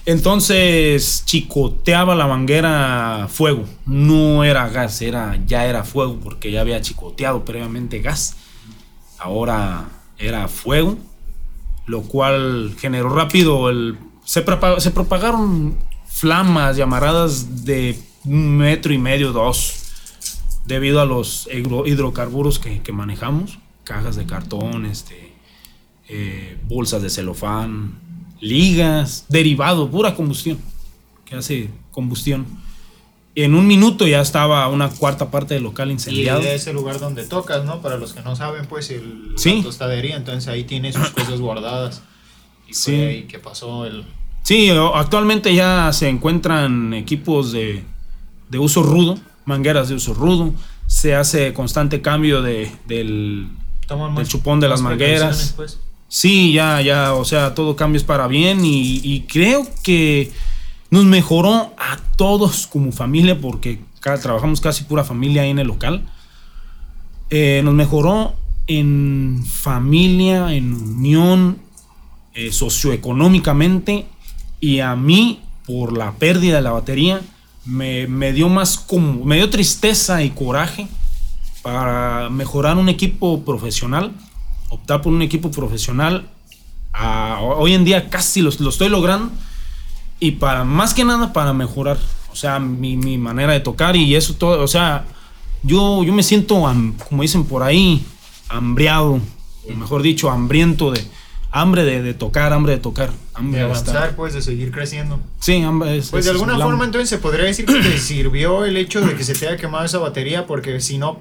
Entonces 0.06 1.24
chicoteaba 1.26 2.14
la 2.16 2.28
manguera 2.28 3.28
fuego. 3.32 3.66
No 3.86 4.44
era 4.44 4.68
gas, 4.70 5.02
era, 5.02 5.40
ya 5.48 5.66
era 5.66 5.84
fuego 5.84 6.20
porque 6.22 6.52
ya 6.52 6.62
había 6.62 6.82
chicoteado 6.82 7.46
previamente 7.46 8.00
gas. 8.00 8.36
Ahora 9.18 9.86
era 10.18 10.48
fuego, 10.50 10.98
lo 11.86 12.02
cual 12.02 12.76
generó 12.80 13.10
rápido 13.10 13.70
el... 13.70 13.98
Se, 14.26 14.46
propa- 14.46 14.80
se 14.80 14.92
propagaron 14.92 15.78
flamas 16.08 16.76
llamaradas 16.78 17.66
de 17.66 17.98
un 18.26 18.58
metro 18.58 18.94
y 18.94 18.98
medio, 18.98 19.32
dos, 19.32 19.74
debido 20.66 21.02
a 21.02 21.06
los 21.06 21.48
hidro- 21.52 21.86
hidrocarburos 21.88 22.60
que, 22.60 22.82
que 22.82 22.92
manejamos, 22.92 23.60
cajas 23.84 24.16
de 24.16 24.26
cartón, 24.26 24.86
este, 24.86 25.34
eh, 26.10 26.58
bolsas 26.68 27.02
de 27.02 27.10
celofán, 27.10 27.94
ligas, 28.40 29.26
derivado, 29.30 29.90
pura 29.90 30.16
combustión, 30.16 30.58
que 31.26 31.36
hace 31.36 31.70
combustión. 31.92 32.46
En 33.36 33.56
un 33.56 33.66
minuto 33.66 34.06
ya 34.08 34.22
estaba 34.22 34.68
una 34.68 34.90
cuarta 34.90 35.32
parte 35.32 35.56
del 35.56 35.64
local 35.64 35.90
Y 35.90 35.94
incendiado. 35.94 36.42
de 36.42 36.54
ese 36.56 36.72
lugar 36.72 37.00
donde 37.00 37.26
tocas, 37.26 37.66
¿no? 37.66 37.82
Para 37.82 37.98
los 37.98 38.14
que 38.14 38.22
no 38.22 38.36
saben, 38.36 38.68
pues, 38.68 38.92
el, 38.92 39.34
Sí. 39.38 39.58
la 39.58 39.64
tostadería, 39.64 40.16
entonces 40.16 40.48
ahí 40.50 40.66
tiene 40.66 40.94
sus 40.94 41.10
cosas 41.10 41.40
guardadas. 41.40 42.04
Y 42.68 42.74
Sí. 42.76 42.92
fue 42.92 43.08
ahí 43.08 43.24
que 43.24 43.40
pasó 43.40 43.86
el... 43.86 44.06
Sí, 44.44 44.70
actualmente 44.94 45.56
ya 45.56 45.92
se 45.94 46.10
encuentran 46.10 46.94
equipos 46.94 47.52
de, 47.54 47.84
de 48.50 48.60
uso 48.60 48.84
rudo, 48.84 49.18
mangueras 49.46 49.90
de 49.90 49.96
uso 49.96 50.14
rudo. 50.14 50.54
Se 50.88 51.16
hace 51.16 51.54
constante 51.54 52.02
cambio 52.02 52.42
de, 52.42 52.72
del, 52.88 53.50
chupón 54.26 54.60
de 54.60 54.70
las 54.70 54.82
mangueras. 54.82 55.54
Pues. 55.56 55.80
Sí, 56.08 56.54
ya, 56.54 56.82
ya, 56.82 57.14
o 57.14 57.26
sea, 57.26 57.56
todo 57.56 57.76
cambio 57.76 57.98
es 57.98 58.04
para 58.04 58.28
bien 58.28 58.64
y, 58.64 59.02
y 59.04 59.22
creo 59.22 59.66
que 59.84 60.32
nos 60.92 61.06
mejoró 61.06 61.74
a 61.78 61.98
todos 62.18 62.68
como 62.68 62.92
familia 62.92 63.40
porque 63.40 63.80
trabajamos 64.00 64.62
casi 64.62 64.84
pura 64.84 65.04
familia 65.04 65.42
ahí 65.42 65.50
en 65.50 65.60
el 65.60 65.68
local. 65.68 66.06
Eh, 67.30 67.62
nos 67.64 67.74
mejoró 67.74 68.36
en 68.68 69.44
familia, 69.44 70.54
en 70.54 70.74
unión, 70.74 71.58
eh, 72.34 72.52
socioeconómicamente 72.52 74.06
y 74.60 74.80
a 74.80 74.96
mí 74.96 75.42
por 75.66 75.98
la 75.98 76.12
pérdida 76.12 76.58
de 76.58 76.62
la 76.62 76.72
batería 76.72 77.22
me, 77.66 78.08
me 78.08 78.34
dio 78.34 78.50
más 78.50 78.78
como, 78.78 79.26
me 79.26 79.38
dio 79.38 79.50
tristeza 79.50 80.24
y 80.24 80.32
coraje 80.32 80.88
para 81.62 82.30
mejorar 82.30 82.78
un 82.78 82.90
equipo 82.90 83.44
profesional, 83.44 84.12
optar 84.70 85.02
por 85.02 85.14
un 85.14 85.22
equipo 85.22 85.52
profesional. 85.52 86.30
Ah, 86.94 87.40
hoy 87.42 87.74
en 87.74 87.86
día 87.86 88.10
casi 88.10 88.42
lo, 88.42 88.52
lo 88.60 88.70
estoy 88.70 88.90
logrando 88.90 89.32
y 90.20 90.32
para 90.32 90.64
más 90.64 90.94
que 90.94 91.04
nada 91.04 91.34
para 91.34 91.54
mejorar, 91.54 91.98
o 92.32 92.36
sea, 92.36 92.60
mi, 92.60 92.96
mi 92.98 93.18
manera 93.18 93.54
de 93.54 93.60
tocar 93.60 93.96
y 93.96 94.16
eso 94.16 94.36
todo, 94.36 94.64
o 94.64 94.68
sea, 94.68 95.06
yo, 95.64 96.04
yo 96.04 96.14
me 96.14 96.24
siento, 96.24 96.62
como 97.10 97.22
dicen 97.22 97.46
por 97.46 97.64
ahí, 97.64 98.06
hambriado, 98.50 99.20
o 99.70 99.74
mejor 99.76 100.02
dicho, 100.02 100.30
hambriento 100.30 100.92
de 100.92 101.06
hambre 101.56 101.84
de, 101.86 102.02
de 102.02 102.14
tocar, 102.14 102.52
hambre 102.52 102.74
de 102.74 102.80
tocar, 102.80 103.12
hambre 103.36 103.62
De 103.62 103.68
de 103.68 103.72
estar. 103.74 103.96
avanzar, 103.96 104.16
pues, 104.16 104.34
de 104.34 104.42
seguir 104.42 104.72
creciendo. 104.72 105.20
Sí, 105.40 105.62
hambre. 105.62 105.98
es- 105.98 106.10
Pues 106.10 106.26
de 106.26 106.32
alguna 106.32 106.54
es 106.54 106.60
la- 106.60 106.66
forma 106.66 106.84
entonces 106.86 107.10
se 107.10 107.20
podría 107.20 107.46
decir 107.46 107.66
que 107.66 107.76
te 107.80 107.98
sirvió 108.00 108.66
el 108.66 108.76
hecho 108.76 109.02
de 109.02 109.16
que 109.16 109.24
se 109.24 109.34
te 109.36 109.48
haya 109.48 109.58
quemado 109.58 109.86
esa 109.86 110.00
batería 110.00 110.46
porque 110.48 110.82
si 110.82 110.98
no 110.98 111.20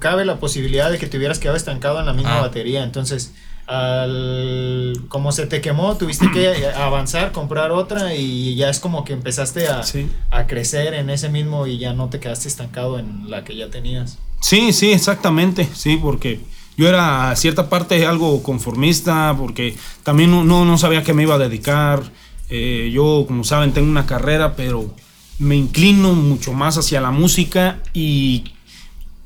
cabe 0.00 0.24
la 0.24 0.38
posibilidad 0.40 0.90
de 0.90 0.98
que 0.98 1.06
te 1.06 1.16
hubieras 1.18 1.38
quedado 1.38 1.56
estancado 1.56 2.00
en 2.00 2.06
la 2.06 2.12
misma 2.12 2.38
Ah. 2.38 2.40
batería. 2.40 2.82
Entonces, 2.84 3.32
al, 3.66 4.96
como 5.08 5.32
se 5.32 5.46
te 5.46 5.60
quemó, 5.60 5.96
tuviste 5.96 6.30
que 6.30 6.66
avanzar, 6.76 7.32
comprar 7.32 7.70
otra 7.70 8.14
y 8.14 8.54
ya 8.56 8.68
es 8.70 8.80
como 8.80 9.04
que 9.04 9.12
empezaste 9.12 9.68
a, 9.68 9.82
Sí. 9.82 10.08
a 10.30 10.46
crecer 10.46 10.94
en 10.94 11.10
ese 11.10 11.28
mismo 11.28 11.66
y 11.66 11.78
ya 11.78 11.92
no 11.92 12.08
te 12.08 12.20
quedaste 12.20 12.48
estancado 12.48 12.98
en 12.98 13.30
la 13.30 13.44
que 13.44 13.56
ya 13.56 13.70
tenías. 13.70 14.18
Sí, 14.40 14.72
sí, 14.72 14.92
exactamente, 14.92 15.68
sí, 15.74 15.98
porque 16.00 16.40
yo 16.76 16.88
era 16.88 17.30
a 17.30 17.36
cierta 17.36 17.68
parte 17.68 18.06
algo 18.06 18.42
conformista, 18.42 19.34
porque 19.38 19.76
también 20.02 20.30
no, 20.30 20.44
no, 20.44 20.64
no 20.64 20.78
sabía 20.78 21.00
a 21.00 21.02
qué 21.02 21.14
me 21.14 21.22
iba 21.22 21.34
a 21.36 21.38
dedicar. 21.38 22.02
Eh, 22.48 22.90
yo, 22.92 23.24
como 23.26 23.44
saben, 23.44 23.72
tengo 23.72 23.88
una 23.90 24.06
carrera, 24.06 24.54
pero 24.56 24.94
me 25.38 25.56
inclino 25.56 26.14
mucho 26.14 26.52
más 26.52 26.78
hacia 26.78 27.00
la 27.00 27.10
música 27.10 27.82
y 27.92 28.44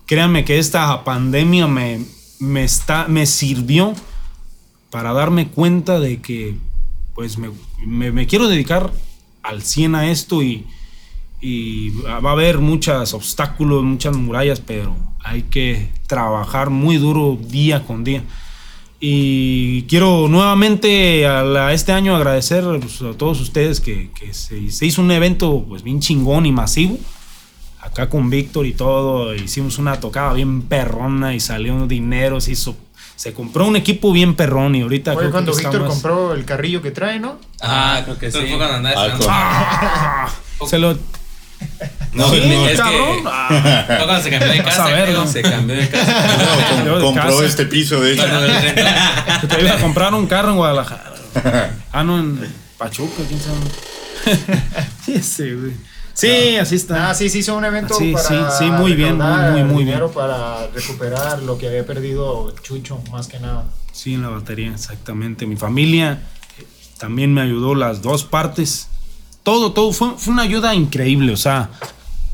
créanme 0.07 0.45
que 0.45 0.59
esta 0.59 1.05
pandemia 1.05 1.67
me, 1.67 2.05
me, 2.39 2.65
está, 2.65 3.07
me 3.09 3.27
sirvió 3.27 3.95
para 4.91 5.13
darme 5.13 5.49
cuenta 5.49 6.01
de 6.01 6.21
que 6.21 6.57
pues 7.15 7.39
me, 7.39 7.51
me- 8.13 8.27
quiero 8.27 8.49
dedicar 8.49 8.93
al 9.43 9.63
100 9.63 9.95
a 9.95 10.11
esto 10.11 10.43
y 10.43 10.67
va 12.07 12.31
a 12.31 12.33
haber 12.33 12.59
muchos 12.59 13.15
obstáculos, 13.15 13.83
muchas 13.85 14.17
murallas, 14.17 14.61
pero 14.61 14.97
hay 15.23 15.43
que 15.43 15.91
trabajar 16.07 16.71
muy 16.71 16.97
duro 16.97 17.39
día 17.41 17.85
con 17.85 18.05
día. 18.05 18.23
Y 19.03 19.85
quiero 19.85 20.29
nuevamente 20.29 21.27
a, 21.27 21.43
la- 21.43 21.73
este 21.73 21.93
año 21.93 22.15
agradecer 22.15 22.65
pues, 22.81 23.01
a 23.01 23.17
todos 23.17 23.41
ustedes 23.41 23.81
que, 23.81 24.11
que 24.15 24.35
se, 24.35 24.71
se 24.71 24.87
hizo 24.87 25.01
un 25.01 25.11
evento 25.11 25.65
pues 25.69 25.83
bien 25.83 26.01
chingón 26.01 26.45
y 26.47 26.53
masivo. 26.53 26.99
Acá 27.81 28.11
con 28.11 28.29
Víctor 28.29 28.67
y 28.67 28.75
todo, 28.75 29.35
hicimos 29.35 29.79
una 29.79 29.99
tocada 29.99 30.35
bien 30.35 30.61
perrona 30.63 31.35
y 31.35 31.41
salió 31.41 31.87
dinero, 31.87 32.39
se 32.39 32.53
hizo, 32.53 32.77
se 33.17 33.33
compró 33.33 33.67
un 33.67 33.75
equipo 33.77 34.13
bien 34.13 34.35
perrón 34.35 34.75
y 34.75 34.83
ahorita 34.83 35.15
Fue 35.15 35.31
cuando 35.31 35.55
Víctor 35.55 35.81
más- 35.81 35.89
compró 35.91 36.35
el 36.35 36.45
carrillo 36.45 36.83
que 36.83 36.91
trae, 36.91 37.19
¿no? 37.19 37.39
Ah, 37.63 38.03
creo 38.05 38.19
que 38.19 38.31
Fue 38.31 38.47
sí. 38.47 38.55
cuando 38.55 38.75
andaba 38.77 39.07
Ah, 39.31 40.29
¡Ah! 40.29 40.67
Se 40.67 40.79
lo 40.79 40.99
No, 42.13 42.29
Sí, 42.31 42.39
es 42.39 42.77
cabrón. 42.81 43.23
que 43.23 43.23
Ah. 43.31 43.85
Cuando 44.05 44.23
se 44.23 44.31
cambió 44.31 44.49
de 44.49 44.63
casa. 44.65 44.85
ver. 44.87 45.11
¿no? 45.11 45.27
se 45.27 45.43
cambió 45.43 45.77
de 45.77 45.89
casa. 45.89 46.83
No, 46.85 46.97
de 46.97 47.05
compró 47.05 47.23
casa. 47.37 47.45
este 47.47 47.67
piso, 47.67 48.01
de 48.01 48.15
hecho. 48.15 48.25
Te 49.49 49.61
iba 49.61 49.73
a 49.75 49.79
comprar 49.81 50.13
un 50.15 50.27
carro 50.27 50.51
en 50.51 50.57
Guadalajara. 50.57 51.05
Ah, 51.93 52.05
no, 52.05 52.19
en 52.19 52.39
Pachuca, 52.79 53.23
quién 53.29 53.41
sabe. 53.41 54.39
Sí, 55.05 55.15
ese, 55.15 55.55
güey. 55.55 55.73
Sí, 56.15 56.57
así 56.57 56.77
está. 56.77 57.11
Ah, 57.11 57.15
sí, 57.15 57.29
sí, 57.31 57.39
hizo 57.39 57.57
un 57.57 57.65
evento 57.65 57.95
Sí, 57.95 58.13
para 58.13 58.25
sí, 58.25 58.35
sí, 58.59 58.65
muy 58.71 58.93
bien, 58.95 59.17
muy, 59.17 59.51
muy, 59.53 59.65
muy 59.65 59.85
dinero 59.85 60.09
bien. 60.09 60.15
para 60.15 60.67
recuperar 60.69 61.43
lo 61.43 61.57
que 61.59 61.67
había 61.69 61.85
perdido 61.87 62.55
Chucho, 62.63 63.01
más 63.11 63.27
que 63.27 63.41
nada. 63.41 63.65
Sí, 63.93 64.15
en 64.15 64.23
la 64.23 64.29
batería, 64.29 64.71
exactamente. 64.73 65.47
Mi 65.47 65.57
familia 65.57 66.21
eh, 66.59 66.67
también 66.99 67.33
me 67.33 67.41
ayudó 67.41 67.75
las 67.75 68.03
dos 68.03 68.25
partes. 68.25 68.89
Todo, 69.53 69.73
todo. 69.73 69.93
Fue, 69.93 70.11
fue 70.17 70.33
una 70.33 70.43
ayuda 70.43 70.75
increíble, 70.75 71.33
o 71.33 71.37
sea, 71.37 71.71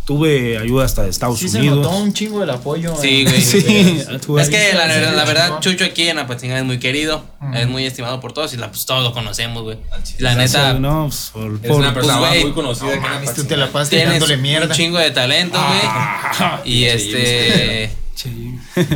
tuve 0.04 0.56
ayuda 0.56 0.84
hasta 0.84 1.02
de 1.02 1.10
Estados 1.10 1.38
Sí 1.40 1.48
se 1.48 1.58
Unidos. 1.58 1.78
notó 1.78 1.90
un 1.96 2.12
chingo 2.12 2.42
el 2.42 2.50
apoyo. 2.50 2.94
Sí, 3.00 3.22
en- 3.22 3.28
güey. 3.28 3.40
Sí, 3.42 3.98
tuve 4.24 4.40
Es 4.42 4.48
que 4.48 4.72
la, 4.72 4.86
la- 4.86 5.12
la 5.12 5.24
verdad, 5.24 5.58
Sí. 5.60 5.68
Chucho 5.70 5.84
aquí 5.84 6.08
en 6.08 6.18
Apatzingán 6.18 6.58
es 6.58 6.64
muy 6.64 6.78
querido, 6.78 7.24
es 7.54 7.66
muy 7.66 7.84
estimado 7.86 8.20
por 8.20 8.32
todos 8.32 8.54
y 8.54 8.56
la, 8.56 8.68
pues 8.70 8.86
todos 8.86 9.02
lo 9.02 9.12
conocemos, 9.12 9.62
güey. 9.64 9.78
La 10.18 10.34
neta, 10.36 10.74
No, 10.74 11.06
pues, 11.08 11.30
por- 11.32 11.58
Es 11.62 11.70
una 11.70 11.92
persona 11.92 12.18
güey, 12.18 12.42
muy 12.44 12.52
conocida. 12.52 12.86
No 12.86 12.92
en 12.92 13.00
mames, 13.02 13.34
tú 13.34 13.44
te 13.44 13.56
la 13.56 13.66
pasas 13.72 13.90
tirándole 13.90 14.34
un 14.36 14.42
mierda. 14.42 14.74
chingo 14.74 14.98
de 14.98 15.10
talento, 15.10 15.58
güey. 15.58 15.80
Ah, 15.82 16.60
y 16.64 16.84
este... 16.84 17.90
sí. 18.14 18.54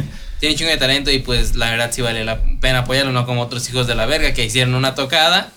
Tiene 0.40 0.54
un 0.54 0.58
chingo 0.58 0.70
de 0.70 0.78
talento 0.78 1.10
y 1.10 1.18
pues 1.18 1.54
la 1.56 1.70
verdad 1.70 1.90
sí 1.92 2.00
vale 2.00 2.24
la 2.24 2.40
pena 2.62 2.78
apoyarlo, 2.78 3.12
no 3.12 3.26
como 3.26 3.42
otros 3.42 3.68
hijos 3.68 3.86
de 3.86 3.94
la 3.94 4.06
verga 4.06 4.32
que 4.32 4.42
hicieron 4.44 4.74
una 4.74 4.94
tocada 4.94 5.50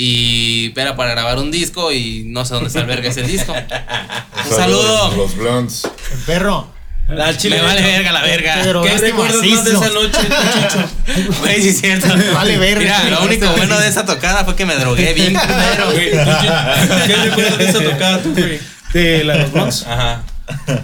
y 0.00 0.72
era 0.76 0.94
para 0.94 1.10
grabar 1.10 1.38
un 1.38 1.50
disco 1.50 1.90
y 1.90 2.22
no 2.28 2.44
sé 2.44 2.54
dónde 2.54 2.68
está 2.68 2.78
el 2.78 2.86
verga 2.86 3.08
ese 3.10 3.22
disco. 3.22 3.52
Un 4.48 4.56
saludo. 4.56 5.16
Los 5.16 5.34
Blondes. 5.36 5.88
El 6.12 6.18
perro. 6.20 6.68
La 7.08 7.36
chile. 7.36 7.56
Me 7.56 7.62
vale 7.62 7.82
verga 7.82 8.12
la 8.12 8.22
verga. 8.22 8.60
Pero 8.62 8.82
¿Qué 8.82 8.92
este 8.94 9.06
recuerdas 9.08 9.42
más 9.44 9.64
de 9.64 9.70
esa 9.72 9.88
noche? 9.88 10.18
Güey, 11.40 11.62
sí 11.62 11.68
es 11.70 11.80
cierto. 11.80 12.06
Vale 12.32 12.58
verga. 12.58 12.80
Mira, 12.80 13.04
lo 13.10 13.16
Este 13.22 13.26
único 13.26 13.56
bueno 13.56 13.76
de 13.80 13.88
esa 13.88 14.06
tocada 14.06 14.44
fue 14.44 14.54
que 14.54 14.66
me 14.66 14.76
drogué 14.76 15.14
bien 15.14 15.34
culero. 15.46 15.90
Güey, 15.90 16.10
¿tú- 16.12 16.18
¿Qué 17.08 17.16
recuerdas 17.16 17.58
de 17.58 17.64
esa 17.68 17.80
tocada 17.82 18.22
tú, 18.22 18.32
güey? 18.34 18.60
De 18.92 19.24
la 19.24 19.32
de 19.32 19.38
los 19.40 19.52
Blondes. 19.52 19.84
Ajá. 19.84 20.22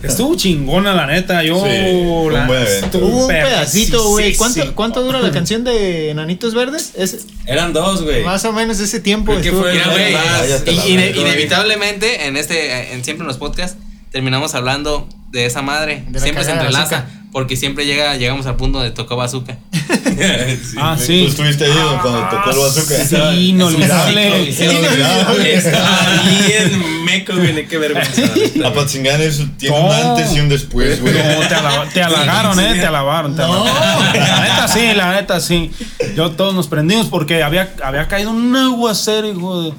Estuvo 0.02 0.34
chingona, 0.36 0.94
la 0.94 1.06
neta. 1.06 1.42
Yo. 1.42 1.62
Sí, 1.64 2.30
la- 2.32 2.62
estuvo 2.64 3.06
un 3.22 3.28
pedacito, 3.28 4.08
güey. 4.10 4.32
sí, 4.32 4.38
¿Cuánto, 4.38 4.62
sí. 4.62 4.70
¿Cuánto 4.74 5.02
dura 5.02 5.20
la 5.20 5.30
canción 5.30 5.64
de 5.64 6.10
Enanitos 6.10 6.54
Verdes? 6.54 6.92
Es, 6.96 7.26
Eran 7.46 7.72
dos, 7.72 8.02
güey. 8.02 8.22
más 8.24 8.44
o 8.44 8.52
menos 8.52 8.78
ese 8.80 9.00
tiempo. 9.00 9.32
Creo 9.32 9.42
que 9.42 9.48
estuvo- 9.48 9.62
fue- 9.62 9.72
Mira, 9.72 9.88
güey, 9.90 10.12
Cállate 10.12 10.72
la 10.72 10.86
y- 10.86 10.92
ine- 10.92 11.06
verga. 11.12 11.20
inevitablemente 11.20 12.26
en 12.26 12.36
este, 12.36 12.92
en 12.94 13.04
siempre 13.04 13.22
en 13.24 13.28
los 13.28 13.36
podcasts, 13.38 13.76
terminamos 14.10 14.54
hablando 14.54 15.08
de 15.30 15.46
esa 15.46 15.62
madre. 15.62 16.04
De 16.08 16.20
siempre 16.20 16.44
se 16.44 16.52
entrelaza. 16.52 17.06
Porque 17.34 17.56
siempre 17.56 17.84
llega, 17.84 18.14
llegamos 18.16 18.46
al 18.46 18.54
punto 18.54 18.78
donde 18.78 18.94
tocó 18.94 19.16
bazooka. 19.16 19.58
Sí. 20.14 20.76
Ah, 20.78 20.94
Tú 20.96 21.02
sí. 21.04 21.24
estuviste 21.24 21.64
ahí 21.64 21.72
cuando 22.00 22.20
tocó 22.30 22.50
el 22.50 22.56
bazooka. 22.58 23.04
Sí, 23.04 23.48
inolvidable. 23.48 24.50
Inolvidable. 24.50 25.54
Estaba 25.54 26.22
bien 26.46 27.04
meco, 27.04 27.32
güey. 27.34 27.66
Qué 27.66 27.76
vergüenza. 27.78 28.22
Apatzingán 28.64 29.20
es- 29.20 29.42
tiene 29.58 29.76
un 29.76 29.86
No. 29.86 29.92
antes 29.92 30.32
y 30.36 30.38
un 30.40 30.48
después, 30.48 31.00
güey. 31.00 31.12
No, 31.14 31.48
te, 31.48 31.54
alaba- 31.56 31.88
te 31.92 32.02
halagaron, 32.02 32.60
eh, 32.60 32.74
te 32.74 32.86
alabaron. 32.86 33.34
Te 33.34 33.42
alabaron. 33.42 34.14
La 34.14 34.40
neta 34.42 34.68
sí, 34.68 34.80
la 34.94 35.12
neta 35.14 35.40
sí. 35.40 35.72
Yo 36.16 36.30
todos 36.30 36.54
nos 36.54 36.68
prendimos 36.68 37.08
porque 37.08 37.42
había, 37.42 37.74
había 37.82 38.06
caído 38.06 38.30
un 38.30 38.54
aguacero, 38.54 39.26
hijo 39.28 39.62
de- 39.62 39.72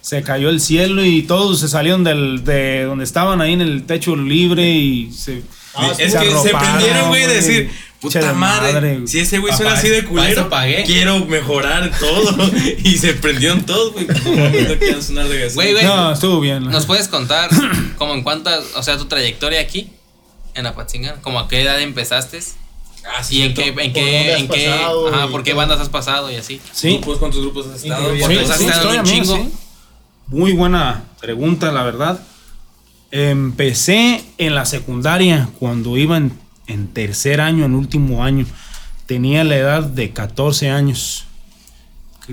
Se 0.00 0.22
cayó 0.22 0.48
el 0.48 0.60
cielo 0.60 1.04
y 1.04 1.22
todos 1.24 1.60
se 1.60 1.68
salieron 1.68 2.02
del, 2.02 2.42
de 2.44 2.84
donde 2.84 3.04
estaban 3.04 3.42
ahí 3.42 3.52
en 3.52 3.60
el 3.60 3.84
techo 3.84 4.16
libre 4.16 4.66
y 4.70 5.12
se. 5.12 5.42
Es 5.98 6.12
se 6.12 6.18
que 6.18 6.30
se 6.30 6.50
prendieron, 6.50 7.08
güey, 7.08 7.26
de 7.26 7.34
decir, 7.34 7.70
puta 8.00 8.32
madre, 8.32 8.72
madre, 8.72 9.06
si 9.06 9.20
ese 9.20 9.38
güey 9.38 9.54
suena 9.54 9.74
así 9.74 9.88
de 9.88 10.04
culero, 10.04 10.50
quiero 10.84 11.24
mejorar 11.26 11.90
todo. 11.98 12.50
y 12.84 12.98
se 12.98 13.14
prendieron 13.14 13.62
todos, 13.64 13.92
güey. 13.92 14.06
No 14.06 14.32
mames, 14.32 14.68
no 14.68 14.78
quiero 14.78 15.02
sonar 15.02 15.28
de 15.28 15.40
gasolina. 15.40 15.54
Güey, 15.54 15.72
güey. 15.72 15.84
No, 15.84 16.12
estuvo 16.12 16.40
bien. 16.40 16.64
¿Nos 16.64 16.86
puedes 16.86 17.08
contar 17.08 17.50
como 17.98 18.14
en 18.14 18.22
cuántas, 18.22 18.64
o 18.74 18.82
sea, 18.82 18.98
tu 18.98 19.06
trayectoria 19.06 19.60
aquí 19.60 19.90
en 20.54 20.66
Apatzingán? 20.66 21.20
¿Como 21.20 21.38
a 21.38 21.48
qué 21.48 21.62
edad 21.62 21.80
empezaste? 21.80 22.40
Ah, 23.04 23.22
¿Y 23.30 23.42
en 23.42 23.54
qué, 23.54 23.68
en 23.68 23.74
¿Por 23.74 23.82
dónde 23.82 23.92
qué, 23.92 24.32
has 24.32 24.40
en 24.40 24.48
qué, 24.48 24.68
ajá, 24.68 25.28
por 25.28 25.42
qué 25.42 25.50
todo? 25.50 25.58
bandas 25.58 25.80
has 25.80 25.88
pasado 25.88 26.30
y 26.30 26.36
así? 26.36 26.60
Sí. 26.72 26.98
¿Grupos, 26.98 27.18
¿Cuántos 27.18 27.40
grupos 27.40 27.66
has 27.66 27.82
estado? 27.82 28.14
Sí, 28.14 28.22
sí, 28.24 28.34
estando 28.34 28.64
historia 28.64 29.00
un 29.00 29.08
mía, 29.08 29.12
chingo. 29.12 29.36
sí. 29.36 29.52
Muy 30.28 30.52
buena 30.52 31.04
pregunta, 31.20 31.72
la 31.72 31.82
verdad. 31.82 32.20
Empecé 33.12 34.24
en 34.38 34.54
la 34.54 34.64
secundaria 34.64 35.48
cuando 35.58 35.98
iba 35.98 36.16
en, 36.16 36.88
tercer 36.94 37.42
año, 37.42 37.64
en 37.66 37.74
último 37.74 38.24
año. 38.24 38.46
Tenía 39.06 39.44
la 39.44 39.56
edad 39.56 39.82
de 39.84 40.10
14 40.12 40.70
años. 40.70 41.26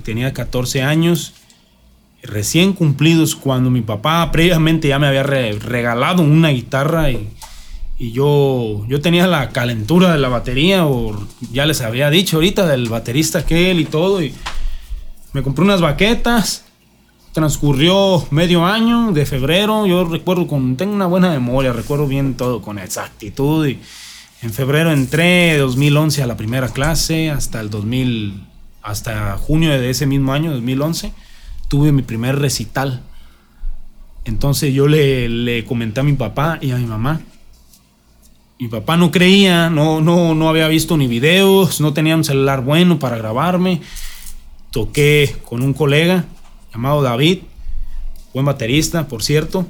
Tenía 0.03 0.33
14 0.33 0.81
años 0.81 1.33
recién 2.23 2.71
cumplidos 2.73 3.35
cuando 3.35 3.69
mi 3.69 3.81
papá 3.81 4.29
previamente 4.31 4.87
ya 4.87 4.99
me 4.99 5.07
había 5.07 5.23
re- 5.23 5.53
regalado 5.59 6.21
una 6.21 6.49
guitarra 6.49 7.11
y, 7.11 7.29
y 7.97 8.11
yo, 8.11 8.85
yo 8.87 9.01
tenía 9.01 9.25
la 9.27 9.49
calentura 9.49 10.11
de 10.13 10.19
la 10.19 10.27
batería 10.29 10.85
o 10.85 11.27
ya 11.51 11.65
les 11.65 11.81
había 11.81 12.09
dicho 12.09 12.37
ahorita 12.37 12.67
del 12.67 12.87
baterista 12.89 13.39
aquel 13.39 13.79
y 13.79 13.85
todo 13.85 14.21
y 14.21 14.33
me 15.33 15.43
compré 15.43 15.63
unas 15.65 15.81
baquetas 15.81 16.65
transcurrió 17.33 18.25
medio 18.31 18.65
año 18.65 19.11
de 19.11 19.25
febrero. 19.25 19.85
Yo 19.85 20.05
recuerdo 20.05 20.47
con 20.47 20.75
tengo 20.77 20.93
una 20.93 21.05
buena 21.05 21.29
memoria 21.29 21.73
recuerdo 21.73 22.07
bien 22.07 22.35
todo 22.35 22.61
con 22.61 22.79
exactitud 22.79 23.67
y 23.67 23.79
en 24.41 24.53
febrero 24.53 24.91
entré 24.91 25.57
2011 25.57 26.23
a 26.23 26.27
la 26.27 26.37
primera 26.37 26.69
clase 26.69 27.29
hasta 27.29 27.59
el 27.59 27.69
2000 27.69 28.45
hasta 28.81 29.37
junio 29.37 29.69
de 29.71 29.89
ese 29.89 30.05
mismo 30.05 30.33
año 30.33 30.51
2011 30.51 31.11
tuve 31.67 31.91
mi 31.91 32.01
primer 32.01 32.39
recital. 32.39 33.03
Entonces 34.25 34.73
yo 34.73 34.87
le, 34.87 35.29
le 35.29 35.65
comenté 35.65 35.99
a 35.99 36.03
mi 36.03 36.13
papá 36.13 36.57
y 36.61 36.71
a 36.71 36.77
mi 36.77 36.85
mamá. 36.85 37.21
Mi 38.59 38.67
papá 38.67 38.97
no 38.97 39.11
creía, 39.11 39.69
no, 39.69 40.01
no, 40.01 40.35
no 40.35 40.49
había 40.49 40.67
visto 40.67 40.97
ni 40.97 41.07
videos, 41.07 41.79
no 41.79 41.93
tenía 41.93 42.15
un 42.15 42.25
celular 42.25 42.61
bueno 42.61 42.99
para 42.99 43.17
grabarme. 43.17 43.81
Toqué 44.71 45.37
con 45.45 45.61
un 45.61 45.73
colega 45.73 46.25
llamado 46.73 47.01
David, 47.01 47.39
buen 48.33 48.45
baterista, 48.45 49.07
por 49.07 49.23
cierto. 49.23 49.65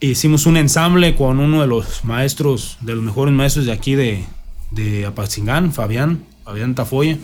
Hicimos 0.00 0.46
un 0.46 0.56
ensamble 0.56 1.16
con 1.16 1.38
uno 1.40 1.60
de 1.60 1.66
los 1.66 2.04
maestros, 2.04 2.76
de 2.80 2.94
los 2.94 3.02
mejores 3.02 3.34
maestros 3.34 3.66
de 3.66 3.72
aquí 3.72 3.94
de, 3.94 4.24
de 4.70 5.06
Apatzingán, 5.06 5.72
Fabián, 5.72 6.24
Fabián 6.44 6.74
Tafoya. 6.74 7.16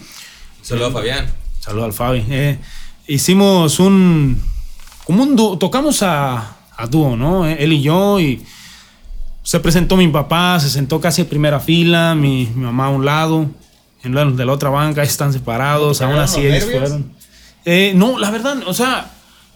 Saludos 0.62 0.90
a 0.90 0.92
Fabián. 0.94 1.26
Saludos 1.60 1.86
al 1.86 1.92
Fabi. 1.92 2.24
Eh, 2.28 2.58
hicimos 3.06 3.78
un. 3.78 4.40
Como 5.04 5.22
un 5.24 5.36
dúo, 5.36 5.58
tocamos 5.58 6.02
a, 6.02 6.56
a 6.76 6.86
dúo, 6.86 7.16
¿no? 7.16 7.46
Eh, 7.46 7.56
Él 7.60 7.72
y 7.72 7.82
yo, 7.82 8.20
y 8.20 8.42
se 9.42 9.60
presentó 9.60 9.96
mi 9.96 10.08
papá, 10.08 10.58
se 10.60 10.70
sentó 10.70 11.00
casi 11.00 11.22
en 11.22 11.28
primera 11.28 11.60
fila, 11.60 12.14
mi, 12.14 12.48
mi 12.54 12.64
mamá 12.64 12.86
a 12.86 12.90
un 12.90 13.04
lado, 13.04 13.46
en 14.02 14.14
la, 14.14 14.24
de 14.24 14.46
la 14.46 14.52
otra 14.52 14.70
banca, 14.70 15.02
ahí 15.02 15.06
están 15.08 15.32
separados, 15.32 16.00
¿No 16.00 16.06
te 16.06 16.12
aún 16.12 16.22
así 16.22 16.46
ellos 16.46 16.64
fueron. 16.64 17.12
Eh, 17.64 17.92
no, 17.94 18.18
la 18.18 18.30
verdad, 18.30 18.58
o 18.66 18.74
sea, 18.74 19.10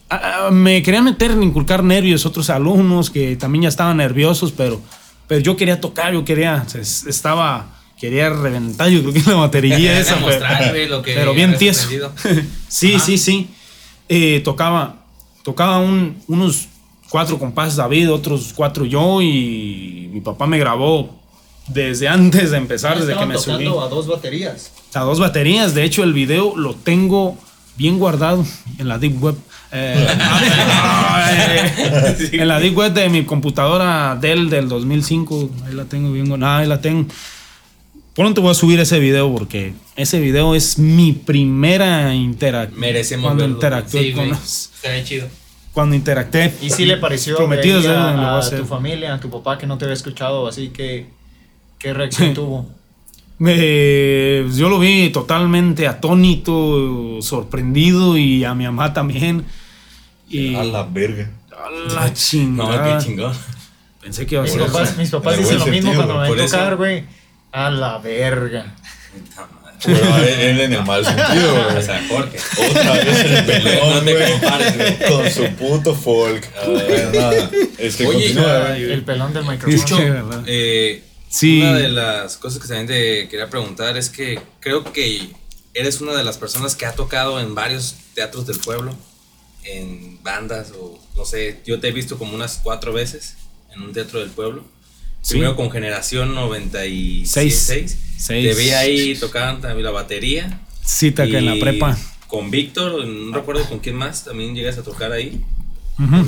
a- 0.09 0.47
a- 0.47 0.51
me 0.51 0.83
querían 0.83 1.05
meter, 1.05 1.33
inculcar 1.33 1.83
nervios 1.83 2.25
otros 2.27 2.51
alumnos 2.51 3.11
que 3.11 3.37
también 3.37 3.63
ya 3.63 3.69
estaban 3.69 3.97
nerviosos, 3.97 4.53
pero, 4.53 4.81
pero 5.27 5.41
yo 5.41 5.57
quería 5.57 5.81
tocar, 5.81 6.13
yo 6.13 6.25
quería, 6.25 6.65
se- 6.69 7.09
estaba, 7.11 7.67
quería 7.99 8.31
reventar, 8.31 8.89
yo 8.89 9.01
creo 9.03 9.13
que 9.13 9.31
la 9.31 9.37
batería 9.37 9.77
esa, 10.01 10.17
pero, 10.73 11.03
pero 11.03 11.35
bien 11.35 11.57
tieso. 11.59 11.89
sí, 12.69 12.95
Ajá. 12.95 13.05
sí, 13.05 13.19
sí. 13.19 13.49
Eh, 14.09 14.41
tocaba, 14.45 15.03
tocaba 15.43 15.79
un- 15.79 16.17
unos 16.29 16.69
cuatro 17.11 17.39
compases 17.39 17.77
David, 17.77 18.13
otros 18.13 18.53
cuatro 18.55 18.85
yo 18.85 19.21
y 19.23 20.11
mi 20.13 20.21
papá 20.21 20.47
me 20.47 20.59
grabó 20.59 21.19
desde 21.67 22.07
antes 22.07 22.53
de 22.53 22.59
empezar, 22.59 22.99
desde 23.01 23.17
que 23.19 23.27
me 23.27 23.37
subí. 23.39 23.67
a 23.67 23.89
dos 23.89 24.07
baterías. 24.07 24.71
A 24.95 25.01
dos 25.01 25.19
baterías. 25.19 25.75
De 25.75 25.83
hecho, 25.83 26.05
el 26.05 26.13
video 26.13 26.57
lo 26.57 26.75
tengo 26.75 27.37
bien 27.77 27.99
guardado 27.99 28.45
en 28.79 28.89
la 28.89 28.99
Deep 28.99 29.23
Web. 29.23 29.37
Eh, 29.73 30.07
eh, 31.29 32.29
en 32.33 32.49
la 32.49 32.59
Deep 32.61 32.77
Web 32.77 32.93
de 32.93 33.09
mi 33.09 33.25
computadora 33.25 34.17
Dell 34.21 34.49
del 34.51 34.69
2005. 34.69 35.51
Ahí 35.67 35.75
la 35.75 35.85
tengo 35.85 36.13
bien 36.13 36.29
guardada. 36.29 36.59
Ahí 36.59 36.67
la 36.69 36.81
tengo. 36.81 37.07
Pronto 38.15 38.41
voy 38.41 38.53
a 38.53 38.55
subir 38.55 38.81
ese 38.81 38.99
video 38.99 39.31
porque 39.35 39.75
ese 39.95 40.19
video 40.21 40.55
es 40.55 40.79
mi 40.79 41.13
primera 41.13 42.15
interacción. 42.15 42.81
Merecemos 42.81 43.25
Cuando 43.27 43.43
verlo. 43.43 43.57
interactué 43.57 44.03
Sí, 44.05 44.13
con 44.13 44.29
los- 44.31 44.71
Estaría 44.75 45.05
chido. 45.05 45.29
Cuando 45.73 45.95
interactué. 45.95 46.55
Y 46.63 46.71
si 46.71 46.87
le 46.87 46.97
pareció 46.97 47.39
lo 47.39 47.47
voy 47.47 47.59
a 47.59 48.37
a, 48.37 48.39
a 48.39 48.51
tu 48.51 48.65
familia, 48.65 49.13
a 49.15 49.21
tu 49.21 49.29
papá 49.29 49.59
que 49.59 49.67
no 49.67 49.77
te 49.77 49.85
había 49.85 49.95
escuchado, 49.95 50.47
así 50.49 50.69
que 50.69 51.09
¿qué 51.79 51.93
reacción 51.93 52.33
tuvo? 52.33 52.71
Me- 53.39 54.45
yo 54.55 54.69
lo 54.69 54.79
vi 54.79 55.11
totalmente 55.11 55.87
atónito, 55.87 57.19
sorprendido 57.21 58.17
y 58.17 58.45
a 58.45 58.55
mi 58.55 58.65
mamá 58.65 58.93
también. 58.95 59.45
Y 60.29 60.55
A 60.55 60.65
la 60.65 60.83
verga. 60.85 61.31
a 61.53 61.71
la 61.95 62.07
No, 62.07 62.13
chingada. 62.15 62.99
qué 62.99 63.05
chingón. 63.05 63.33
Pensé 64.01 64.25
que 64.27 64.37
iba 64.37 64.43
a 64.43 64.45
Mis 64.45 64.53
ser. 64.53 64.63
papás, 64.67 64.97
mis 64.97 65.11
papás 65.11 65.35
En 65.35 65.41
dicen 65.41 65.59
lo 65.59 65.67
mismo 65.67 65.95
cuando 65.95 66.19
me 66.21 66.31
ven 66.31 66.47
tocar, 66.47 66.77
güey. 66.77 67.05
A 67.53 67.71
la 67.71 67.99
verga. 67.99 68.75
Pero 69.85 70.17
él 70.17 70.61
en 70.61 70.73
el 70.73 70.85
mal 70.85 71.05
sentido, 71.05 71.55
O 71.69 71.71
güey. 71.73 71.83
sea, 71.83 72.03
Jorge. 72.09 72.39
Otra 72.71 72.93
vez 72.93 73.25
el 73.25 73.35
No 73.35 73.47
pelón, 73.47 74.05
te 74.05 74.13
güey. 74.15 74.33
compares, 74.33 74.77
güey. 74.77 74.99
Con 75.11 75.31
su 75.31 75.47
puto 75.57 75.95
folk. 75.95 76.49
Nada. 77.15 77.51
Este, 77.79 78.07
Oye, 78.07 78.33
continúa. 78.33 78.77
El 78.77 79.03
pelón 79.05 79.35
del 79.35 79.45
micrófono. 79.45 80.45
Una 81.61 81.75
de 81.75 81.89
las 81.89 82.37
cosas 82.37 82.61
que 82.61 82.69
también 82.69 82.87
te 82.87 83.29
quería 83.29 83.51
preguntar 83.51 83.97
es 83.97 84.09
que 84.09 84.41
creo 84.61 84.85
que 84.93 85.31
eres 85.75 86.01
una 86.01 86.15
de 86.15 86.25
las 86.25 86.39
personas 86.39 86.75
que 86.75 86.87
ha 86.87 86.93
tocado 86.95 87.41
en 87.41 87.55
varios 87.55 87.97
teatros 88.15 88.47
del 88.47 88.59
pueblo. 88.59 88.95
en 89.69 90.23
bandas 90.23 90.71
o 90.79 90.97
no 91.17 91.25
sé, 91.25 91.61
yo 91.67 91.81
te 91.81 91.89
he 91.89 91.93
visto 91.93 92.17
como 92.19 92.33
unas 92.37 92.61
cuatro 92.63 92.93
veces 92.93 93.35
en 93.75 93.83
un 93.83 93.93
teatro 93.93 94.21
del 94.21 94.31
pueblo. 94.31 94.65
Sí. 95.23 95.33
Primero 95.35 95.57
con 95.57 95.73
Generación 95.73 96.37
96. 96.37 97.53
Seis. 97.53 97.99
Te 98.29 98.55
vi 98.55 98.71
ahí 98.71 99.17
tocando 99.17 99.63
también 99.63 99.83
la 99.85 99.91
batería. 99.91 100.61
Sí, 100.85 101.11
te 101.11 101.29
que 101.29 101.39
en 101.39 101.47
la 101.47 101.57
prepa. 101.59 101.99
Con 102.29 102.53
Víctor, 102.53 103.05
no 103.05 103.37
recuerdo 103.37 103.65
con 103.69 103.81
quién 103.81 103.97
más, 103.97 104.25
también 104.25 104.55
llegas 104.55 104.79
a 104.79 104.85
tocar 104.85 105.11
ahí. 105.11 105.43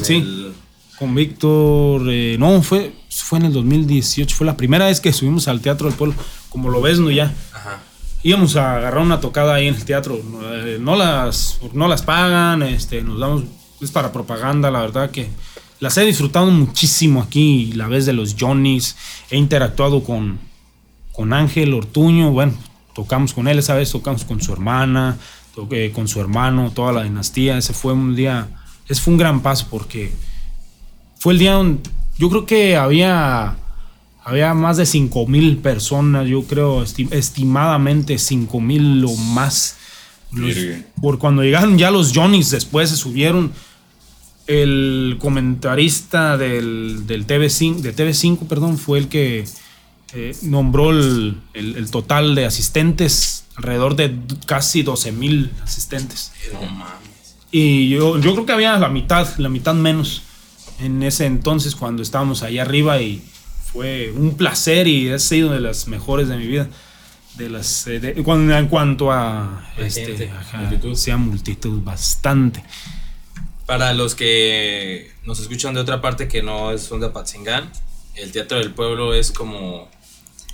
Sí. 0.03 0.17
el- 0.17 0.53
Con 0.99 1.15
Víctor, 1.15 2.03
eh, 2.09 2.37
no, 2.39 2.63
fue, 2.63 2.93
fue 3.09 3.39
en 3.39 3.47
el 3.47 3.53
2018, 3.53 4.35
fue 4.35 4.47
la 4.47 4.57
primera 4.57 4.87
vez 4.87 5.01
que 5.01 5.13
subimos 5.13 5.47
al 5.49 5.61
Teatro 5.61 5.89
del 5.89 5.97
Pueblo, 5.97 6.17
como 6.49 6.71
lo 6.71 6.81
ves, 6.81 6.99
¿no? 6.99 7.11
Ya. 7.11 7.33
Ajá. 7.53 7.81
Íbamos 8.23 8.57
a 8.57 8.77
agarrar 8.77 9.03
una 9.03 9.21
tocada 9.21 9.55
ahí 9.55 9.69
en 9.69 9.77
el 9.77 9.85
teatro, 9.85 10.21
eh, 10.53 10.79
no 10.81 10.97
las, 10.97 11.61
no 11.73 11.87
las 11.87 12.03
pagan, 12.03 12.65
este, 12.65 13.03
nos 13.03 13.21
damos, 13.21 13.45
es 13.81 13.93
para 13.93 14.13
propaganda, 14.13 14.73
la 14.73 14.81
verdad 14.81 15.13
que 15.13 15.29
las 15.79 15.97
he 15.97 16.05
disfrutado 16.05 16.51
muchísimo 16.51 17.23
aquí, 17.23 17.73
la 17.75 17.87
vez 17.87 18.05
de 18.07 18.13
los 18.13 18.35
Johnnies, 18.39 18.97
he 19.31 19.37
interactuado 19.37 20.03
con, 20.03 20.41
con 21.13 21.33
Ángel 21.33 21.73
Ortuño, 21.75 22.33
bueno, 22.33 22.55
tocamos 22.93 23.33
con 23.33 23.47
él 23.47 23.61
esa 23.61 23.75
vez, 23.75 23.93
tocamos 23.93 24.25
con 24.25 24.43
su 24.43 24.53
hermana, 24.53 25.17
toqué 25.55 25.93
con 25.93 26.09
su 26.09 26.21
hermano, 26.21 26.73
toda 26.75 26.93
la 26.93 27.05
dinastía, 27.05 27.57
ese 27.57 27.73
fue 27.73 27.93
un 27.93 28.17
día, 28.17 28.49
ese 28.89 29.01
fue 29.01 29.13
un 29.13 29.19
gran 29.19 29.41
paso 29.41 29.69
porque 29.71 30.13
fue 31.19 31.33
el 31.35 31.39
día 31.39 31.53
donde 31.55 31.89
yo 32.19 32.29
creo 32.31 32.47
que 32.47 32.77
había 32.77 33.57
había 34.25 34.53
más 34.53 34.77
de 34.77 34.85
5 34.85 35.27
mil 35.27 35.57
personas, 35.57 36.29
yo 36.29 36.43
creo 36.43 36.83
esti- 36.85 37.09
estimadamente 37.13 38.19
5 38.19 38.61
mil 38.61 39.03
o 39.07 39.17
más. 39.17 39.77
Los- 40.33 40.55
por 41.01 41.19
cuando 41.19 41.43
llegaron 41.43 41.79
ya 41.79 41.91
los 41.91 42.13
Johnnies, 42.15 42.51
después 42.51 42.91
se 42.91 42.97
subieron 42.97 43.53
el 44.47 45.17
comentarista 45.19 46.37
del, 46.37 47.07
del 47.07 47.27
TV5, 47.27 47.77
de 47.81 47.95
TV5, 47.95 48.47
perdón, 48.49 48.79
fue 48.79 48.99
el 48.99 49.09
que 49.09 49.47
eh, 50.15 50.37
nombró 50.43 50.91
el, 50.91 51.37
el- 51.55 51.77
el 51.77 51.91
total 51.91 52.35
de 52.35 52.47
asistentes, 52.47 53.45
alrededor 53.57 53.97
de 53.97 54.15
casi 54.47 54.83
12 54.83 55.13
mil 55.13 55.51
asistentes. 55.63 56.33
No 56.53 56.63
mames. 56.63 57.37
Y 57.51 57.89
yo, 57.91 58.19
yo 58.19 58.33
creo 58.35 58.47
que 58.47 58.53
había 58.53 58.79
la 58.79 58.89
mitad, 58.89 59.27
la 59.39 59.49
mitad 59.49 59.75
menos 59.75 60.23
en 60.81 61.03
ese 61.03 61.27
entonces 61.27 61.75
cuando 61.75 62.03
estábamos 62.03 62.43
ahí 62.43 62.59
arriba 62.59 63.01
y 63.01 63.23
fue 63.73 64.11
un 64.15 64.37
placer 64.37 64.87
y 64.89 65.11
ha 65.13 65.19
sido 65.19 65.53
de 65.53 65.61
las 65.61 65.89
mejores 65.89 66.29
de 66.29 66.37
mi 66.37 66.47
vida. 66.47 66.69
De 67.37 67.49
las, 67.49 67.87
eh, 67.87 68.01
de- 68.01 68.15
cuando- 68.25 68.57
en 68.57 68.67
cuanto 68.67 69.13
a, 69.13 69.65
este, 69.77 70.07
gente, 70.07 70.31
ajá, 70.31 70.59
multitud. 70.59 70.95
sea 70.97 71.17
multitud, 71.17 71.83
bastante. 71.83 72.65
Para 73.67 73.93
los 73.93 74.15
que 74.17 75.13
nos 75.25 75.39
escuchan 75.41 75.75
de 75.75 75.81
otra 75.81 76.01
parte 76.01 76.27
que 76.27 76.43
no 76.43 76.77
son 76.79 76.99
de 77.01 77.07
Apatzingán, 77.07 77.71
el 78.17 78.33
Teatro 78.33 78.59
del 78.59 78.73
Pueblo 78.73 79.15
es 79.15 79.31
como 79.31 79.89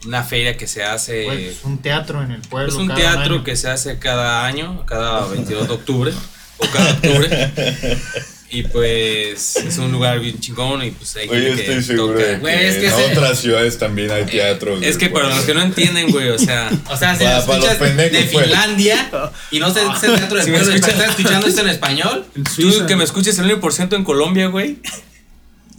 una 0.04 0.22
feria 0.24 0.56
que 0.58 0.66
se 0.66 0.82
hace. 0.84 1.24
Güey, 1.24 1.44
es 1.46 1.64
un 1.64 1.78
teatro 1.78 2.22
en 2.22 2.32
el 2.32 2.42
pueblo. 2.42 2.68
es 2.70 2.74
un 2.74 2.88
cada 2.88 2.98
teatro 3.00 3.34
año. 3.36 3.44
que 3.44 3.56
se 3.56 3.70
hace 3.70 3.98
cada 3.98 4.44
año, 4.44 4.84
cada 4.84 5.26
22 5.28 5.66
de 5.68 5.74
octubre, 5.74 6.12
o 6.58 6.66
cada 6.70 6.90
octubre. 6.92 7.52
Y 8.54 8.62
pues 8.62 9.56
es 9.56 9.78
un 9.78 9.90
lugar 9.90 10.20
bien 10.20 10.38
chingón 10.38 10.82
y 10.84 10.92
pues 10.92 11.16
hay 11.16 11.28
Oye, 11.28 11.40
gente 11.46 11.60
estoy 11.62 11.74
que 11.76 11.82
seguro 11.82 12.12
toca. 12.14 12.24
de 12.24 12.40
que, 12.40 12.68
es 12.68 12.74
que 12.76 12.86
en 12.86 12.92
ese- 12.92 13.12
otras 13.12 13.38
ciudades 13.40 13.78
también 13.78 14.12
hay 14.12 14.24
teatros. 14.26 14.80
Es 14.82 14.96
que 14.96 15.08
para 15.08 15.28
los 15.30 15.40
que 15.40 15.54
no 15.54 15.62
entienden, 15.62 16.10
güey, 16.12 16.28
o 16.28 16.38
sea, 16.38 16.70
O 16.90 16.96
sea, 16.96 17.16
si 17.16 17.24
Para- 17.24 17.40
lo 17.40 17.46
para 17.46 17.58
los 17.58 17.66
escuchas 17.72 17.76
pendejos, 17.88 18.12
de 18.12 18.24
pues. 18.32 18.44
Finlandia 18.46 19.10
y 19.50 19.58
no 19.58 19.74
sé 19.74 19.80
ese 19.82 20.06
teatro 20.16 20.36
del 20.36 20.44
Si 20.44 20.50
me 20.52 20.58
pueblo, 20.58 20.74
escuchas- 20.74 20.94
¿estás 20.94 21.10
escuchando 21.10 21.46
esto 21.48 21.60
en 21.62 21.68
español? 21.68 22.24
En 22.36 22.44
tú 22.44 22.50
Suiza. 22.52 22.86
que 22.86 22.94
me 22.96 23.02
escuches 23.04 23.38
el 23.40 23.50
1% 23.60 23.96
en 23.96 24.04
Colombia, 24.04 24.46
güey, 24.46 24.78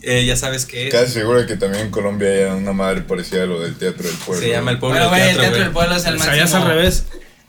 eh, 0.02 0.26
ya 0.26 0.36
sabes 0.36 0.66
que 0.66 0.90
Casi 0.90 1.14
seguro 1.14 1.40
de 1.42 1.48
que 1.48 1.56
también 1.56 1.86
en 1.86 1.92
Colombia 1.92 2.28
hay 2.30 2.44
una 2.58 2.74
madre 2.74 3.02
parecida 3.02 3.44
a 3.44 3.46
lo 3.46 3.60
del 3.62 3.76
teatro 3.78 4.04
del 4.08 4.18
pueblo. 4.18 4.44
se 4.44 4.50
llama 4.52 4.72
el 4.72 4.80
pueblo 4.80 4.98
Bueno, 5.00 5.12
del 5.16 5.20
güey, 5.20 5.22
el 5.22 5.28
teatro, 5.38 5.42
teatro 5.44 5.64
del 5.64 5.72
güey. 5.72 5.74
pueblo 5.86 5.96
es 5.96 6.06
el 6.06 6.16
O 6.16 6.18
sea, 6.18 6.26
máximo. 6.28 6.38
ya 6.38 6.44
es 6.44 6.54
al 6.54 6.68
revés. 6.68 7.06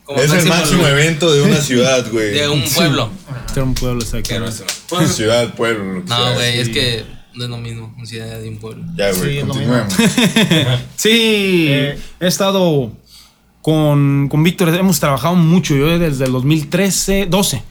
Como 0.07 0.19
Es 0.19 0.31
el 0.33 0.47
máximo 0.47 0.87
evento 0.87 1.31
de 1.31 1.41
una 1.43 1.57
ciudad, 1.61 2.09
güey. 2.11 2.31
de 2.31 2.47
un 2.49 2.63
pueblo. 2.63 3.11
Era 3.53 3.63
un 3.63 3.73
pueblo 3.75 3.99
no 4.39 4.47
es- 4.47 5.13
Ciudad, 5.15 5.53
pueblo, 5.53 5.93
lo 5.95 6.01
que 6.01 6.07
sea. 6.07 6.17
No, 6.17 6.33
güey, 6.33 6.53
sí. 6.53 6.59
es 6.61 6.69
que 6.69 7.05
no 7.35 7.43
es 7.43 7.49
lo 7.51 7.57
mismo, 7.57 7.93
una 7.95 8.05
ciudad 8.05 8.39
de 8.39 8.49
un 8.49 8.57
pueblo. 8.57 8.83
Ya, 8.95 9.13
Sí, 9.13 9.19
güey, 9.19 9.37
es 9.37 9.45
lo 9.47 9.53
continuemos. 9.53 9.93
Sí, 10.95 11.67
Eh. 11.69 11.99
he 12.19 12.27
estado 12.27 12.91
con, 13.61 14.27
con 14.29 14.43
Víctor, 14.43 14.69
hemos 14.75 14.99
trabajado 14.99 15.35
mucho, 15.35 15.75
yo 15.75 15.99
desde 15.99 16.25
el 16.25 16.31
2013, 16.31 17.25
12, 17.29 17.63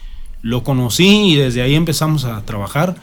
lo 0.43 0.63
conocí 0.63 1.33
y 1.33 1.37
desde 1.37 1.63
ahí 1.63 1.75
empezamos 1.75 2.25
a 2.25 2.45
trabajar. 2.45 2.97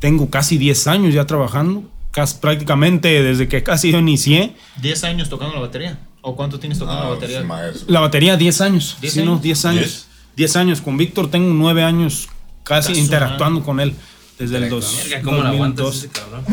Tengo 0.00 0.30
casi 0.30 0.56
10 0.58 0.86
años 0.86 1.12
ya 1.14 1.24
trabajando, 1.26 1.82
casi, 2.12 2.36
prácticamente 2.36 3.22
desde 3.22 3.48
que 3.48 3.62
casi 3.62 3.90
yo 3.92 3.98
inicié. 3.98 4.54
10 4.80 5.04
años 5.04 5.28
tocando 5.28 5.54
la 5.54 5.60
batería. 5.60 5.98
¿O 6.28 6.34
cuánto 6.34 6.58
tienes 6.58 6.80
tocando 6.80 7.02
Ah, 7.02 7.04
la 7.04 7.10
batería? 7.14 7.42
maestro. 7.44 7.84
La 7.88 8.00
batería 8.00 8.36
10 8.36 8.60
años, 8.60 8.96
¿Diez 9.00 9.12
sí, 9.12 9.22
no, 9.22 9.32
años? 9.34 9.42
10 9.42 9.64
años. 9.64 9.80
¿Diez? 9.84 10.06
10 10.34 10.56
años, 10.56 10.80
con 10.80 10.96
Víctor 10.96 11.30
tengo 11.30 11.54
9 11.54 11.84
años 11.84 12.28
casi 12.64 12.88
Caso, 12.88 13.00
interactuando 13.00 13.62
con 13.62 13.78
él 13.78 13.94
desde 14.38 14.56
el 14.58 14.68
dos, 14.68 14.96
Verga, 15.08 15.22
¿cómo 15.22 15.38
lo 15.42 15.48
aguantas 15.48 15.84
2002. 15.84 15.96
ese 15.96 16.08
cabrón? 16.08 16.44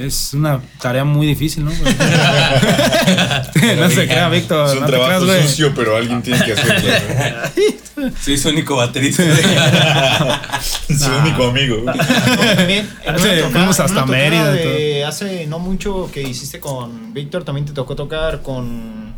Es 0.00 0.34
una 0.34 0.60
tarea 0.80 1.04
muy 1.04 1.26
difícil, 1.26 1.64
¿no? 1.64 1.70
no 3.76 3.90
se 3.90 4.06
crea, 4.06 4.28
Víctor. 4.28 4.66
Es 4.68 4.74
un 4.74 4.80
no 4.80 4.86
te 4.86 4.92
trabajo 4.92 5.24
creas, 5.26 5.48
sucio, 5.50 5.72
pero 5.74 5.96
alguien 5.96 6.22
tiene 6.22 6.44
que 6.44 6.52
hacerlo. 6.52 6.88
güey. 7.94 8.12
Soy 8.22 8.36
su 8.36 8.48
único 8.50 8.76
baterista. 8.76 9.22
Su 10.88 11.10
único 11.22 11.46
amigo. 11.48 11.76
También, 12.56 12.88
fuimos 13.52 13.80
hasta 13.80 14.04
Mérida 14.04 14.52
de 14.52 15.04
hace 15.04 15.46
no 15.46 15.58
mucho 15.58 16.10
que 16.12 16.22
hiciste 16.22 16.60
con 16.60 17.12
Víctor, 17.14 17.44
también 17.44 17.66
te 17.66 17.72
tocó 17.72 17.96
tocar 17.96 18.42
con, 18.42 19.14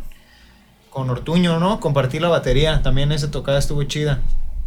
con 0.89 1.09
Ortuño, 1.09 1.59
¿no? 1.59 1.79
Compartir 1.79 2.21
la 2.21 2.29
batería. 2.29 2.81
También 2.81 3.11
esa 3.11 3.29
tocada 3.31 3.59
estuvo 3.59 3.83
chida. 3.83 4.19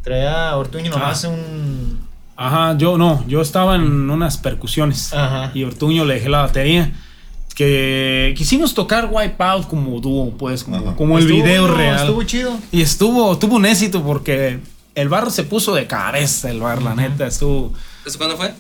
Traía 0.03 0.51
a 0.51 0.57
Ortuño 0.57 0.91
nomás 0.91 1.25
Ah. 1.25 1.29
un. 1.29 2.12
Ajá, 2.37 2.77
yo 2.79 2.97
no, 2.99 3.25
yo 3.29 3.41
estaba 3.41 3.77
en 3.77 4.11
unas 4.11 4.39
percusiones 4.39 5.13
Ajá. 5.13 5.51
y 5.55 5.65
Ortuño 5.65 6.05
le 6.05 6.15
dejé 6.15 6.29
la 6.29 6.43
batería. 6.43 6.93
Que 7.55 8.35
quisimos 8.37 8.73
tocar 8.73 9.11
Wipeout 9.13 9.69
como 9.69 10.01
dúo, 10.01 10.31
pues, 10.39 10.65
como, 10.65 10.77
Ajá. 10.79 10.97
como 10.97 11.19
el 11.19 11.25
Estuvo 11.25 11.43
video 11.43 11.69
real. 11.69 12.01
Estuvo 12.01 12.23
chido. 12.23 12.59
Y 12.73 12.81
estuvo, 12.81 13.37
tuvo 13.39 13.57
un 13.57 13.67
éxito 13.67 14.03
porque 14.03 14.59
el 14.95 15.09
bar 15.11 15.31
se 15.31 15.45
puso 15.45 15.75
de 15.75 15.87
cabeza, 15.87 16.51
el 16.51 16.61
bar, 16.61 16.83
la 16.83 16.95
neta, 16.95 17.27
estuvo 17.27 17.73
¿Eso 18.07 18.19
cuándo 18.19 18.37
fue? 18.37 18.53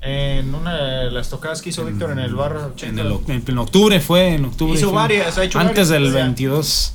En 0.00 0.54
una 0.54 0.76
de 0.76 1.10
las 1.10 1.28
tocadas 1.28 1.60
que 1.60 1.70
hizo 1.70 1.84
Víctor 1.84 2.12
en 2.12 2.20
el 2.20 2.34
bar 2.36 2.56
80. 2.56 3.00
en, 3.02 3.06
el, 3.06 3.42
en 3.48 3.58
octubre, 3.58 3.98
fue 4.00 4.34
en 4.34 4.44
octubre. 4.44 4.78
Hizo 4.78 4.90
fue. 4.90 4.96
varias, 4.96 5.36
ha 5.38 5.44
hecho 5.44 5.58
Antes 5.58 5.88
varias, 5.88 5.88
del 5.88 6.02
pues, 6.04 6.14
ya. 6.14 6.22
22. 6.22 6.92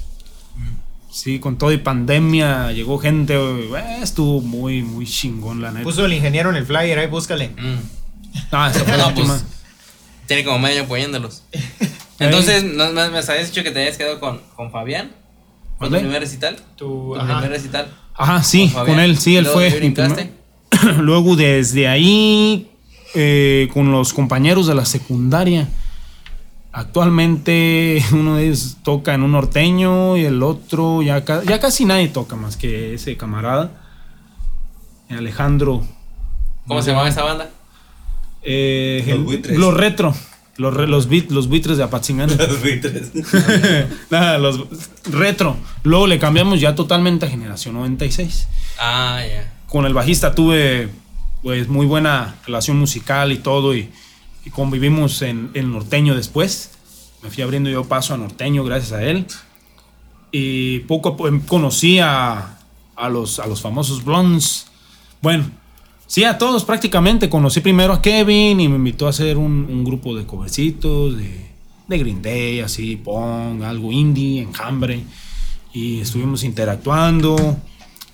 Sí, 1.11 1.39
con 1.39 1.57
todo 1.57 1.71
y 1.73 1.77
pandemia 1.77 2.71
llegó 2.71 2.97
gente, 2.97 3.35
eh, 3.35 3.99
estuvo 4.01 4.39
muy, 4.41 4.81
muy 4.81 5.05
chingón, 5.05 5.61
la 5.61 5.71
neta. 5.71 5.83
Puso 5.83 6.05
el 6.05 6.13
ingeniero 6.13 6.49
en 6.49 6.55
el 6.55 6.65
flyer, 6.65 6.97
ahí 6.99 7.07
búscale. 7.07 7.49
Mm. 7.49 7.79
ah, 8.51 8.71
esa 8.73 8.85
fue 8.85 8.97
la 8.97 9.09
No, 9.09 9.15
pues, 9.15 9.29
última. 9.29 9.41
Tiene 10.27 10.45
como 10.45 10.59
medio 10.59 10.79
año 10.79 10.87
poniéndolos. 10.87 11.43
Entonces, 12.19 12.63
¿no, 12.63 12.91
me, 12.91 13.09
me 13.09 13.17
habías 13.17 13.47
dicho 13.47 13.63
que 13.63 13.71
te 13.71 13.79
habías 13.81 13.97
quedado 13.97 14.19
con, 14.19 14.39
con 14.55 14.71
Fabián? 14.71 15.11
¿Fue 15.77 15.89
tu 15.89 15.97
primer 15.97 16.21
recital? 16.21 16.57
Tu, 16.77 16.85
¿Tu 16.85 17.15
ajá. 17.15 17.39
primer 17.39 17.49
recital? 17.57 17.87
Ajá, 18.13 18.43
sí, 18.43 18.69
con 18.69 18.85
con 18.85 18.99
él, 18.99 19.17
sí, 19.17 19.35
él 19.35 19.45
Luego 19.45 19.59
fue. 19.59 19.81
mi 19.81 19.93
Luego 21.01 21.35
desde 21.35 21.87
ahí, 21.87 22.69
eh, 23.15 23.67
con 23.73 23.91
los 23.91 24.13
compañeros 24.13 24.67
de 24.67 24.75
la 24.75 24.85
secundaria. 24.85 25.67
Actualmente 26.73 28.03
uno 28.13 28.35
de 28.37 28.45
ellos 28.45 28.77
toca 28.83 29.13
en 29.13 29.23
un 29.23 29.33
norteño 29.33 30.17
y 30.17 30.25
el 30.25 30.41
otro 30.43 31.01
ya, 31.01 31.23
ca- 31.25 31.43
ya 31.43 31.59
casi 31.59 31.85
nadie 31.85 32.07
toca 32.07 32.35
más 32.35 32.57
que 32.57 32.93
ese 32.93 33.17
camarada. 33.17 33.71
Alejandro. 35.09 35.83
¿Cómo 36.67 36.81
se 36.81 36.91
llamaba 36.91 37.09
esa 37.09 37.23
banda? 37.23 37.49
eh, 38.43 39.03
Los 39.05 39.15
el- 39.17 39.23
buitres. 39.23 39.57
los 39.57 39.73
retro. 39.73 40.15
Los, 40.57 40.73
re- 40.73 40.87
los, 40.87 41.09
bit- 41.09 41.29
los 41.31 41.47
buitres 41.47 41.77
de 41.77 41.83
Apatzingán. 41.83 42.29
Nada, 44.09 44.37
los 44.37 44.59
retro. 45.11 45.57
Luego 45.83 46.07
le 46.07 46.19
cambiamos 46.19 46.59
ya 46.61 46.75
totalmente 46.75 47.25
a 47.25 47.29
generación 47.29 47.75
96 47.75 48.47
Ah, 48.79 49.21
ya. 49.27 49.51
con 49.67 49.85
el 49.85 49.93
bajista 49.93 50.33
tuve 50.35 50.89
pues 51.41 51.67
muy 51.67 51.85
buena 51.85 52.35
relación 52.45 52.77
musical 52.77 53.31
y 53.31 53.37
todo 53.37 53.75
y 53.75 53.89
convivimos 54.49 55.21
en 55.21 55.51
el 55.53 55.71
norteño 55.71 56.15
después. 56.15 56.71
Me 57.21 57.29
fui 57.29 57.43
abriendo 57.43 57.69
yo 57.69 57.83
paso 57.85 58.13
a 58.13 58.17
norteño 58.17 58.63
gracias 58.63 58.93
a 58.93 59.03
él. 59.03 59.27
Y 60.31 60.79
poco 60.79 61.09
a 61.09 61.17
poco 61.17 61.29
conocí 61.47 61.99
a, 61.99 62.57
los, 63.09 63.39
a 63.39 63.47
los 63.47 63.61
famosos 63.61 64.03
Blondes. 64.03 64.67
Bueno, 65.21 65.51
sí, 66.07 66.23
a 66.23 66.37
todos 66.37 66.63
prácticamente. 66.63 67.29
Conocí 67.29 67.59
primero 67.59 67.93
a 67.93 68.01
Kevin 68.01 68.59
y 68.59 68.67
me 68.67 68.75
invitó 68.75 69.07
a 69.07 69.11
hacer 69.11 69.37
un, 69.37 69.83
grupo 69.83 70.15
de 70.15 70.25
covercitos, 70.25 71.17
de, 71.17 71.51
de 71.87 71.97
Green 71.97 72.21
Day, 72.21 72.61
así, 72.61 72.95
punk, 72.95 73.61
algo 73.63 73.91
indie, 73.91 74.41
enjambre. 74.41 75.03
Y 75.73 75.99
estuvimos 75.99 76.43
interactuando 76.43 77.57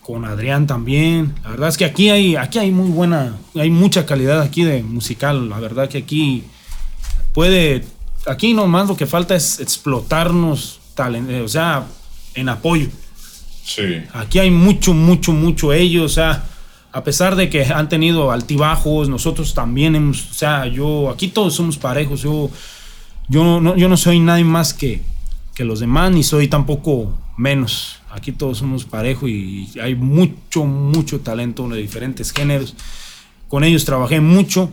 con 0.07 0.23
Adrián 0.23 0.67
también. 0.67 1.35
La 1.43 1.49
verdad 1.49 1.67
es 1.67 1.77
que 1.77 1.83
aquí 1.83 2.09
hay, 2.09 2.37
aquí 2.37 2.59
hay 2.59 2.71
muy 2.71 2.89
buena, 2.89 3.35
hay 3.55 3.69
mucha 3.69 4.05
calidad 4.05 4.41
aquí 4.41 4.63
de 4.63 4.81
musical. 4.81 5.49
La 5.49 5.59
verdad 5.59 5.89
que 5.89 5.97
aquí 5.97 6.45
puede, 7.33 7.83
aquí 8.25 8.53
nomás 8.53 8.87
lo 8.87 8.95
que 8.95 9.05
falta 9.05 9.35
es 9.35 9.59
explotarnos, 9.59 10.79
talent, 10.95 11.29
eh, 11.29 11.41
o 11.41 11.49
sea, 11.49 11.87
en 12.35 12.47
apoyo. 12.47 12.87
Sí. 13.65 14.01
Aquí 14.13 14.39
hay 14.39 14.49
mucho, 14.49 14.93
mucho, 14.93 15.33
mucho 15.33 15.73
ellos, 15.73 16.05
o 16.05 16.15
sea, 16.15 16.45
a 16.93 17.03
pesar 17.03 17.35
de 17.35 17.49
que 17.49 17.65
han 17.65 17.89
tenido 17.89 18.31
altibajos, 18.31 19.09
nosotros 19.09 19.53
también 19.53 19.93
hemos, 19.93 20.31
o 20.31 20.33
sea, 20.33 20.67
yo, 20.67 21.09
aquí 21.09 21.27
todos 21.27 21.53
somos 21.53 21.77
parejos, 21.77 22.21
yo, 22.21 22.49
yo 23.27 23.59
no, 23.59 23.75
yo 23.75 23.89
no 23.89 23.97
soy 23.97 24.21
nadie 24.21 24.45
más 24.45 24.73
que, 24.73 25.01
que 25.53 25.65
los 25.65 25.81
demás, 25.81 26.11
ni 26.11 26.23
soy 26.23 26.47
tampoco 26.47 27.13
menos. 27.37 27.99
Aquí 28.11 28.31
todos 28.31 28.57
somos 28.57 28.83
parejos 28.83 29.29
y 29.29 29.69
hay 29.81 29.95
mucho, 29.95 30.65
mucho 30.65 31.21
talento 31.21 31.67
de 31.69 31.79
diferentes 31.79 32.31
géneros. 32.31 32.75
Con 33.47 33.63
ellos 33.63 33.85
trabajé 33.85 34.19
mucho. 34.19 34.69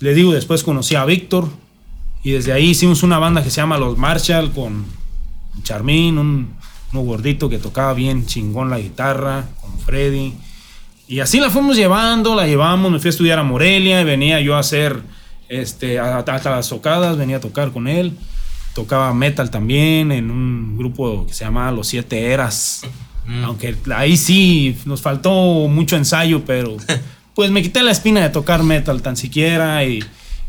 Le 0.00 0.14
digo, 0.14 0.32
después 0.32 0.62
conocí 0.62 0.94
a 0.94 1.04
Víctor 1.04 1.48
y 2.22 2.32
desde 2.32 2.52
ahí 2.52 2.70
hicimos 2.70 3.02
una 3.02 3.18
banda 3.18 3.42
que 3.42 3.50
se 3.50 3.56
llama 3.56 3.78
Los 3.78 3.96
Marshall 3.96 4.52
con 4.52 4.84
Charmín, 5.62 6.18
un, 6.18 6.54
uno 6.92 7.02
gordito 7.02 7.48
que 7.48 7.58
tocaba 7.58 7.94
bien 7.94 8.26
chingón 8.26 8.70
la 8.70 8.78
guitarra, 8.78 9.46
con 9.60 9.78
Freddy. 9.78 10.34
Y 11.06 11.20
así 11.20 11.40
la 11.40 11.48
fuimos 11.48 11.76
llevando, 11.76 12.34
la 12.34 12.46
llevamos, 12.46 12.92
me 12.92 12.98
fui 12.98 13.08
a 13.08 13.10
estudiar 13.10 13.38
a 13.38 13.42
Morelia 13.42 14.00
y 14.00 14.04
venía 14.04 14.40
yo 14.40 14.56
a 14.56 14.58
hacer 14.58 15.00
este, 15.48 15.98
hasta 15.98 16.50
las 16.50 16.68
tocadas, 16.68 17.16
venía 17.16 17.38
a 17.38 17.40
tocar 17.40 17.72
con 17.72 17.88
él. 17.88 18.16
Tocaba 18.78 19.12
metal 19.12 19.50
también 19.50 20.12
en 20.12 20.30
un 20.30 20.78
grupo 20.78 21.26
que 21.26 21.34
se 21.34 21.44
llamaba 21.44 21.72
Los 21.72 21.88
Siete 21.88 22.30
Eras. 22.30 22.82
Aunque 23.42 23.74
ahí 23.92 24.16
sí 24.16 24.78
nos 24.84 25.02
faltó 25.02 25.32
mucho 25.66 25.96
ensayo, 25.96 26.44
pero 26.44 26.76
pues 27.34 27.50
me 27.50 27.60
quité 27.60 27.82
la 27.82 27.90
espina 27.90 28.20
de 28.20 28.28
tocar 28.28 28.62
metal 28.62 29.02
tan 29.02 29.16
siquiera 29.16 29.84
y, 29.84 29.98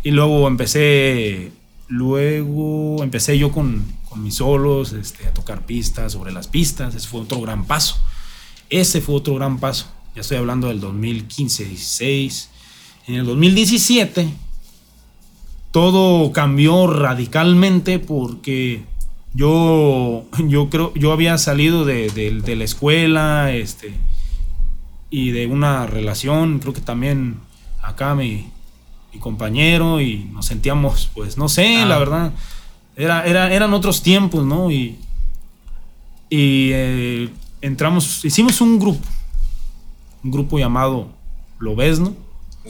y 0.04 0.12
luego 0.12 0.48
empecé, 0.48 1.52
luego 1.88 3.02
empecé 3.02 3.36
yo 3.40 3.52
con, 3.52 3.84
con 4.08 4.22
mis 4.22 4.36
solos, 4.36 4.94
este, 4.94 5.26
a 5.26 5.34
tocar 5.34 5.66
pistas 5.66 6.12
sobre 6.12 6.32
las 6.32 6.48
pistas. 6.48 6.94
Ese 6.94 7.08
fue 7.08 7.22
otro 7.22 7.42
gran 7.42 7.66
paso. 7.66 7.98
Ese 8.70 9.02
fue 9.02 9.16
otro 9.16 9.34
gran 9.34 9.58
paso. 9.60 9.88
Ya 10.14 10.22
estoy 10.22 10.38
hablando 10.38 10.68
del 10.68 10.80
2015, 10.80 11.66
16. 11.66 12.50
En 13.08 13.16
el 13.16 13.26
2017 13.26 14.30
todo 15.72 16.32
cambió 16.32 16.88
radicalmente 16.88 18.00
porque 18.00 18.84
yo, 19.34 20.26
yo 20.48 20.70
creo, 20.70 20.94
yo 20.96 21.12
había 21.12 21.38
salido 21.38 21.86
de, 21.86 22.10
de- 22.10 22.42
de 22.42 22.56
la 22.56 22.64
escuela, 22.64 23.52
este, 23.54 23.94
y 25.12 25.32
de 25.32 25.48
una 25.48 25.86
relación, 25.88 26.60
creo 26.60 26.74
que 26.74 26.82
también 26.82 27.38
acá 27.84 28.16
mi, 28.16 28.48
mi 29.14 29.20
compañero, 29.20 30.02
y 30.02 30.26
nos 30.34 30.46
sentíamos, 30.48 31.10
pues, 31.14 31.38
no 31.38 31.50
sé, 31.50 31.78
Ah. 31.84 31.86
la 31.86 31.98
verdad, 32.00 32.32
era, 32.96 33.26
era, 33.26 33.54
eran 33.54 33.74
otros 33.74 34.02
tiempos, 34.04 34.46
¿no? 34.46 34.72
Y, 34.72 34.98
y 36.30 36.72
eh, 36.74 37.30
entramos, 37.62 38.24
hicimos 38.26 38.60
un 38.62 38.78
grupo, 38.80 39.06
un 40.24 40.32
grupo 40.32 40.60
llamado 40.60 41.08
Lobesno. 41.60 42.14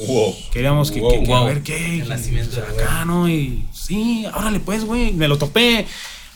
Wow. 0.08 0.36
Queríamos 0.52 0.92
que, 0.92 1.00
Wow, 1.02 1.12
que- 1.12 1.20
que 1.22 1.26
wow. 1.28 1.36
a 1.38 1.46
ver 1.46 1.62
qué. 1.64 2.00
El 2.02 2.10
nacimiento 2.10 2.56
de 2.56 2.62
acá, 2.84 3.06
¿no? 3.06 3.28
Y 3.30 3.66
sí, 3.74 4.26
órale, 4.34 4.60
pues, 4.60 4.86
güey. 4.86 5.12
Me 5.14 5.28
lo 5.28 5.38
topé. 5.38 5.86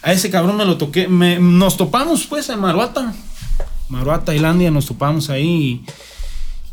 A 0.02 0.12
ese 0.12 0.30
cabrón 0.30 0.58
me 0.58 0.66
lo 0.66 0.78
toqué. 0.78 1.08
me- 1.08 1.40
nos 1.40 1.78
topamos, 1.78 2.26
pues, 2.26 2.50
en 2.50 2.60
Maruata. 2.60 3.14
Maruata, 3.90 4.26
Tailandia, 4.26 4.70
nos 4.72 4.86
topamos 4.86 5.30
ahí. 5.30 5.46
y- 5.46 5.86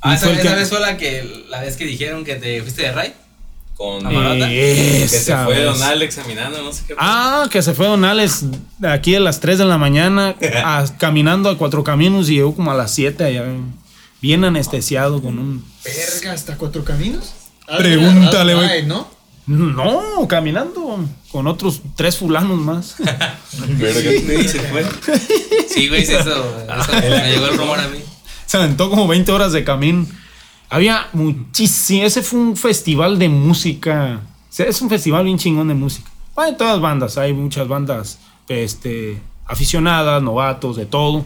Ah, 0.03 0.12
y 0.12 0.16
esa, 0.16 0.30
esa 0.32 0.43
que- 0.43 0.49
vez 0.55 0.68
fue 0.70 0.80
la 0.80 0.97
que 0.97 1.45
la 1.51 1.61
vez 1.61 1.76
que 1.76 1.84
dijeron 1.84 2.24
que 2.24 2.36
te 2.36 2.62
fuiste 2.62 2.82
de 2.82 2.93
raid 2.93 3.11
con 3.76 3.99
Eh, 4.01 4.14
Marata. 4.14 4.49
que 4.49 5.07
se 5.09 5.36
fue 5.36 5.55
vez. 5.57 5.64
Don 5.66 5.82
Alex 5.82 6.16
caminando, 6.16 6.62
no 6.62 6.72
sé 6.72 6.84
qué. 6.88 6.95
Ah, 6.99 7.47
que 7.51 7.61
se 7.62 7.74
fue 7.74 7.86
Don 7.86 8.05
Alex 8.05 8.45
de 8.78 8.88
aquí 8.91 9.14
a 9.14 9.20
las 9.20 9.41
3 9.41 9.59
de 9.59 9.66
la 9.66 9.76
mañana, 9.78 10.34
a- 10.64 10.86
caminando 10.99 11.51
a 11.51 11.59
cuatro 11.59 11.84
caminos 11.84 12.30
y 12.30 12.34
llegó 12.36 12.55
como 12.57 12.70
a 12.70 12.74
las 12.74 12.91
7 12.93 13.24
allá. 13.24 13.45
Bien 14.20 14.44
anestesiado 14.44 15.22
con 15.22 15.38
un. 15.38 15.64
Verga, 15.84 16.32
hasta 16.32 16.56
cuatro 16.56 16.84
caminos. 16.84 17.32
Pregúntale, 17.66 18.54
güey. 18.54 18.66
Ay, 18.66 18.86
¿no? 18.86 19.08
No, 19.46 20.28
caminando 20.28 21.04
con 21.32 21.46
otros 21.46 21.80
tres 21.96 22.18
fulanos 22.18 22.58
más. 22.58 22.96
Verga. 23.68 24.12
Y 24.12 24.48
se 24.48 24.60
fue. 24.60 24.84
Sí, 25.68 25.88
güey, 25.88 26.04
sí, 26.04 26.12
eso, 26.12 26.30
eso 26.30 26.92
me 26.92 27.30
llegó 27.30 27.46
el 27.46 27.58
rumor 27.58 27.80
a 27.80 27.88
mí. 27.88 27.98
Se 28.46 28.56
aventó 28.56 28.90
como 28.90 29.08
20 29.08 29.32
horas 29.32 29.52
de 29.52 29.64
camino. 29.64 30.06
Había 30.68 31.08
muchísimo. 31.12 32.04
Ese 32.04 32.22
fue 32.22 32.38
un 32.38 32.56
festival 32.56 33.18
de 33.18 33.28
música. 33.28 34.20
Es 34.56 34.82
un 34.82 34.90
festival 34.90 35.24
bien 35.24 35.38
chingón 35.38 35.68
de 35.68 35.74
música. 35.74 36.10
Hay 36.36 36.56
todas 36.56 36.80
bandas, 36.80 37.18
hay 37.18 37.32
muchas 37.32 37.68
bandas 37.68 38.18
este, 38.48 39.20
aficionadas, 39.46 40.22
novatos, 40.22 40.76
de 40.76 40.86
todo. 40.86 41.24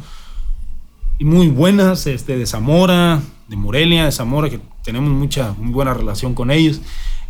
Y 1.19 1.25
muy 1.25 1.49
buenas, 1.49 2.07
este, 2.07 2.37
de 2.37 2.47
Zamora, 2.47 3.23
de 3.49 3.57
Morelia, 3.57 4.05
de 4.07 4.12
Zamora, 4.12 4.51
que 4.51 4.61
tenemos 4.83 5.11
mucha, 5.11 5.53
muy 5.59 5.73
buena 5.73 5.95
relación 5.95 6.35
con 6.35 6.51
ellos. 6.51 6.81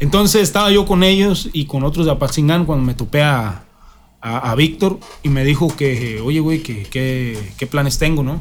Entonces 0.01 0.43
estaba 0.43 0.71
yo 0.71 0.87
con 0.87 1.03
ellos 1.03 1.51
y 1.53 1.67
con 1.67 1.85
otros 1.85 2.07
de 2.07 2.13
Apatzingán 2.13 2.65
cuando 2.65 2.85
me 2.85 2.95
topé 2.95 3.23
a, 3.23 3.65
a, 4.21 4.51
a 4.51 4.55
Víctor 4.55 4.99
y 5.23 5.29
me 5.29 5.45
dijo 5.45 5.69
que, 5.77 6.21
oye, 6.21 6.41
güey, 6.41 6.63
que, 6.63 6.83
que- 6.85 7.53
qué 7.59 7.67
planes 7.67 7.99
tengo, 7.99 8.23
¿no? 8.23 8.41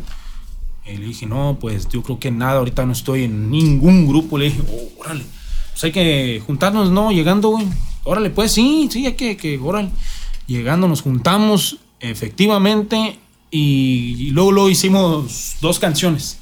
Y 0.85 0.97
le 0.97 1.05
dije, 1.07 1.25
no, 1.25 1.57
pues 1.61 1.87
yo 1.89 2.01
creo 2.03 2.19
que 2.19 2.31
nada, 2.31 2.59
ahorita 2.59 2.85
no 2.85 2.91
estoy 2.93 3.23
en 3.23 3.49
ningún 3.49 4.05
grupo. 4.07 4.37
Le 4.37 4.45
dije, 4.45 4.61
"Oh, 4.69 5.01
órale, 5.01 5.23
pues 5.71 5.83
hay 5.85 5.91
que 5.93 6.41
juntarnos, 6.45 6.91
¿no? 6.91 7.11
Llegando, 7.11 7.49
güey. 7.49 7.65
Órale, 8.03 8.29
pues 8.31 8.51
sí, 8.51 8.89
sí, 8.91 9.05
hay 9.05 9.13
que, 9.13 9.37
que 9.37 9.57
órale. 9.59 9.89
Llegando 10.47 10.89
nos 10.89 11.01
juntamos, 11.01 11.77
efectivamente, 12.01 13.17
y, 13.55 14.31
luego, 14.31 14.51
luego 14.51 14.69
hicimos 14.71 15.57
dos 15.61 15.77
canciones. 15.77 16.39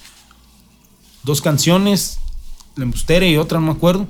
Dos 1.23 1.41
canciones, 1.41 2.19
La 2.77 2.85
Embustera 2.85 3.25
y 3.27 3.35
otra, 3.35 3.59
no 3.59 3.65
me 3.65 3.73
acuerdo. 3.73 4.07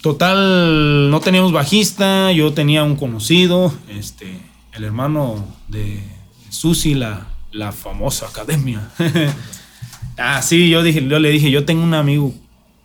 Total, 0.00 1.10
no 1.10 1.18
teníamos 1.18 1.50
bajista, 1.50 2.30
yo 2.30 2.52
tenía 2.52 2.84
un 2.84 2.94
conocido, 2.94 3.74
este, 3.88 4.40
el 4.74 4.84
hermano 4.84 5.44
de 5.66 6.04
Susi, 6.50 6.94
la, 6.94 7.26
la 7.50 7.72
famosa 7.72 8.28
academia. 8.28 8.88
ah, 10.18 10.42
sí, 10.42 10.68
yo, 10.68 10.84
dije, 10.84 11.04
yo 11.08 11.18
le 11.18 11.30
dije, 11.30 11.50
yo 11.50 11.64
tengo 11.64 11.82
un 11.82 11.94
amigo, 11.94 12.32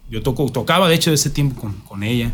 yo 0.09 0.23
toco, 0.23 0.51
tocaba 0.51 0.89
de 0.89 0.95
hecho 0.95 1.13
ese 1.13 1.29
tiempo 1.29 1.61
con, 1.61 1.73
con 1.81 2.01
ella, 2.01 2.31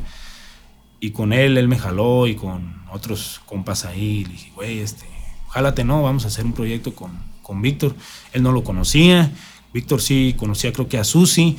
y 1.02 1.12
con 1.12 1.34
él, 1.34 1.58
él 1.58 1.68
me 1.68 1.78
jaló, 1.78 2.26
y 2.26 2.36
con 2.36 2.84
otros 2.90 3.42
compas 3.46 3.84
ahí, 3.84 4.24
le 4.24 4.32
dije, 4.32 4.52
güey, 4.56 4.80
este, 4.80 5.17
jálate, 5.50 5.84
no, 5.84 6.04
vamos 6.04 6.26
a 6.26 6.28
hacer 6.28 6.46
un 6.46 6.54
proyecto 6.54 6.94
con, 6.94 7.12
con 7.42 7.62
Víctor. 7.62 7.96
Él 8.34 8.44
no 8.44 8.52
lo 8.52 8.64
conocía, 8.64 9.32
Víctor 9.74 10.02
sí 10.02 10.36
conocía 10.38 10.74
creo 10.74 10.88
que 10.88 10.98
a 10.98 11.04
Susi 11.04 11.58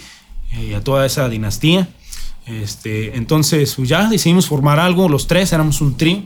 eh, 0.52 0.68
y 0.70 0.74
a 0.74 0.82
toda 0.82 1.06
esa 1.06 1.28
dinastía. 1.28 1.88
Este, 2.46 3.16
entonces, 3.16 3.74
pues 3.74 3.88
ya 3.88 4.08
decidimos 4.08 4.46
formar 4.46 4.80
algo, 4.80 5.08
los 5.08 5.26
tres 5.26 5.52
éramos 5.52 5.80
un 5.80 5.96
trío. 5.96 6.22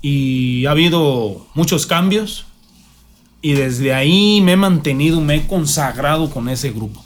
Y 0.00 0.66
ha 0.66 0.72
habido 0.72 1.46
muchos 1.54 1.86
cambios. 1.86 2.46
Y 3.40 3.52
desde 3.52 3.92
ahí 3.92 4.40
me 4.40 4.52
he 4.52 4.56
mantenido, 4.56 5.20
me 5.20 5.36
he 5.36 5.46
consagrado 5.46 6.30
con 6.30 6.48
ese 6.48 6.70
grupo. 6.70 7.04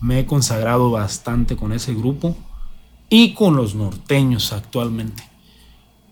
Me 0.00 0.20
he 0.20 0.26
consagrado 0.26 0.90
bastante 0.90 1.56
con 1.56 1.72
ese 1.72 1.94
grupo 1.94 2.36
y 3.08 3.34
con 3.34 3.56
los 3.56 3.74
norteños 3.74 4.52
actualmente. 4.52 5.22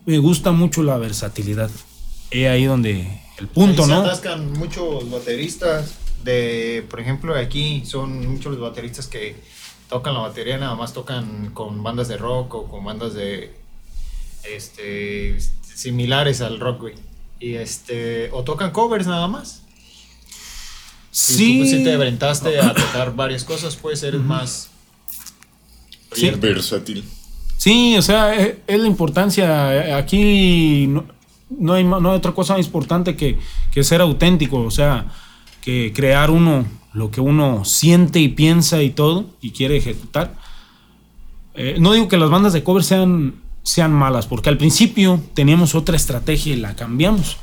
Me 0.06 0.18
gusta 0.18 0.52
mucho 0.52 0.82
la 0.82 0.96
versatilidad. 0.96 1.70
He 2.30 2.48
ahí 2.48 2.64
donde 2.64 3.20
el 3.38 3.48
punto, 3.48 3.84
Ahí 3.84 3.88
¿no? 3.88 4.02
Se 4.02 4.08
atascan 4.08 4.52
muchos 4.52 5.10
bateristas 5.10 5.94
de, 6.24 6.84
por 6.90 7.00
ejemplo, 7.00 7.34
aquí 7.34 7.82
son 7.86 8.26
muchos 8.28 8.52
los 8.52 8.60
bateristas 8.60 9.06
que 9.06 9.36
tocan 9.88 10.14
la 10.14 10.20
batería, 10.20 10.58
nada 10.58 10.74
más 10.74 10.92
tocan 10.92 11.50
con 11.54 11.82
bandas 11.82 12.08
de 12.08 12.16
rock 12.16 12.54
o 12.54 12.68
con 12.68 12.84
bandas 12.84 13.14
de 13.14 13.54
este 14.44 15.38
similares 15.62 16.40
al 16.40 16.60
rock, 16.60 16.80
güey. 16.80 16.94
Y 17.40 17.54
este 17.54 18.30
o 18.32 18.42
tocan 18.42 18.72
covers 18.72 19.06
nada 19.06 19.28
más. 19.28 19.62
Si 21.10 21.54
tú 21.54 21.58
pues, 21.60 21.70
sí 21.70 21.84
te 21.84 21.92
aventaste 21.94 22.60
a 22.60 22.74
tocar 22.74 23.14
varias 23.14 23.44
cosas, 23.44 23.76
puedes 23.76 24.00
ser 24.00 24.18
más 24.18 24.68
Sí. 26.12 26.30
Versátil. 26.30 27.04
Sí, 27.56 27.96
o 27.96 28.02
sea, 28.02 28.34
es, 28.34 28.56
es 28.66 28.80
la 28.80 28.86
importancia. 28.86 29.96
Aquí 29.96 30.86
no, 30.88 31.04
no 31.50 31.72
hay, 31.74 31.84
no 31.84 31.96
hay 32.10 32.16
otra 32.16 32.32
cosa 32.32 32.56
más 32.56 32.66
importante 32.66 33.16
que, 33.16 33.38
que 33.72 33.82
ser 33.84 34.00
auténtico, 34.00 34.60
o 34.60 34.70
sea, 34.70 35.06
que 35.60 35.92
crear 35.94 36.30
uno 36.30 36.64
lo 36.94 37.10
que 37.10 37.20
uno 37.20 37.64
siente 37.64 38.18
y 38.20 38.28
piensa 38.28 38.82
y 38.82 38.90
todo 38.90 39.26
y 39.40 39.50
quiere 39.52 39.76
ejecutar. 39.76 40.34
Eh, 41.54 41.76
no 41.78 41.92
digo 41.92 42.08
que 42.08 42.16
las 42.16 42.30
bandas 42.30 42.52
de 42.52 42.62
cover 42.64 42.82
sean, 42.84 43.34
sean 43.62 43.92
malas, 43.92 44.26
porque 44.26 44.48
al 44.48 44.56
principio 44.58 45.20
teníamos 45.34 45.74
otra 45.74 45.96
estrategia 45.96 46.54
y 46.54 46.56
la 46.56 46.74
cambiamos. 46.76 47.36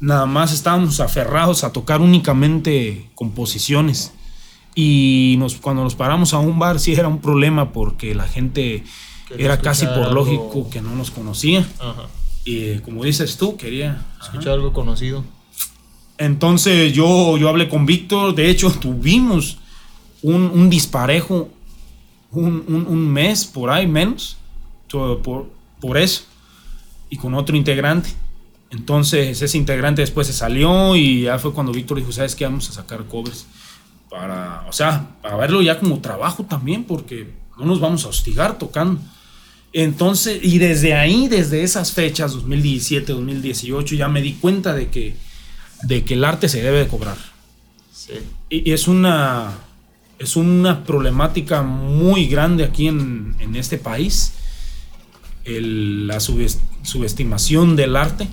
nada 0.00 0.26
más 0.26 0.52
estábamos 0.52 0.98
aferrados 1.00 1.62
a 1.64 1.72
tocar 1.72 2.00
únicamente 2.00 3.08
composiciones. 3.14 4.12
Y 4.74 5.36
nos, 5.38 5.54
cuando 5.56 5.84
nos 5.84 5.94
paramos 5.94 6.34
a 6.34 6.38
un 6.38 6.58
bar 6.58 6.80
sí 6.80 6.92
era 6.92 7.06
un 7.06 7.20
problema 7.20 7.72
porque 7.72 8.14
la 8.14 8.24
gente 8.26 8.82
era 9.38 9.60
casi 9.60 9.86
por 9.86 9.98
algo- 9.98 10.14
lógico 10.14 10.68
que 10.70 10.80
no 10.82 10.94
nos 10.96 11.10
conocía. 11.10 11.60
Ajá. 11.78 12.08
Y 12.44 12.78
como 12.80 13.04
dices 13.04 13.36
tú, 13.36 13.56
quería... 13.56 14.02
ajá. 14.18 14.26
Escuchar 14.32 14.54
algo 14.54 14.72
conocido. 14.72 15.24
Entonces 16.18 16.92
yo, 16.92 17.36
yo 17.38 17.48
hablé 17.48 17.68
con 17.68 17.86
Víctor, 17.86 18.34
de 18.34 18.48
hecho 18.50 18.70
tuvimos 18.70 19.58
un, 20.22 20.42
un 20.54 20.70
disparejo 20.70 21.48
un, 22.30 22.64
un- 22.66 22.86
un 22.88 23.08
mes 23.12 23.44
por 23.44 23.70
ahí 23.70 23.86
menos, 23.86 24.36
por, 24.90 25.50
por 25.80 25.98
eso, 25.98 26.22
y 27.10 27.16
con 27.16 27.34
otro 27.34 27.56
integrante. 27.56 28.10
Entonces 28.70 29.42
ese 29.42 29.58
integrante 29.58 30.00
después 30.00 30.26
se 30.26 30.32
salió 30.32 30.96
y 30.96 31.22
ya 31.22 31.38
fue 31.38 31.52
cuando 31.52 31.72
Víctor 31.72 31.98
dijo, 31.98 32.10
¿sabes 32.12 32.34
qué? 32.34 32.44
Vamos 32.44 32.68
a 32.70 32.72
sacar 32.72 33.04
covers. 33.04 33.46
Para, 34.08 34.64
o 34.68 34.72
sea, 34.72 35.08
para 35.22 35.36
verlo 35.36 35.60
ya 35.62 35.78
como 35.78 36.00
trabajo 36.00 36.44
también, 36.44 36.84
porque 36.84 37.30
no 37.58 37.66
nos 37.66 37.80
vamos 37.80 38.04
a 38.04 38.08
hostigar 38.08 38.58
tocando. 38.58 39.00
Entonces, 39.72 40.38
y 40.42 40.58
desde 40.58 40.94
ahí, 40.94 41.28
desde 41.28 41.62
esas 41.62 41.92
fechas, 41.92 42.32
2017, 42.32 43.12
2018, 43.12 43.94
ya 43.94 44.08
me 44.08 44.20
di 44.20 44.34
cuenta 44.34 44.74
de 44.74 44.88
que, 44.88 45.16
de 45.82 46.04
que 46.04 46.14
el 46.14 46.24
arte 46.24 46.48
se 46.48 46.62
debe 46.62 46.80
de 46.80 46.88
cobrar. 46.88 47.16
Sí. 47.92 48.12
Y, 48.50 48.70
es 48.72 48.86
una, 48.88 49.52
es 50.18 50.36
una 50.36 50.84
problemática 50.84 51.62
muy 51.62 52.26
grande 52.26 52.64
aquí 52.64 52.88
en, 52.88 53.34
en 53.38 53.56
este 53.56 53.78
país, 53.78 54.34
el- 55.44 56.06
la 56.06 56.16
subes- 56.16 56.58
subestimación 56.82 57.74
del 57.76 57.96
arte. 57.96 58.28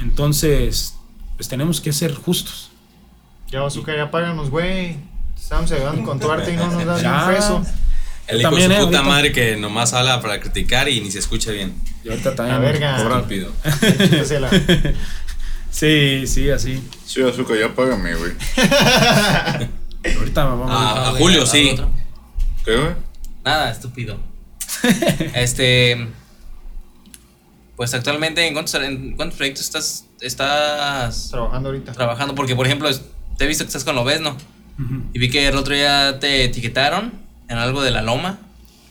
Entonces, 0.00 0.94
pues 1.36 1.48
tenemos 1.48 1.80
que 1.80 1.92
ser 1.92 2.14
justos. 2.14 2.70
Ya 3.50 3.60
Bazooka, 3.62 3.96
ya 3.96 4.10
páganos, 4.10 4.50
güey. 4.50 4.96
Estamos 5.36 5.72
ayudando 5.72 6.02
con 6.04 6.20
tu 6.20 6.30
arte 6.30 6.52
y 6.52 6.56
no 6.56 6.70
nos 6.70 6.84
das 6.84 7.02
un 7.28 7.34
peso. 7.34 7.62
El 8.28 8.40
hijo 8.42 8.50
de 8.54 8.60
También, 8.62 8.70
su 8.70 8.76
eh, 8.76 8.86
puta 8.86 8.98
ahorita. 8.98 9.02
madre 9.14 9.32
que 9.32 9.56
nomás 9.56 9.92
habla 9.94 10.20
para 10.20 10.38
criticar 10.40 10.88
y 10.88 11.00
ni 11.00 11.10
se 11.10 11.18
escucha 11.18 11.50
bien. 11.50 11.74
Y 12.04 12.10
ahorita 12.10 12.34
también 12.34 12.56
La 12.56 12.60
verga. 12.60 13.26
Quítasela. 13.28 14.50
Sí, 15.70 16.24
sí, 16.26 16.50
así. 16.50 16.82
Sí, 17.04 17.22
azúcar, 17.22 17.58
ya 17.58 17.74
págame, 17.74 18.14
güey. 18.14 18.32
Ahorita 20.18 20.44
vamos 20.44 20.68
Ah, 20.72 21.10
a 21.10 21.12
Julio, 21.18 21.44
sí. 21.46 21.70
otro. 21.72 21.90
¿Qué, 22.64 22.74
güey? 22.76 22.92
Nada, 23.44 23.70
estúpido. 23.70 24.18
este. 25.34 26.08
Pues 27.76 27.94
actualmente, 27.94 28.44
¿en 28.46 28.54
cuántos, 28.54 28.74
en 28.74 29.14
cuántos 29.14 29.36
proyectos 29.36 29.64
estás, 29.64 30.04
estás 30.20 31.28
Trabajando 31.30 31.68
ahorita. 31.68 31.92
trabajando? 31.92 32.34
Porque, 32.34 32.56
por 32.56 32.66
ejemplo, 32.66 32.90
te 33.36 33.44
he 33.44 33.46
visto 33.46 33.62
que 33.64 33.68
estás 33.68 33.84
con 33.84 33.94
Lobesno. 33.94 34.30
Ujú. 34.82 35.02
Y 35.12 35.18
vi 35.18 35.30
que 35.30 35.46
el 35.46 35.56
otro 35.56 35.74
día 35.74 36.18
te 36.18 36.44
etiquetaron 36.44 37.12
en 37.48 37.58
algo 37.58 37.82
de 37.82 37.90
la 37.90 38.02
Loma. 38.02 38.38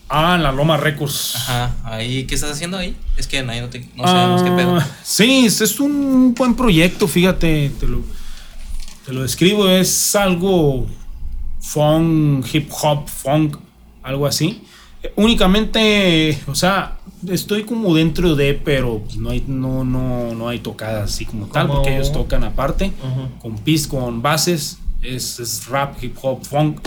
Ah, 0.10 0.36
en 0.36 0.44
la 0.44 0.52
Loma 0.52 0.78
Records. 0.78 1.36
Ajá. 1.36 1.76
Ahí, 1.84 2.26
¿qué 2.26 2.36
estás 2.36 2.52
haciendo 2.52 2.78
ahí? 2.78 2.96
Es 3.18 3.28
que 3.28 3.40
ahí 3.40 3.62
no, 3.62 3.70
te, 3.70 3.88
no 3.96 4.04
sabemos 4.06 4.42
qué 4.44 4.52
pedo. 4.52 4.78
Ah, 4.78 4.88
Sí, 5.04 5.46
es, 5.46 5.60
es 5.62 5.80
un 5.80 6.34
buen 6.34 6.56
proyecto, 6.56 7.08
fíjate, 7.08 7.72
te 7.78 7.88
lo, 7.88 8.02
te 9.06 9.12
lo 9.14 9.24
describo, 9.24 9.68
es 9.68 10.16
algo 10.16 10.88
funk, 11.60 12.46
hip 12.54 12.72
hop, 12.82 13.08
funk, 13.08 13.58
algo 14.02 14.26
así. 14.26 14.62
Eh, 15.04 15.12
únicamente, 15.18 16.42
o 16.48 16.56
sea, 16.56 17.00
estoy 17.28 17.64
como 17.64 17.94
dentro 17.94 18.36
de, 18.36 18.54
pero 18.54 19.00
pues, 19.00 19.18
no 19.18 19.32
hay, 19.32 19.44
no, 19.46 19.84
no, 19.84 20.34
no 20.34 20.48
hay 20.48 20.60
tocadas 20.60 21.12
así 21.14 21.26
como 21.26 21.48
tal, 21.48 21.68
porque 21.68 21.96
ellos 21.96 22.14
tocan 22.14 22.46
aparte, 22.46 22.94
con 23.42 23.58
pis, 23.58 23.88
con 23.88 24.22
bases, 24.22 24.78
es, 25.02 25.40
es 25.40 25.68
rap, 25.68 26.02
hip 26.02 26.16
hop, 26.22 26.46
funk. 26.46 26.80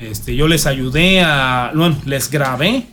Este, 0.00 0.36
yo 0.36 0.48
les 0.48 0.66
ayudé 0.66 1.20
a, 1.20 1.72
bueno, 1.74 1.96
les 2.04 2.30
grabé 2.30 2.86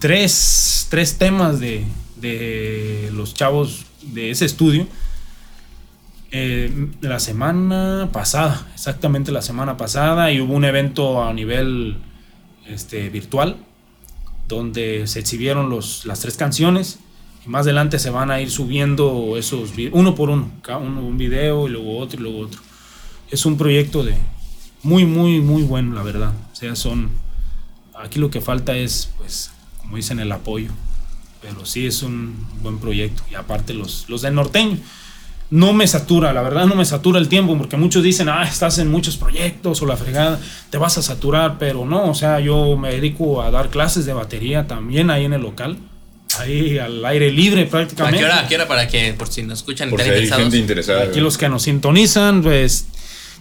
tres, 0.00 0.86
tres 0.90 1.18
temas 1.18 1.60
de, 1.60 1.84
de 2.16 3.10
los 3.12 3.34
chavos 3.34 3.86
de 4.02 4.30
ese 4.30 4.44
estudio. 4.44 4.86
eh, 6.30 6.88
la 7.00 7.18
semana 7.18 8.10
pasada, 8.12 8.66
exactamente 8.74 9.32
la 9.32 9.42
semana 9.42 9.76
pasada, 9.76 10.32
y 10.32 10.40
hubo 10.40 10.54
un 10.54 10.64
evento 10.64 11.24
a 11.24 11.32
nivel 11.32 11.96
este, 12.66 13.08
virtual 13.08 13.56
donde 14.48 15.06
se 15.06 15.20
exhibieron 15.20 15.70
los, 15.70 16.04
las 16.04 16.20
tres 16.20 16.36
canciones. 16.36 16.98
Y 17.44 17.48
más 17.48 17.62
adelante 17.66 17.98
se 17.98 18.10
van 18.10 18.30
a 18.30 18.40
ir 18.40 18.50
subiendo 18.50 19.36
esos, 19.36 19.70
uno 19.92 20.14
por 20.14 20.30
uno, 20.30 20.50
cada 20.62 20.78
uno 20.78 21.00
un 21.00 21.16
video 21.16 21.68
y 21.68 21.70
luego 21.70 21.98
otro 21.98 22.20
y 22.20 22.22
luego 22.22 22.40
otro. 22.40 22.60
Es 23.30 23.46
un 23.46 23.56
proyecto 23.56 24.04
de 24.04 24.16
muy, 24.86 25.04
muy, 25.04 25.40
muy 25.40 25.62
bueno, 25.62 25.94
la 25.94 26.02
verdad. 26.02 26.32
O 26.52 26.56
sea, 26.56 26.76
son, 26.76 27.10
aquí 27.98 28.18
lo 28.18 28.30
que 28.30 28.40
falta 28.40 28.76
es, 28.76 29.10
pues, 29.18 29.50
como 29.78 29.96
dicen, 29.96 30.20
el 30.20 30.30
apoyo. 30.32 30.70
Pero 31.42 31.66
sí 31.66 31.86
es 31.86 32.02
un 32.02 32.34
buen 32.62 32.78
proyecto. 32.78 33.22
Y 33.30 33.34
aparte 33.34 33.74
los, 33.74 34.06
los 34.08 34.22
del 34.22 34.34
norteño. 34.34 34.78
No 35.50 35.72
me 35.72 35.86
satura, 35.86 36.32
la 36.32 36.42
verdad 36.42 36.66
no 36.66 36.74
me 36.74 36.84
satura 36.84 37.20
el 37.20 37.28
tiempo, 37.28 37.56
porque 37.56 37.76
muchos 37.76 38.02
dicen, 38.02 38.28
ah, 38.28 38.42
estás 38.42 38.78
en 38.78 38.90
muchos 38.90 39.16
proyectos 39.16 39.80
o 39.80 39.86
la 39.86 39.96
fregada, 39.96 40.40
te 40.70 40.78
vas 40.78 40.98
a 40.98 41.02
saturar, 41.02 41.56
pero 41.58 41.84
no, 41.86 42.10
o 42.10 42.14
sea, 42.14 42.40
yo 42.40 42.76
me 42.76 42.90
dedico 42.90 43.42
a 43.42 43.52
dar 43.52 43.70
clases 43.70 44.06
de 44.06 44.12
batería 44.12 44.66
también 44.66 45.08
ahí 45.08 45.24
en 45.24 45.34
el 45.34 45.42
local, 45.42 45.78
ahí 46.40 46.78
al 46.78 47.04
aire 47.04 47.30
libre 47.30 47.62
¿A 47.62 47.68
prácticamente. 47.68 48.18
qué 48.18 48.24
hora? 48.24 48.40
¿A 48.40 48.48
qué 48.48 48.54
hora? 48.56 48.66
Para 48.66 48.88
que, 48.88 49.12
por 49.12 49.28
si 49.28 49.44
nos 49.44 49.60
escuchan, 49.60 49.88
Por 49.88 50.00
si 50.00 50.06
hay 50.06 50.14
interesados. 50.14 50.42
gente 50.42 50.58
interesada. 50.58 51.02
Aquí 51.04 51.20
los 51.20 51.38
que 51.38 51.48
nos 51.48 51.62
sintonizan, 51.62 52.42
pues 52.42 52.88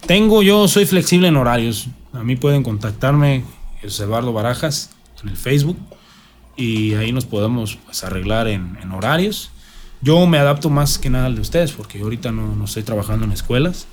tengo, 0.07 0.43
yo 0.43 0.67
soy 0.67 0.85
flexible 0.85 1.27
en 1.27 1.37
horarios. 1.37 1.87
A 2.13 2.23
mí 2.23 2.35
pueden 2.35 2.63
contactarme, 2.63 3.43
Eduardo 3.81 4.33
Barajas, 4.33 4.91
en 5.23 5.29
el 5.29 5.37
Facebook. 5.37 5.77
Y 6.57 6.93
ahí 6.93 7.11
nos 7.11 7.25
podemos 7.25 7.77
pues, 7.85 8.03
arreglar 8.03 8.47
en, 8.47 8.77
en 8.81 8.91
horarios. 8.91 9.51
Yo 10.01 10.25
me 10.27 10.37
adapto 10.37 10.69
más 10.69 10.97
que 10.97 11.09
nada 11.09 11.25
al 11.25 11.35
de 11.35 11.41
ustedes, 11.41 11.71
porque 11.71 11.99
ahorita 12.01 12.31
no, 12.31 12.55
no 12.55 12.65
estoy 12.65 12.83
trabajando 12.83 13.25
en 13.25 13.31
escuelas. 13.31 13.87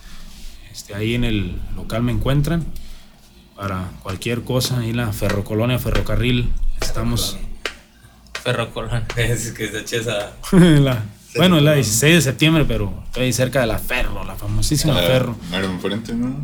Este, 0.72 0.94
ahí 0.94 1.14
en 1.14 1.24
el 1.24 1.56
local 1.76 2.02
me 2.02 2.12
encuentran 2.12 2.64
para 3.56 3.90
cualquier 4.02 4.42
cosa. 4.42 4.78
Ahí 4.78 4.90
en 4.90 4.98
la 4.98 5.12
Ferrocolonia, 5.12 5.78
Ferrocarril, 5.78 6.50
estamos. 6.80 7.36
Ferrocolón. 8.42 9.04
Es 9.16 9.52
que 9.52 9.66
en 10.52 10.84
la- 10.84 11.04
bueno, 11.36 11.56
es 11.58 11.62
la 11.62 11.74
16 11.74 12.14
de 12.16 12.20
septiembre, 12.22 12.64
pero 12.66 12.92
estoy 13.06 13.24
ahí 13.24 13.32
cerca 13.32 13.60
de 13.62 13.66
la 13.66 13.78
Ferro, 13.78 14.24
la 14.24 14.34
famosísima 14.36 14.94
Ah, 14.98 15.02
Ferro. 15.02 15.36
mero 15.50 15.66
enfrente, 15.66 16.14
¿no? 16.14 16.36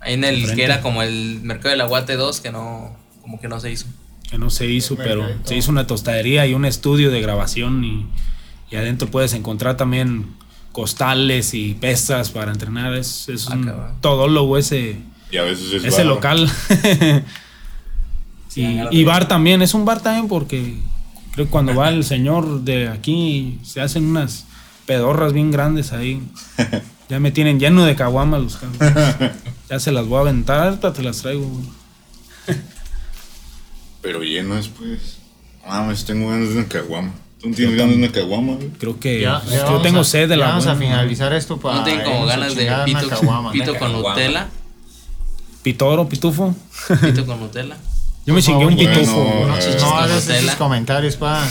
Ahí 0.00 0.14
en 0.14 0.24
el 0.24 0.34
Enfrente. 0.36 0.56
que 0.56 0.64
era 0.64 0.80
como 0.80 1.02
el 1.02 1.40
mercado 1.42 1.70
del 1.70 1.80
aguate 1.80 2.16
2, 2.16 2.40
que 2.40 2.50
no, 2.50 2.96
como 3.20 3.40
que 3.40 3.48
no 3.48 3.60
se 3.60 3.70
hizo. 3.70 3.86
que 4.30 4.38
no 4.38 4.48
se 4.50 4.66
hizo, 4.66 4.96
pero 4.96 5.26
se 5.44 5.56
hizo 5.56 5.70
una 5.70 5.86
tostadería 5.86 6.46
y 6.46 6.54
un 6.54 6.64
estudio 6.64 7.10
de 7.10 7.20
grabación 7.20 7.84
y, 7.84 8.06
y 8.70 8.76
adentro 8.76 9.08
puedes 9.10 9.32
encontrar 9.34 9.76
también 9.76 10.26
costales 10.72 11.52
y 11.54 11.74
pesas 11.74 12.30
para 12.30 12.50
entrenar. 12.50 12.94
Es, 12.94 13.28
es 13.28 13.48
Ah, 13.50 13.54
un 13.54 13.72
todólogo 14.00 14.56
ese, 14.56 14.96
Y 15.30 15.36
a 15.36 15.42
veces 15.42 15.72
es 15.74 15.84
ese 15.84 15.98
varo. 16.04 16.14
local. 16.14 16.50
Sí, 18.48 18.62
y, 18.90 18.98
de 18.98 19.04
bar 19.06 19.28
también, 19.28 19.62
es 19.62 19.72
un 19.72 19.86
bar 19.86 20.02
también 20.02 20.28
porque 20.28 20.76
creo 21.32 21.46
que 21.46 21.50
cuando 21.50 21.74
va 21.74 21.88
el 21.90 22.04
señor 22.04 22.60
de 22.62 22.88
aquí 22.88 23.58
se 23.64 23.80
hacen 23.80 24.04
unas 24.06 24.44
pedorras 24.86 25.32
bien 25.32 25.50
grandes 25.50 25.92
ahí. 25.92 26.22
Ya 27.08 27.20
me 27.20 27.30
tienen 27.30 27.60
lleno 27.60 27.84
de 27.84 27.94
caguamas 27.94 28.40
los 28.40 28.56
cabrones. 28.56 29.32
Ya 29.68 29.78
se 29.78 29.92
las 29.92 30.06
voy 30.06 30.18
a 30.18 30.20
aventar, 30.22 30.60
ahorita 30.68 30.92
te 30.94 31.02
las 31.02 31.18
traigo. 31.20 31.46
güey. 31.46 31.64
Pero 34.00 34.22
lleno 34.22 34.54
después. 34.56 35.18
Ah, 35.66 35.82
pues 35.86 36.04
tengo 36.04 36.28
ganas 36.30 36.48
de 36.48 36.54
una 36.58 36.68
caguama. 36.68 37.12
¿Tú 37.40 37.48
no 37.50 37.54
tienes 37.54 37.76
ganas 37.76 37.92
de 37.96 38.02
una 38.04 38.12
caguama, 38.12 38.54
güey? 38.54 38.68
Creo 38.70 38.98
que 38.98 39.20
Ya, 39.20 39.42
ya 39.44 39.68
yo 39.68 39.80
tengo 39.82 40.00
a- 40.00 40.04
sed 40.04 40.22
de 40.28 40.36
ya 40.36 40.40
la 40.40 40.48
Vamos 40.48 40.66
a 40.66 40.74
finalizar 40.76 41.32
esto 41.34 41.58
para. 41.58 41.78
¿No 41.86 42.04
como 42.04 42.22
a 42.24 42.26
ganas 42.26 42.54
de 42.54 42.70
pito, 42.86 43.08
caguama. 43.08 43.52
pito 43.52 43.72
con 43.78 43.92
Caguama. 43.92 44.08
Nutella? 44.10 44.48
Pitoro, 45.62 46.08
pitufo. 46.08 46.54
Pito 47.02 47.26
con 47.26 47.40
Nutella. 47.40 47.76
Yo 48.26 48.34
me 48.34 48.42
chingué 48.42 48.66
un 48.66 48.76
pitufo. 48.76 49.46
No, 49.48 49.56
eh, 49.58 49.76
no 49.80 49.86
con 49.90 49.98
hagas 49.98 50.22
Nutella. 50.26 50.38
esos 50.40 50.54
comentarios, 50.56 51.16
pa. 51.16 51.46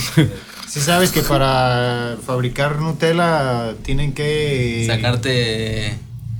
Si 0.69 0.79
sabes 0.79 1.11
que 1.11 1.21
para 1.21 2.15
fabricar 2.25 2.79
Nutella 2.79 3.73
tienen 3.83 4.13
que. 4.13 4.85
Sacarte 4.87 5.97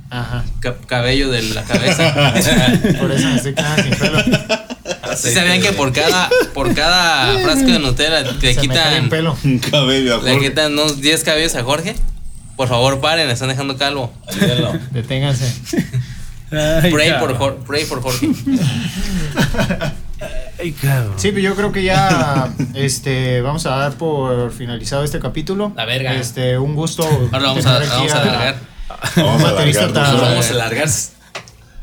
Ajá. 0.08 0.44
ca- 0.60 0.76
cabello 0.86 1.30
de 1.30 1.42
la 1.42 1.62
cabeza. 1.64 2.14
Por 3.00 3.12
eso 3.12 3.28
me 3.28 3.36
estoy 3.36 3.54
quedando 3.54 3.82
sin 3.82 3.94
pelo. 3.94 4.18
¿Sí 5.16 5.30
sabían 5.34 5.60
que 5.60 5.72
por 5.72 5.92
cada, 5.92 6.30
por 6.54 6.74
cada 6.74 7.38
frasco 7.40 7.66
de 7.70 7.78
Nutella 7.78 8.24
te 8.38 8.54
Se 8.54 8.60
quitan, 8.60 9.04
un 9.04 9.08
pelo. 9.10 9.36
Un 9.44 9.58
cabello, 9.58 10.14
a 10.18 10.22
le 10.22 10.32
Jorge. 10.32 10.48
quitan 10.48 10.72
unos 10.72 11.02
10 11.02 11.22
cabellos 11.24 11.54
a 11.54 11.62
Jorge? 11.62 11.94
Por 12.56 12.68
favor, 12.68 13.00
paren, 13.00 13.28
están 13.28 13.48
dejando 13.48 13.76
calvo. 13.76 14.10
Ayúdenlo. 14.26 14.72
Deténganse. 14.92 15.52
Ay, 16.52 16.92
Pray 16.92 17.12
por, 17.18 17.36
Jor- 17.36 17.56
pray 17.66 17.84
por 17.84 18.02
Jorge. 18.02 18.28
Ay, 20.60 20.72
cabrón. 20.72 21.14
Sí, 21.16 21.28
pero 21.32 21.40
yo 21.40 21.56
creo 21.56 21.72
que 21.72 21.82
ya 21.82 22.52
este, 22.74 23.40
vamos 23.40 23.66
a 23.66 23.70
dar 23.70 23.92
por 23.94 24.52
finalizado 24.52 25.02
este 25.02 25.18
capítulo. 25.18 25.72
La 25.74 25.84
verga. 25.84 26.14
Este, 26.14 26.56
un 26.58 26.74
gusto. 26.74 27.02
Ahora 27.32 27.48
vamos 27.48 27.66
a, 27.66 27.78
vamos 27.80 28.12
a 28.12 28.22
alargar. 28.22 28.56
Vamos 29.16 29.42
a 29.44 29.48
alargar 29.48 29.92
dos 29.92 30.20
vamos 30.20 30.50
a 30.50 30.54
alargar 30.54 30.88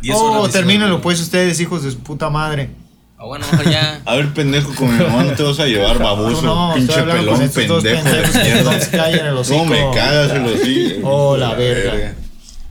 10 0.01 0.15
Oh, 0.15 0.39
horas. 0.41 0.53
termínenlo 0.53 1.01
pues 1.01 1.19
ustedes, 1.19 1.59
hijos 1.59 1.83
de 1.83 1.91
su 1.91 1.99
puta 1.99 2.29
madre. 2.29 2.69
Ah, 3.17 3.25
bueno, 3.25 3.45
mejor 3.51 3.69
ya. 3.69 3.99
A 4.05 4.15
ver, 4.15 4.33
pendejo, 4.33 4.73
con 4.75 4.97
mi 4.97 5.03
mamá 5.03 5.23
no 5.25 5.33
te 5.33 5.43
vas 5.43 5.59
a 5.59 5.65
llevar, 5.65 5.99
baboso. 5.99 6.41
No, 6.41 6.69
no, 6.69 6.73
pinche 6.75 6.93
estoy 6.93 7.01
hablando 7.01 7.21
pelón, 7.33 7.35
con 7.35 7.45
estos 7.45 7.67
dos 7.67 7.83
pendejo 7.83 8.09
de 8.09 8.21
pendejos 8.21 8.37
que 8.41 8.63
no 8.63 8.79
se 8.79 8.91
callan 8.91 9.25
el 9.27 9.37
hocico. 9.37 9.57
¿Cómo 9.59 9.71
me 9.71 9.95
cagas 9.97 10.31
el 10.31 10.45
hocico? 10.45 11.09
Oh, 11.09 11.35
la 11.35 11.53
verga. 11.55 12.13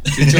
Chucho. 0.04 0.38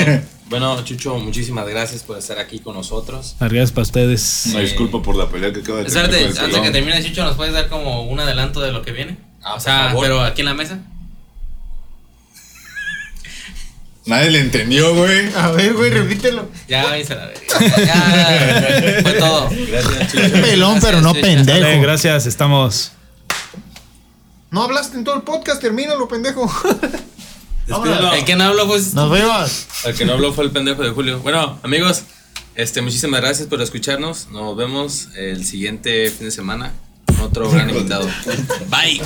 Bueno, 0.48 0.82
Chucho, 0.82 1.16
muchísimas 1.18 1.68
gracias 1.68 2.02
por 2.02 2.16
estar 2.16 2.38
aquí 2.38 2.58
con 2.60 2.74
nosotros. 2.74 3.36
Gracias 3.38 3.70
para 3.72 3.82
ustedes. 3.82 4.44
Una 4.46 4.60
disculpa 4.60 5.02
por 5.02 5.14
la 5.14 5.28
pelea 5.28 5.52
que 5.52 5.60
acaba 5.60 5.78
de 5.80 5.84
tener 5.84 6.04
antes 6.04 6.52
de 6.52 6.62
que 6.62 6.70
termine, 6.70 7.04
Chucho, 7.04 7.22
¿nos 7.24 7.36
puedes 7.36 7.52
dar 7.52 7.68
como 7.68 8.04
un 8.04 8.18
adelanto 8.18 8.60
de 8.60 8.72
lo 8.72 8.80
que 8.82 8.92
viene? 8.92 9.18
Ah, 9.42 9.50
o 9.50 9.54
por 9.54 9.62
sea, 9.62 9.84
favor. 9.88 10.02
pero 10.02 10.20
aquí 10.22 10.40
en 10.40 10.46
la 10.46 10.54
mesa. 10.54 10.78
Nadie 14.06 14.30
le 14.30 14.40
entendió, 14.40 14.94
güey. 14.94 15.30
A 15.34 15.50
ver, 15.50 15.74
güey, 15.74 15.90
repítelo. 15.90 16.48
Ya, 16.66 16.84
váyanse 16.84 17.12
a 17.12 17.16
la 17.16 17.26
verga. 17.26 17.42
Ya, 17.84 19.02
fue 19.02 19.12
todo. 19.12 19.50
Gracias, 19.50 20.12
Chucho. 20.12 20.32
Pelón, 20.42 20.78
pero 20.80 21.02
no 21.02 21.10
Chucho. 21.10 21.20
pendejo. 21.20 21.60
Dale, 21.60 21.78
gracias, 21.80 22.24
estamos. 22.24 22.92
No 24.50 24.62
hablaste 24.62 24.96
en 24.96 25.04
todo 25.04 25.14
el 25.16 25.22
podcast, 25.22 25.60
termínalo, 25.60 26.08
pendejo. 26.08 26.50
El 28.14 28.24
que 28.24 28.36
no 28.36 28.44
habló 28.44 28.66
pues. 28.66 28.94
Nos 28.94 29.10
vemos. 29.10 29.66
El 29.84 29.94
que 29.94 30.04
no 30.04 30.14
habló 30.14 30.32
fue 30.32 30.44
el 30.44 30.50
pendejo 30.50 30.82
de 30.82 30.90
Julio. 30.90 31.20
Bueno, 31.20 31.58
amigos, 31.62 32.02
este, 32.54 32.80
muchísimas 32.82 33.20
gracias 33.20 33.48
por 33.48 33.60
escucharnos. 33.60 34.28
Nos 34.30 34.56
vemos 34.56 35.08
el 35.16 35.44
siguiente 35.44 36.10
fin 36.10 36.26
de 36.26 36.30
semana 36.30 36.72
con 37.06 37.20
otro 37.20 37.50
gran 37.50 37.68
invitado. 37.70 38.08
Bye. 38.70 39.00